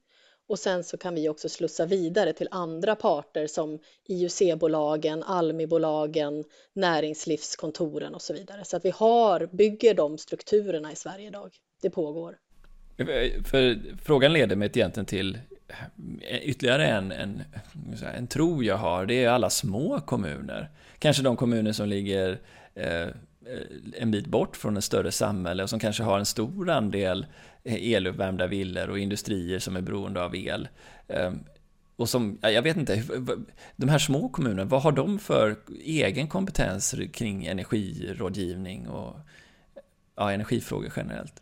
och 0.48 0.60
sen 0.60 0.84
så 0.84 0.98
kan 0.98 1.16
vi 1.16 1.30
också 1.30 1.50
slussa 1.50 1.86
vidare 1.86 2.34
till 2.34 2.48
andra 2.52 2.96
parter 2.96 3.48
som 3.48 3.80
IUC-bolagen, 4.08 5.24
Almi-bolagen, 5.24 6.44
näringslivskontoren 6.74 8.16
och 8.16 8.22
så 8.22 8.34
vidare. 8.34 8.66
Så 8.66 8.78
att 8.78 8.86
vi 8.86 8.90
har, 8.90 9.50
bygger 9.52 9.94
de 9.94 10.18
strukturerna 10.18 10.92
i 10.92 10.96
Sverige 10.96 11.28
idag. 11.28 11.52
Det 11.82 11.90
pågår. 11.90 12.38
För 13.44 13.96
frågan 14.04 14.34
leder 14.34 14.56
mig 14.56 14.72
egentligen 14.74 15.06
till 15.06 15.40
ytterligare 16.42 16.88
en, 16.88 17.12
en, 17.12 17.44
en 18.16 18.28
tro 18.28 18.64
jag 18.64 18.78
har. 18.78 19.06
Det 19.06 19.24
är 19.24 19.30
alla 19.30 19.50
små 19.50 20.00
kommuner. 20.00 20.70
Kanske 21.00 21.24
de 21.24 21.38
kommuner 21.38 21.72
som 21.72 21.90
ligger 21.90 22.40
eh, 22.76 23.08
en 23.94 24.12
bit 24.12 24.28
bort 24.28 24.58
från 24.58 24.78
ett 24.78 24.84
större 24.84 25.12
samhälle 25.12 25.64
och 25.64 25.70
som 25.70 25.80
kanske 25.80 26.04
har 26.04 26.20
en 26.20 26.26
stor 26.26 26.70
andel 26.70 27.26
Eh, 27.66 27.94
eluppvärmda 27.94 28.48
villor 28.48 28.90
och 28.90 29.00
industrier 29.00 29.60
som 29.60 29.76
är 29.76 29.82
beroende 29.82 30.24
av 30.24 30.36
el. 30.36 30.68
Ehm, 31.08 31.40
och 31.96 32.10
som, 32.10 32.40
jag 32.42 32.62
vet 32.62 32.78
inte, 32.78 33.04
de 33.76 33.90
här 33.90 34.00
små 34.00 34.30
kommunerna, 34.30 34.66
vad 34.66 34.82
har 34.82 34.92
de 34.92 35.20
för 35.20 35.56
egen 35.82 36.28
kompetens 36.28 36.96
kring 37.14 37.46
energirådgivning 37.46 38.88
och 38.88 39.16
ja, 40.16 40.32
energifrågor 40.32 40.94
generellt? 40.96 41.42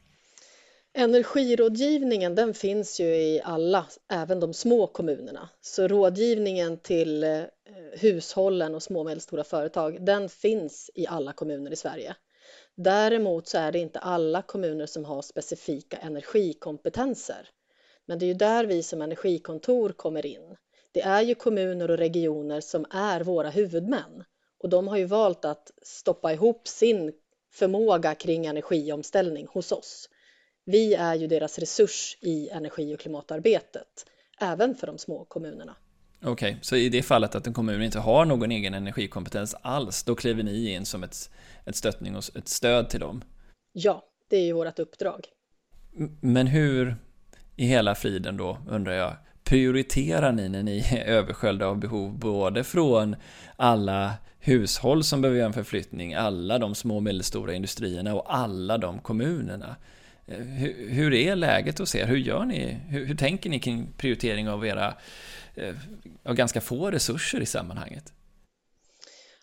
Energirådgivningen 0.93 2.36
den 2.36 2.53
finns 2.53 2.99
ju 2.99 3.05
i 3.05 3.41
alla, 3.43 3.86
även 4.09 4.39
de 4.39 4.53
små 4.53 4.88
kommunerna. 4.88 5.49
Så 5.61 5.88
rådgivningen 5.88 6.78
till 6.78 7.24
eh, 7.24 7.41
hushållen 7.93 8.76
och 8.76 8.84
små 8.84 8.99
och 8.99 9.05
medelstora 9.05 9.43
företag, 9.43 10.05
den 10.05 10.30
finns 10.30 10.91
i 10.95 11.07
alla 11.07 11.34
kommuner 11.34 11.71
i 11.71 11.76
Sverige. 11.76 12.15
Däremot 12.76 13.47
så 13.47 13.57
är 13.57 13.71
det 13.71 13.80
inte 13.80 13.99
alla 13.99 14.41
kommuner 14.41 14.86
som 14.86 15.05
har 15.05 15.21
specifika 15.21 15.97
energikompetenser. 15.97 17.49
Men 18.05 18.19
det 18.19 18.26
är 18.26 18.28
ju 18.28 18.34
där 18.34 18.65
vi 18.65 18.84
som 18.84 19.01
energikontor 19.01 19.89
kommer 19.89 20.26
in. 20.26 20.55
Det 20.91 21.01
är 21.01 21.21
ju 21.21 21.36
kommuner 21.36 21.91
och 21.91 21.97
regioner 21.97 22.61
som 22.61 22.86
är 22.89 23.21
våra 23.21 23.49
huvudmän 23.49 24.24
och 24.59 24.69
de 24.69 24.88
har 24.88 24.97
ju 24.97 25.05
valt 25.05 25.45
att 25.45 25.71
stoppa 25.82 26.34
ihop 26.34 26.67
sin 26.67 27.13
förmåga 27.51 28.15
kring 28.15 28.45
energiomställning 28.45 29.47
hos 29.47 29.71
oss. 29.71 30.09
Vi 30.65 30.93
är 30.93 31.15
ju 31.15 31.28
deras 31.28 31.59
resurs 31.59 32.17
i 32.21 32.49
energi 32.49 32.95
och 32.95 32.99
klimatarbetet, 32.99 34.05
även 34.39 34.76
för 34.76 34.88
de 34.88 34.97
små 34.97 35.26
kommunerna. 35.26 35.76
Okej, 36.26 36.32
okay, 36.32 36.55
så 36.61 36.76
i 36.76 36.89
det 36.89 37.01
fallet 37.01 37.36
att 37.36 37.47
en 37.47 37.53
kommun 37.53 37.82
inte 37.82 37.99
har 37.99 38.26
någon 38.26 38.51
egen 38.51 38.74
energikompetens 38.74 39.55
alls, 39.61 40.03
då 40.03 40.15
kliver 40.15 40.43
ni 40.43 40.74
in 40.74 40.86
som 40.86 41.03
ett, 41.03 41.30
ett 41.65 41.76
stöttning 41.76 42.15
och 42.15 42.24
ett 42.36 42.47
stöd 42.47 42.89
till 42.89 42.99
dem? 42.99 43.24
Ja, 43.74 44.03
det 44.30 44.36
är 44.36 44.45
ju 44.45 44.53
vårt 44.53 44.80
uppdrag. 44.80 45.26
Men 46.21 46.47
hur 46.47 46.95
i 47.55 47.65
hela 47.65 47.95
friden 47.95 48.38
då, 48.38 48.57
undrar 48.69 48.93
jag, 48.93 49.13
prioriterar 49.43 50.32
ni 50.32 50.49
när 50.49 50.63
ni 50.63 50.80
är 50.91 51.05
översköljda 51.05 51.67
av 51.67 51.80
behov 51.80 52.19
både 52.19 52.63
från 52.63 53.15
alla 53.55 54.13
hushåll 54.39 55.03
som 55.03 55.21
behöver 55.21 55.38
göra 55.38 55.47
en 55.47 55.53
förflyttning, 55.53 56.13
alla 56.13 56.59
de 56.59 56.76
små 56.76 56.95
och 56.95 57.03
medelstora 57.03 57.53
industrierna 57.53 58.15
och 58.15 58.36
alla 58.36 58.78
de 58.78 58.99
kommunerna? 58.99 59.76
Eh, 60.26 60.38
hur, 60.38 60.89
hur 60.89 61.13
är 61.13 61.36
läget 61.36 61.80
hos 61.80 61.95
er? 61.95 62.05
Hur 62.05 62.17
gör 62.17 62.45
ni? 62.45 62.78
Hur, 62.88 63.05
hur 63.05 63.15
tänker 63.15 63.49
ni 63.49 63.59
kring 63.59 63.88
prioritering 63.97 64.49
av 64.49 64.65
era 64.65 64.93
eh, 65.55 65.75
ganska 66.33 66.61
få 66.61 66.91
resurser 66.91 67.41
i 67.41 67.45
sammanhanget? 67.45 68.13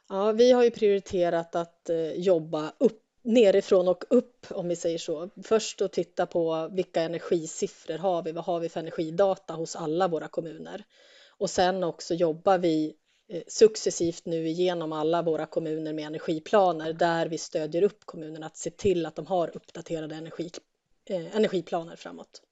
Ja, 0.08 0.32
vi 0.32 0.52
har 0.52 0.64
ju 0.64 0.70
prioriterat 0.70 1.54
att 1.54 1.90
eh, 1.90 2.12
jobba 2.12 2.72
upp 2.78 3.02
nerifrån 3.22 3.88
och 3.88 4.04
upp 4.10 4.46
om 4.50 4.68
vi 4.68 4.76
säger 4.76 4.98
så. 4.98 5.30
Först 5.44 5.80
att 5.80 5.92
titta 5.92 6.26
på 6.26 6.68
vilka 6.72 7.02
energisiffror 7.02 7.98
har 7.98 8.22
vi? 8.22 8.32
Vad 8.32 8.44
har 8.44 8.60
vi 8.60 8.68
för 8.68 8.80
energidata 8.80 9.54
hos 9.54 9.76
alla 9.76 10.08
våra 10.08 10.28
kommuner? 10.28 10.84
Och 11.38 11.50
sen 11.50 11.84
också 11.84 12.14
jobbar 12.14 12.58
vi 12.58 12.94
eh, 13.28 13.42
successivt 13.46 14.26
nu 14.26 14.48
igenom 14.48 14.92
alla 14.92 15.22
våra 15.22 15.46
kommuner 15.46 15.92
med 15.92 16.06
energiplaner 16.06 16.92
där 16.92 17.26
vi 17.26 17.38
stödjer 17.38 17.82
upp 17.82 18.04
kommunerna 18.04 18.46
att 18.46 18.56
se 18.56 18.70
till 18.70 19.06
att 19.06 19.16
de 19.16 19.26
har 19.26 19.56
uppdaterade 19.56 20.14
energi, 20.14 20.50
eh, 21.04 21.36
energiplaner 21.36 21.96
framåt. 21.96 22.42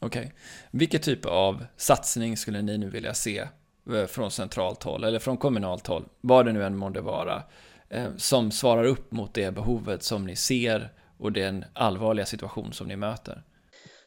Okej. 0.00 0.20
Okay. 0.20 0.32
Vilken 0.70 1.00
typ 1.00 1.26
av 1.26 1.66
satsning 1.76 2.36
skulle 2.36 2.62
ni 2.62 2.78
nu 2.78 2.90
vilja 2.90 3.14
se 3.14 3.48
eh, 3.92 4.06
från 4.06 4.30
centralt 4.30 4.82
håll 4.82 5.04
eller 5.04 5.18
från 5.18 5.36
kommunalt 5.36 5.86
håll, 5.86 6.08
vad 6.20 6.46
det 6.46 6.52
nu 6.52 6.64
än 6.64 6.76
månde 6.76 7.00
vara, 7.00 7.42
eh, 7.88 8.16
som 8.16 8.50
svarar 8.50 8.84
upp 8.84 9.12
mot 9.12 9.34
det 9.34 9.50
behovet 9.50 10.02
som 10.02 10.26
ni 10.26 10.36
ser 10.36 10.92
och 11.18 11.32
den 11.32 11.64
allvarliga 11.72 12.26
situation 12.26 12.72
som 12.72 12.88
ni 12.88 12.96
möter? 12.96 13.42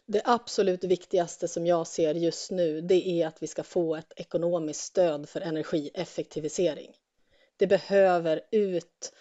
Det 0.07 0.21
absolut 0.25 0.83
viktigaste 0.83 1.47
som 1.47 1.67
jag 1.67 1.87
ser 1.87 2.15
just 2.15 2.51
nu, 2.51 2.81
det 2.81 3.07
är 3.07 3.27
att 3.27 3.43
vi 3.43 3.47
ska 3.47 3.63
få 3.63 3.95
ett 3.95 4.13
ekonomiskt 4.15 4.81
stöd 4.81 5.29
för 5.29 5.41
energieffektivisering. 5.41 6.91
Det 7.57 7.67
behöver 7.67 8.41
ut 8.51 9.13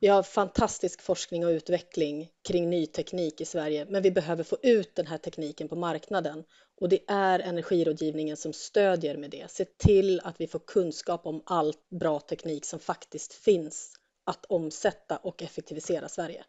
vi 0.00 0.08
har 0.08 0.22
fantastisk 0.22 1.02
forskning 1.02 1.46
och 1.46 1.50
utveckling 1.50 2.28
kring 2.48 2.70
ny 2.70 2.86
teknik 2.86 3.40
i 3.40 3.44
Sverige, 3.44 3.86
men 3.88 4.02
vi 4.02 4.10
behöver 4.10 4.44
få 4.44 4.56
ut 4.62 4.94
den 4.94 5.06
här 5.06 5.18
tekniken 5.18 5.68
på 5.68 5.76
marknaden 5.76 6.44
och 6.80 6.88
det 6.88 7.00
är 7.08 7.40
energirådgivningen 7.40 8.36
som 8.36 8.52
stödjer 8.52 9.16
med 9.16 9.30
det. 9.30 9.50
Se 9.50 9.64
till 9.64 10.20
att 10.24 10.40
vi 10.40 10.46
får 10.46 10.58
kunskap 10.58 11.26
om 11.26 11.42
all 11.46 11.74
bra 11.90 12.20
teknik 12.20 12.64
som 12.64 12.78
faktiskt 12.78 13.32
finns 13.32 13.94
att 14.24 14.44
omsätta 14.44 15.16
och 15.16 15.42
effektivisera 15.42 16.08
Sverige. 16.08 16.44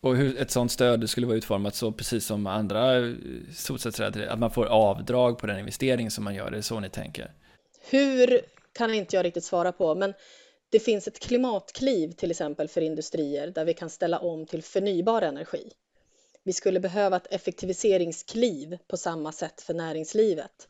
Och 0.00 0.16
hur 0.16 0.38
ett 0.38 0.50
sådant 0.50 0.72
stöd 0.72 1.10
skulle 1.10 1.26
vara 1.26 1.36
utformat 1.36 1.74
så 1.74 1.92
precis 1.92 2.26
som 2.26 2.46
andra 2.46 2.98
eh, 2.98 3.14
solcellsträd, 3.54 4.28
att 4.28 4.38
man 4.38 4.50
får 4.50 4.66
avdrag 4.66 5.38
på 5.38 5.46
den 5.46 5.58
investering 5.58 6.10
som 6.10 6.24
man 6.24 6.34
gör, 6.34 6.50
det 6.50 6.58
är 6.58 6.62
så 6.62 6.80
ni 6.80 6.90
tänker? 6.90 7.32
Hur 7.90 8.40
kan 8.72 8.94
inte 8.94 9.16
jag 9.16 9.24
riktigt 9.24 9.44
svara 9.44 9.72
på, 9.72 9.94
men 9.94 10.14
det 10.70 10.80
finns 10.80 11.08
ett 11.08 11.20
klimatkliv 11.20 12.12
till 12.12 12.30
exempel 12.30 12.68
för 12.68 12.80
industrier 12.80 13.46
där 13.46 13.64
vi 13.64 13.74
kan 13.74 13.90
ställa 13.90 14.18
om 14.18 14.46
till 14.46 14.62
förnybar 14.62 15.22
energi. 15.22 15.72
Vi 16.42 16.52
skulle 16.52 16.80
behöva 16.80 17.16
ett 17.16 17.32
effektiviseringskliv 17.32 18.78
på 18.88 18.96
samma 18.96 19.32
sätt 19.32 19.60
för 19.60 19.74
näringslivet. 19.74 20.68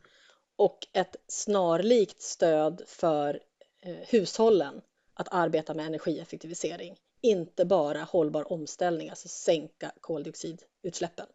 och 0.56 0.86
ett 0.92 1.16
snarlikt 1.26 2.22
stöd 2.22 2.82
för 2.86 3.40
eh, 3.82 3.94
hushållen 4.08 4.80
att 5.14 5.28
arbeta 5.30 5.74
med 5.74 5.86
energieffektivisering, 5.86 6.96
inte 7.20 7.64
bara 7.64 8.02
hållbar 8.02 8.52
omställning, 8.52 9.10
alltså 9.10 9.28
sänka 9.28 9.92
koldioxidutsläppen. 10.00 11.26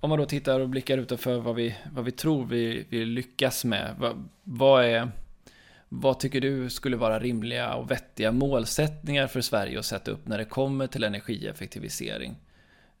Om 0.00 0.10
man 0.10 0.18
då 0.18 0.26
tittar 0.26 0.60
och 0.60 0.68
blickar 0.68 0.98
utanför 0.98 1.36
vad 1.38 1.54
vi, 1.54 1.76
vad 1.92 2.04
vi 2.04 2.12
tror 2.12 2.46
vi, 2.46 2.86
vi 2.90 3.04
lyckas 3.04 3.64
med, 3.64 3.96
vad, 3.98 4.28
vad, 4.42 4.84
är, 4.84 5.10
vad 5.88 6.20
tycker 6.20 6.40
du 6.40 6.70
skulle 6.70 6.96
vara 6.96 7.18
rimliga 7.18 7.74
och 7.74 7.90
vettiga 7.90 8.32
målsättningar 8.32 9.26
för 9.26 9.40
Sverige 9.40 9.78
att 9.78 9.84
sätta 9.84 10.10
upp 10.10 10.28
när 10.28 10.38
det 10.38 10.44
kommer 10.44 10.86
till 10.86 11.04
energieffektivisering? 11.04 12.36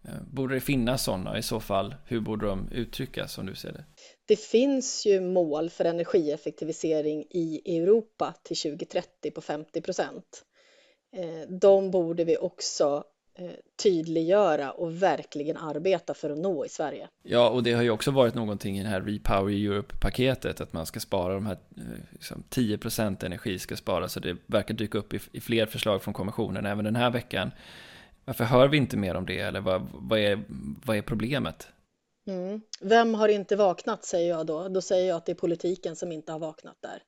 Eh, 0.04 0.22
borde 0.32 0.54
det 0.54 0.60
finnas 0.60 1.04
sådana? 1.04 1.38
I 1.38 1.42
så 1.42 1.60
fall, 1.60 1.94
hur 2.06 2.20
borde 2.20 2.46
de 2.46 2.68
uttryckas 2.72 3.32
som 3.32 3.46
du 3.46 3.54
ser 3.54 3.72
det? 3.72 3.84
Det 4.26 4.40
finns 4.40 5.06
ju 5.06 5.20
mål 5.20 5.70
för 5.70 5.84
energieffektivisering 5.84 7.24
i 7.30 7.76
Europa 7.78 8.34
till 8.42 8.56
2030 8.56 9.30
på 9.30 9.40
50 9.40 9.80
procent. 9.80 10.44
Eh, 11.16 11.50
de 11.60 11.90
borde 11.90 12.24
vi 12.24 12.36
också 12.36 13.04
tydliggöra 13.82 14.70
och 14.70 15.02
verkligen 15.02 15.56
arbeta 15.56 16.14
för 16.14 16.30
att 16.30 16.38
nå 16.38 16.64
i 16.64 16.68
Sverige. 16.68 17.08
Ja, 17.22 17.50
och 17.50 17.62
det 17.62 17.72
har 17.72 17.82
ju 17.82 17.90
också 17.90 18.10
varit 18.10 18.34
någonting 18.34 18.78
i 18.78 18.82
det 18.82 18.88
här 18.88 19.00
Repower 19.00 19.52
Europe-paketet, 19.52 20.60
att 20.60 20.72
man 20.72 20.86
ska 20.86 21.00
spara 21.00 21.34
de 21.34 21.46
här 21.46 21.58
liksom 22.10 22.44
10 22.48 22.78
procent 22.78 23.22
energi 23.22 23.58
ska 23.58 23.76
sparas, 23.76 24.12
så 24.12 24.20
det 24.20 24.36
verkar 24.46 24.74
dyka 24.74 24.98
upp 24.98 25.14
i, 25.14 25.20
i 25.32 25.40
fler 25.40 25.66
förslag 25.66 26.02
från 26.02 26.14
kommissionen 26.14 26.66
även 26.66 26.84
den 26.84 26.96
här 26.96 27.10
veckan. 27.10 27.50
Varför 28.24 28.44
hör 28.44 28.68
vi 28.68 28.76
inte 28.76 28.96
mer 28.96 29.14
om 29.14 29.26
det, 29.26 29.38
eller 29.38 29.60
vad, 29.60 29.88
vad, 29.92 30.18
är, 30.18 30.42
vad 30.84 30.96
är 30.96 31.02
problemet? 31.02 31.68
Mm. 32.26 32.60
Vem 32.80 33.14
har 33.14 33.28
inte 33.28 33.56
vaknat, 33.56 34.04
säger 34.04 34.28
jag 34.30 34.46
då. 34.46 34.68
Då 34.68 34.80
säger 34.80 35.08
jag 35.08 35.16
att 35.16 35.26
det 35.26 35.32
är 35.32 35.36
politiken 35.36 35.96
som 35.96 36.12
inte 36.12 36.32
har 36.32 36.38
vaknat 36.38 36.76
där. 36.80 37.02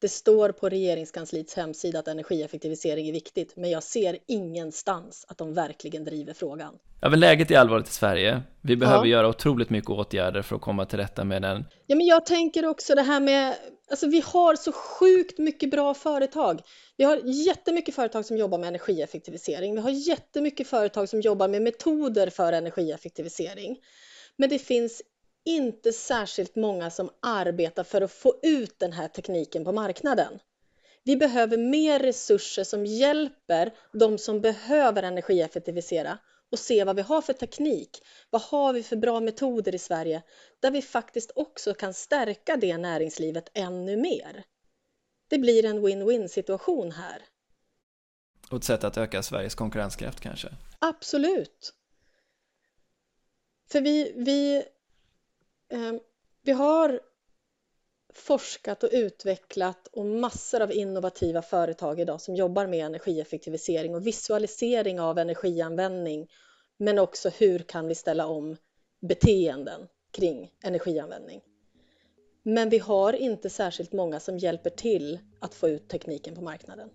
Det 0.00 0.08
står 0.08 0.48
på 0.48 0.68
regeringskansliets 0.68 1.54
hemsida 1.54 1.98
att 1.98 2.08
energieffektivisering 2.08 3.08
är 3.08 3.12
viktigt, 3.12 3.56
men 3.56 3.70
jag 3.70 3.82
ser 3.82 4.18
ingenstans 4.26 5.24
att 5.28 5.38
de 5.38 5.54
verkligen 5.54 6.04
driver 6.04 6.32
frågan. 6.32 6.74
Ja, 7.00 7.08
men 7.08 7.20
läget 7.20 7.50
är 7.50 7.58
allvarligt 7.58 7.88
i 7.88 7.92
Sverige. 7.92 8.42
Vi 8.60 8.76
behöver 8.76 9.04
ja. 9.04 9.10
göra 9.10 9.28
otroligt 9.28 9.70
mycket 9.70 9.90
åtgärder 9.90 10.42
för 10.42 10.56
att 10.56 10.62
komma 10.62 10.86
till 10.86 10.98
rätta 10.98 11.24
med 11.24 11.42
den. 11.42 11.64
Ja, 11.86 11.96
men 11.96 12.06
jag 12.06 12.26
tänker 12.26 12.66
också 12.66 12.94
det 12.94 13.02
här 13.02 13.20
med, 13.20 13.54
alltså 13.90 14.06
vi 14.06 14.22
har 14.26 14.56
så 14.56 14.72
sjukt 14.72 15.38
mycket 15.38 15.70
bra 15.70 15.94
företag. 15.94 16.60
Vi 16.96 17.04
har 17.04 17.20
jättemycket 17.24 17.94
företag 17.94 18.24
som 18.24 18.36
jobbar 18.36 18.58
med 18.58 18.68
energieffektivisering. 18.68 19.74
Vi 19.74 19.80
har 19.80 19.90
jättemycket 19.90 20.68
företag 20.68 21.08
som 21.08 21.20
jobbar 21.20 21.48
med 21.48 21.62
metoder 21.62 22.30
för 22.30 22.52
energieffektivisering. 22.52 23.76
Men 24.36 24.48
det 24.48 24.58
finns 24.58 25.02
inte 25.46 25.92
särskilt 25.92 26.56
många 26.56 26.90
som 26.90 27.10
arbetar 27.20 27.84
för 27.84 28.00
att 28.00 28.12
få 28.12 28.34
ut 28.42 28.78
den 28.78 28.92
här 28.92 29.08
tekniken 29.08 29.64
på 29.64 29.72
marknaden. 29.72 30.38
Vi 31.04 31.16
behöver 31.16 31.56
mer 31.56 31.98
resurser 31.98 32.64
som 32.64 32.86
hjälper 32.86 33.74
de 33.92 34.18
som 34.18 34.40
behöver 34.40 35.02
energieffektivisera 35.02 36.18
och 36.50 36.58
se 36.58 36.84
vad 36.84 36.96
vi 36.96 37.02
har 37.02 37.22
för 37.22 37.32
teknik. 37.32 38.02
Vad 38.30 38.42
har 38.42 38.72
vi 38.72 38.82
för 38.82 38.96
bra 38.96 39.20
metoder 39.20 39.74
i 39.74 39.78
Sverige 39.78 40.22
där 40.60 40.70
vi 40.70 40.82
faktiskt 40.82 41.32
också 41.34 41.74
kan 41.74 41.94
stärka 41.94 42.56
det 42.56 42.76
näringslivet 42.76 43.50
ännu 43.54 43.96
mer. 43.96 44.44
Det 45.28 45.38
blir 45.38 45.64
en 45.64 45.86
win-win 45.86 46.28
situation 46.28 46.92
här. 46.92 47.22
Och 48.50 48.56
ett 48.56 48.64
sätt 48.64 48.84
att 48.84 48.96
öka 48.96 49.22
Sveriges 49.22 49.54
konkurrenskraft 49.54 50.20
kanske? 50.20 50.48
Absolut. 50.78 51.74
För 53.72 53.80
vi, 53.80 54.12
vi, 54.16 54.64
Ehm, 55.68 56.00
vi 56.42 56.52
har 56.52 57.00
forskat 58.14 58.82
och 58.84 58.90
utvecklat 58.92 59.86
och 59.86 60.06
massor 60.06 60.62
av 60.62 60.72
innovativa 60.72 61.42
företag 61.42 62.00
idag 62.00 62.20
som 62.20 62.34
jobbar 62.34 62.66
med 62.66 62.86
energieffektivisering 62.86 63.94
och 63.94 64.06
visualisering 64.06 65.00
av 65.00 65.18
energianvändning 65.18 66.30
men 66.76 66.98
också 66.98 67.28
hur 67.28 67.58
kan 67.58 67.88
vi 67.88 67.94
ställa 67.94 68.26
om 68.26 68.56
beteenden 69.00 69.88
kring 70.10 70.52
energianvändning. 70.62 71.40
Men 72.42 72.68
vi 72.68 72.78
har 72.78 73.12
inte 73.12 73.50
särskilt 73.50 73.92
många 73.92 74.20
som 74.20 74.38
hjälper 74.38 74.70
till 74.70 75.18
att 75.40 75.54
få 75.54 75.68
ut 75.68 75.88
tekniken 75.88 76.34
på 76.34 76.40
marknaden. 76.40 76.90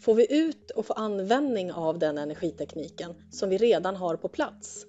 Får 0.00 0.14
vi 0.14 0.46
ut 0.46 0.70
och 0.70 0.86
få 0.86 0.92
användning 0.92 1.72
av 1.72 1.98
den 1.98 2.18
energitekniken 2.18 3.14
som 3.30 3.50
vi 3.50 3.58
redan 3.58 3.96
har 3.96 4.16
på 4.16 4.28
plats 4.28 4.86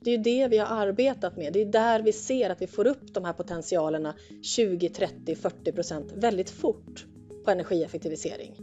det 0.00 0.10
är 0.10 0.16
ju 0.16 0.22
det 0.22 0.48
vi 0.48 0.58
har 0.58 0.66
arbetat 0.66 1.36
med. 1.36 1.52
Det 1.52 1.60
är 1.60 1.66
där 1.66 2.02
vi 2.02 2.12
ser 2.12 2.50
att 2.50 2.62
vi 2.62 2.66
får 2.66 2.86
upp 2.86 3.14
de 3.14 3.24
här 3.24 3.32
potentialerna 3.32 4.14
20, 4.42 4.88
30, 4.88 5.34
40 5.34 5.72
procent 5.72 6.12
väldigt 6.14 6.50
fort 6.50 7.06
på 7.44 7.50
energieffektivisering. 7.50 8.54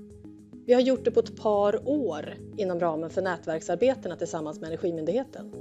Vi 0.66 0.74
har 0.74 0.82
gjort 0.82 1.06
det 1.06 1.12
på 1.12 1.20
ett 1.20 1.36
par 1.42 1.90
år 1.90 2.36
inom 2.58 2.80
ramen 2.80 3.10
för 3.10 3.22
nätverksarbetena 3.22 4.16
tillsammans 4.16 4.60
med 4.60 4.68
Energimyndigheten. 4.68 5.54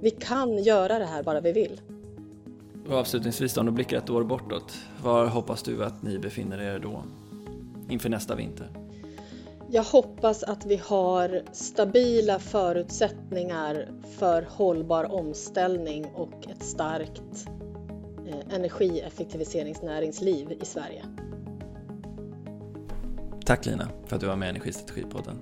Vi 0.00 0.10
kan 0.10 0.62
göra 0.62 0.98
det 0.98 1.04
här 1.04 1.22
bara 1.22 1.40
vi 1.40 1.52
vill. 1.52 1.80
Och 2.88 2.94
avslutningsvis 2.94 3.56
om 3.56 3.66
du 3.66 3.72
blickar 3.72 3.98
ett 3.98 4.10
år 4.10 4.24
bortåt, 4.24 4.74
var 5.02 5.26
hoppas 5.26 5.62
du 5.62 5.84
att 5.84 6.02
ni 6.02 6.18
befinner 6.18 6.58
er 6.62 6.78
då? 6.78 7.02
Inför 7.88 8.08
nästa 8.08 8.34
vinter? 8.34 8.85
Jag 9.70 9.82
hoppas 9.82 10.42
att 10.42 10.66
vi 10.66 10.76
har 10.76 11.42
stabila 11.52 12.38
förutsättningar 12.38 13.88
för 14.18 14.46
hållbar 14.50 15.12
omställning 15.12 16.06
och 16.14 16.48
ett 16.50 16.62
starkt 16.62 17.46
eh, 18.26 18.54
energieffektiviseringsnäringsliv 18.54 20.52
i 20.62 20.64
Sverige. 20.64 21.04
Tack 23.44 23.66
Lina 23.66 23.88
för 24.06 24.16
att 24.16 24.20
du 24.20 24.26
var 24.26 24.36
med 24.36 24.46
i 24.46 24.50
Energistrategipodden. 24.50 25.38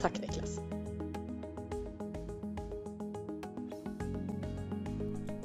Tack 0.00 0.20
Niklas. 0.20 0.60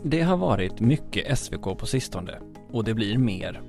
Det 0.04 0.22
har 0.22 0.38
varit 0.38 0.80
mycket 0.80 1.40
SVK 1.40 1.64
på 1.64 1.86
sistone 1.86 2.40
och 2.72 2.84
det 2.84 2.94
blir 2.94 3.18
mer. 3.18 3.62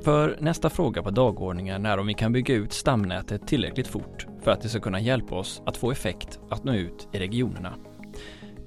För 0.00 0.36
nästa 0.40 0.70
fråga 0.70 1.02
på 1.02 1.10
dagordningen 1.10 1.86
är 1.86 1.98
om 1.98 2.06
vi 2.06 2.14
kan 2.14 2.32
bygga 2.32 2.54
ut 2.54 2.72
stamnätet 2.72 3.46
tillräckligt 3.46 3.86
fort 3.86 4.26
för 4.42 4.50
att 4.50 4.60
det 4.60 4.68
ska 4.68 4.80
kunna 4.80 5.00
hjälpa 5.00 5.34
oss 5.34 5.62
att 5.66 5.76
få 5.76 5.90
effekt 5.90 6.38
att 6.50 6.64
nå 6.64 6.74
ut 6.74 7.08
i 7.12 7.18
regionerna. 7.18 7.74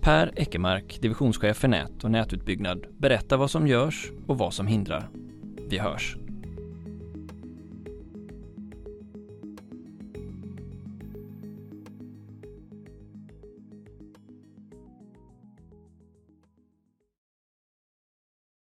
Per 0.01 0.31
Eckermark, 0.35 0.99
divisionschef 1.01 1.57
för 1.57 1.67
nät 1.67 2.03
och 2.03 2.11
nätutbyggnad, 2.11 2.85
berättar 2.97 3.37
vad 3.37 3.51
som 3.51 3.67
görs 3.67 4.11
och 4.27 4.37
vad 4.37 4.53
som 4.53 4.67
hindrar. 4.67 5.09
Vi 5.69 5.77
hörs! 5.77 6.17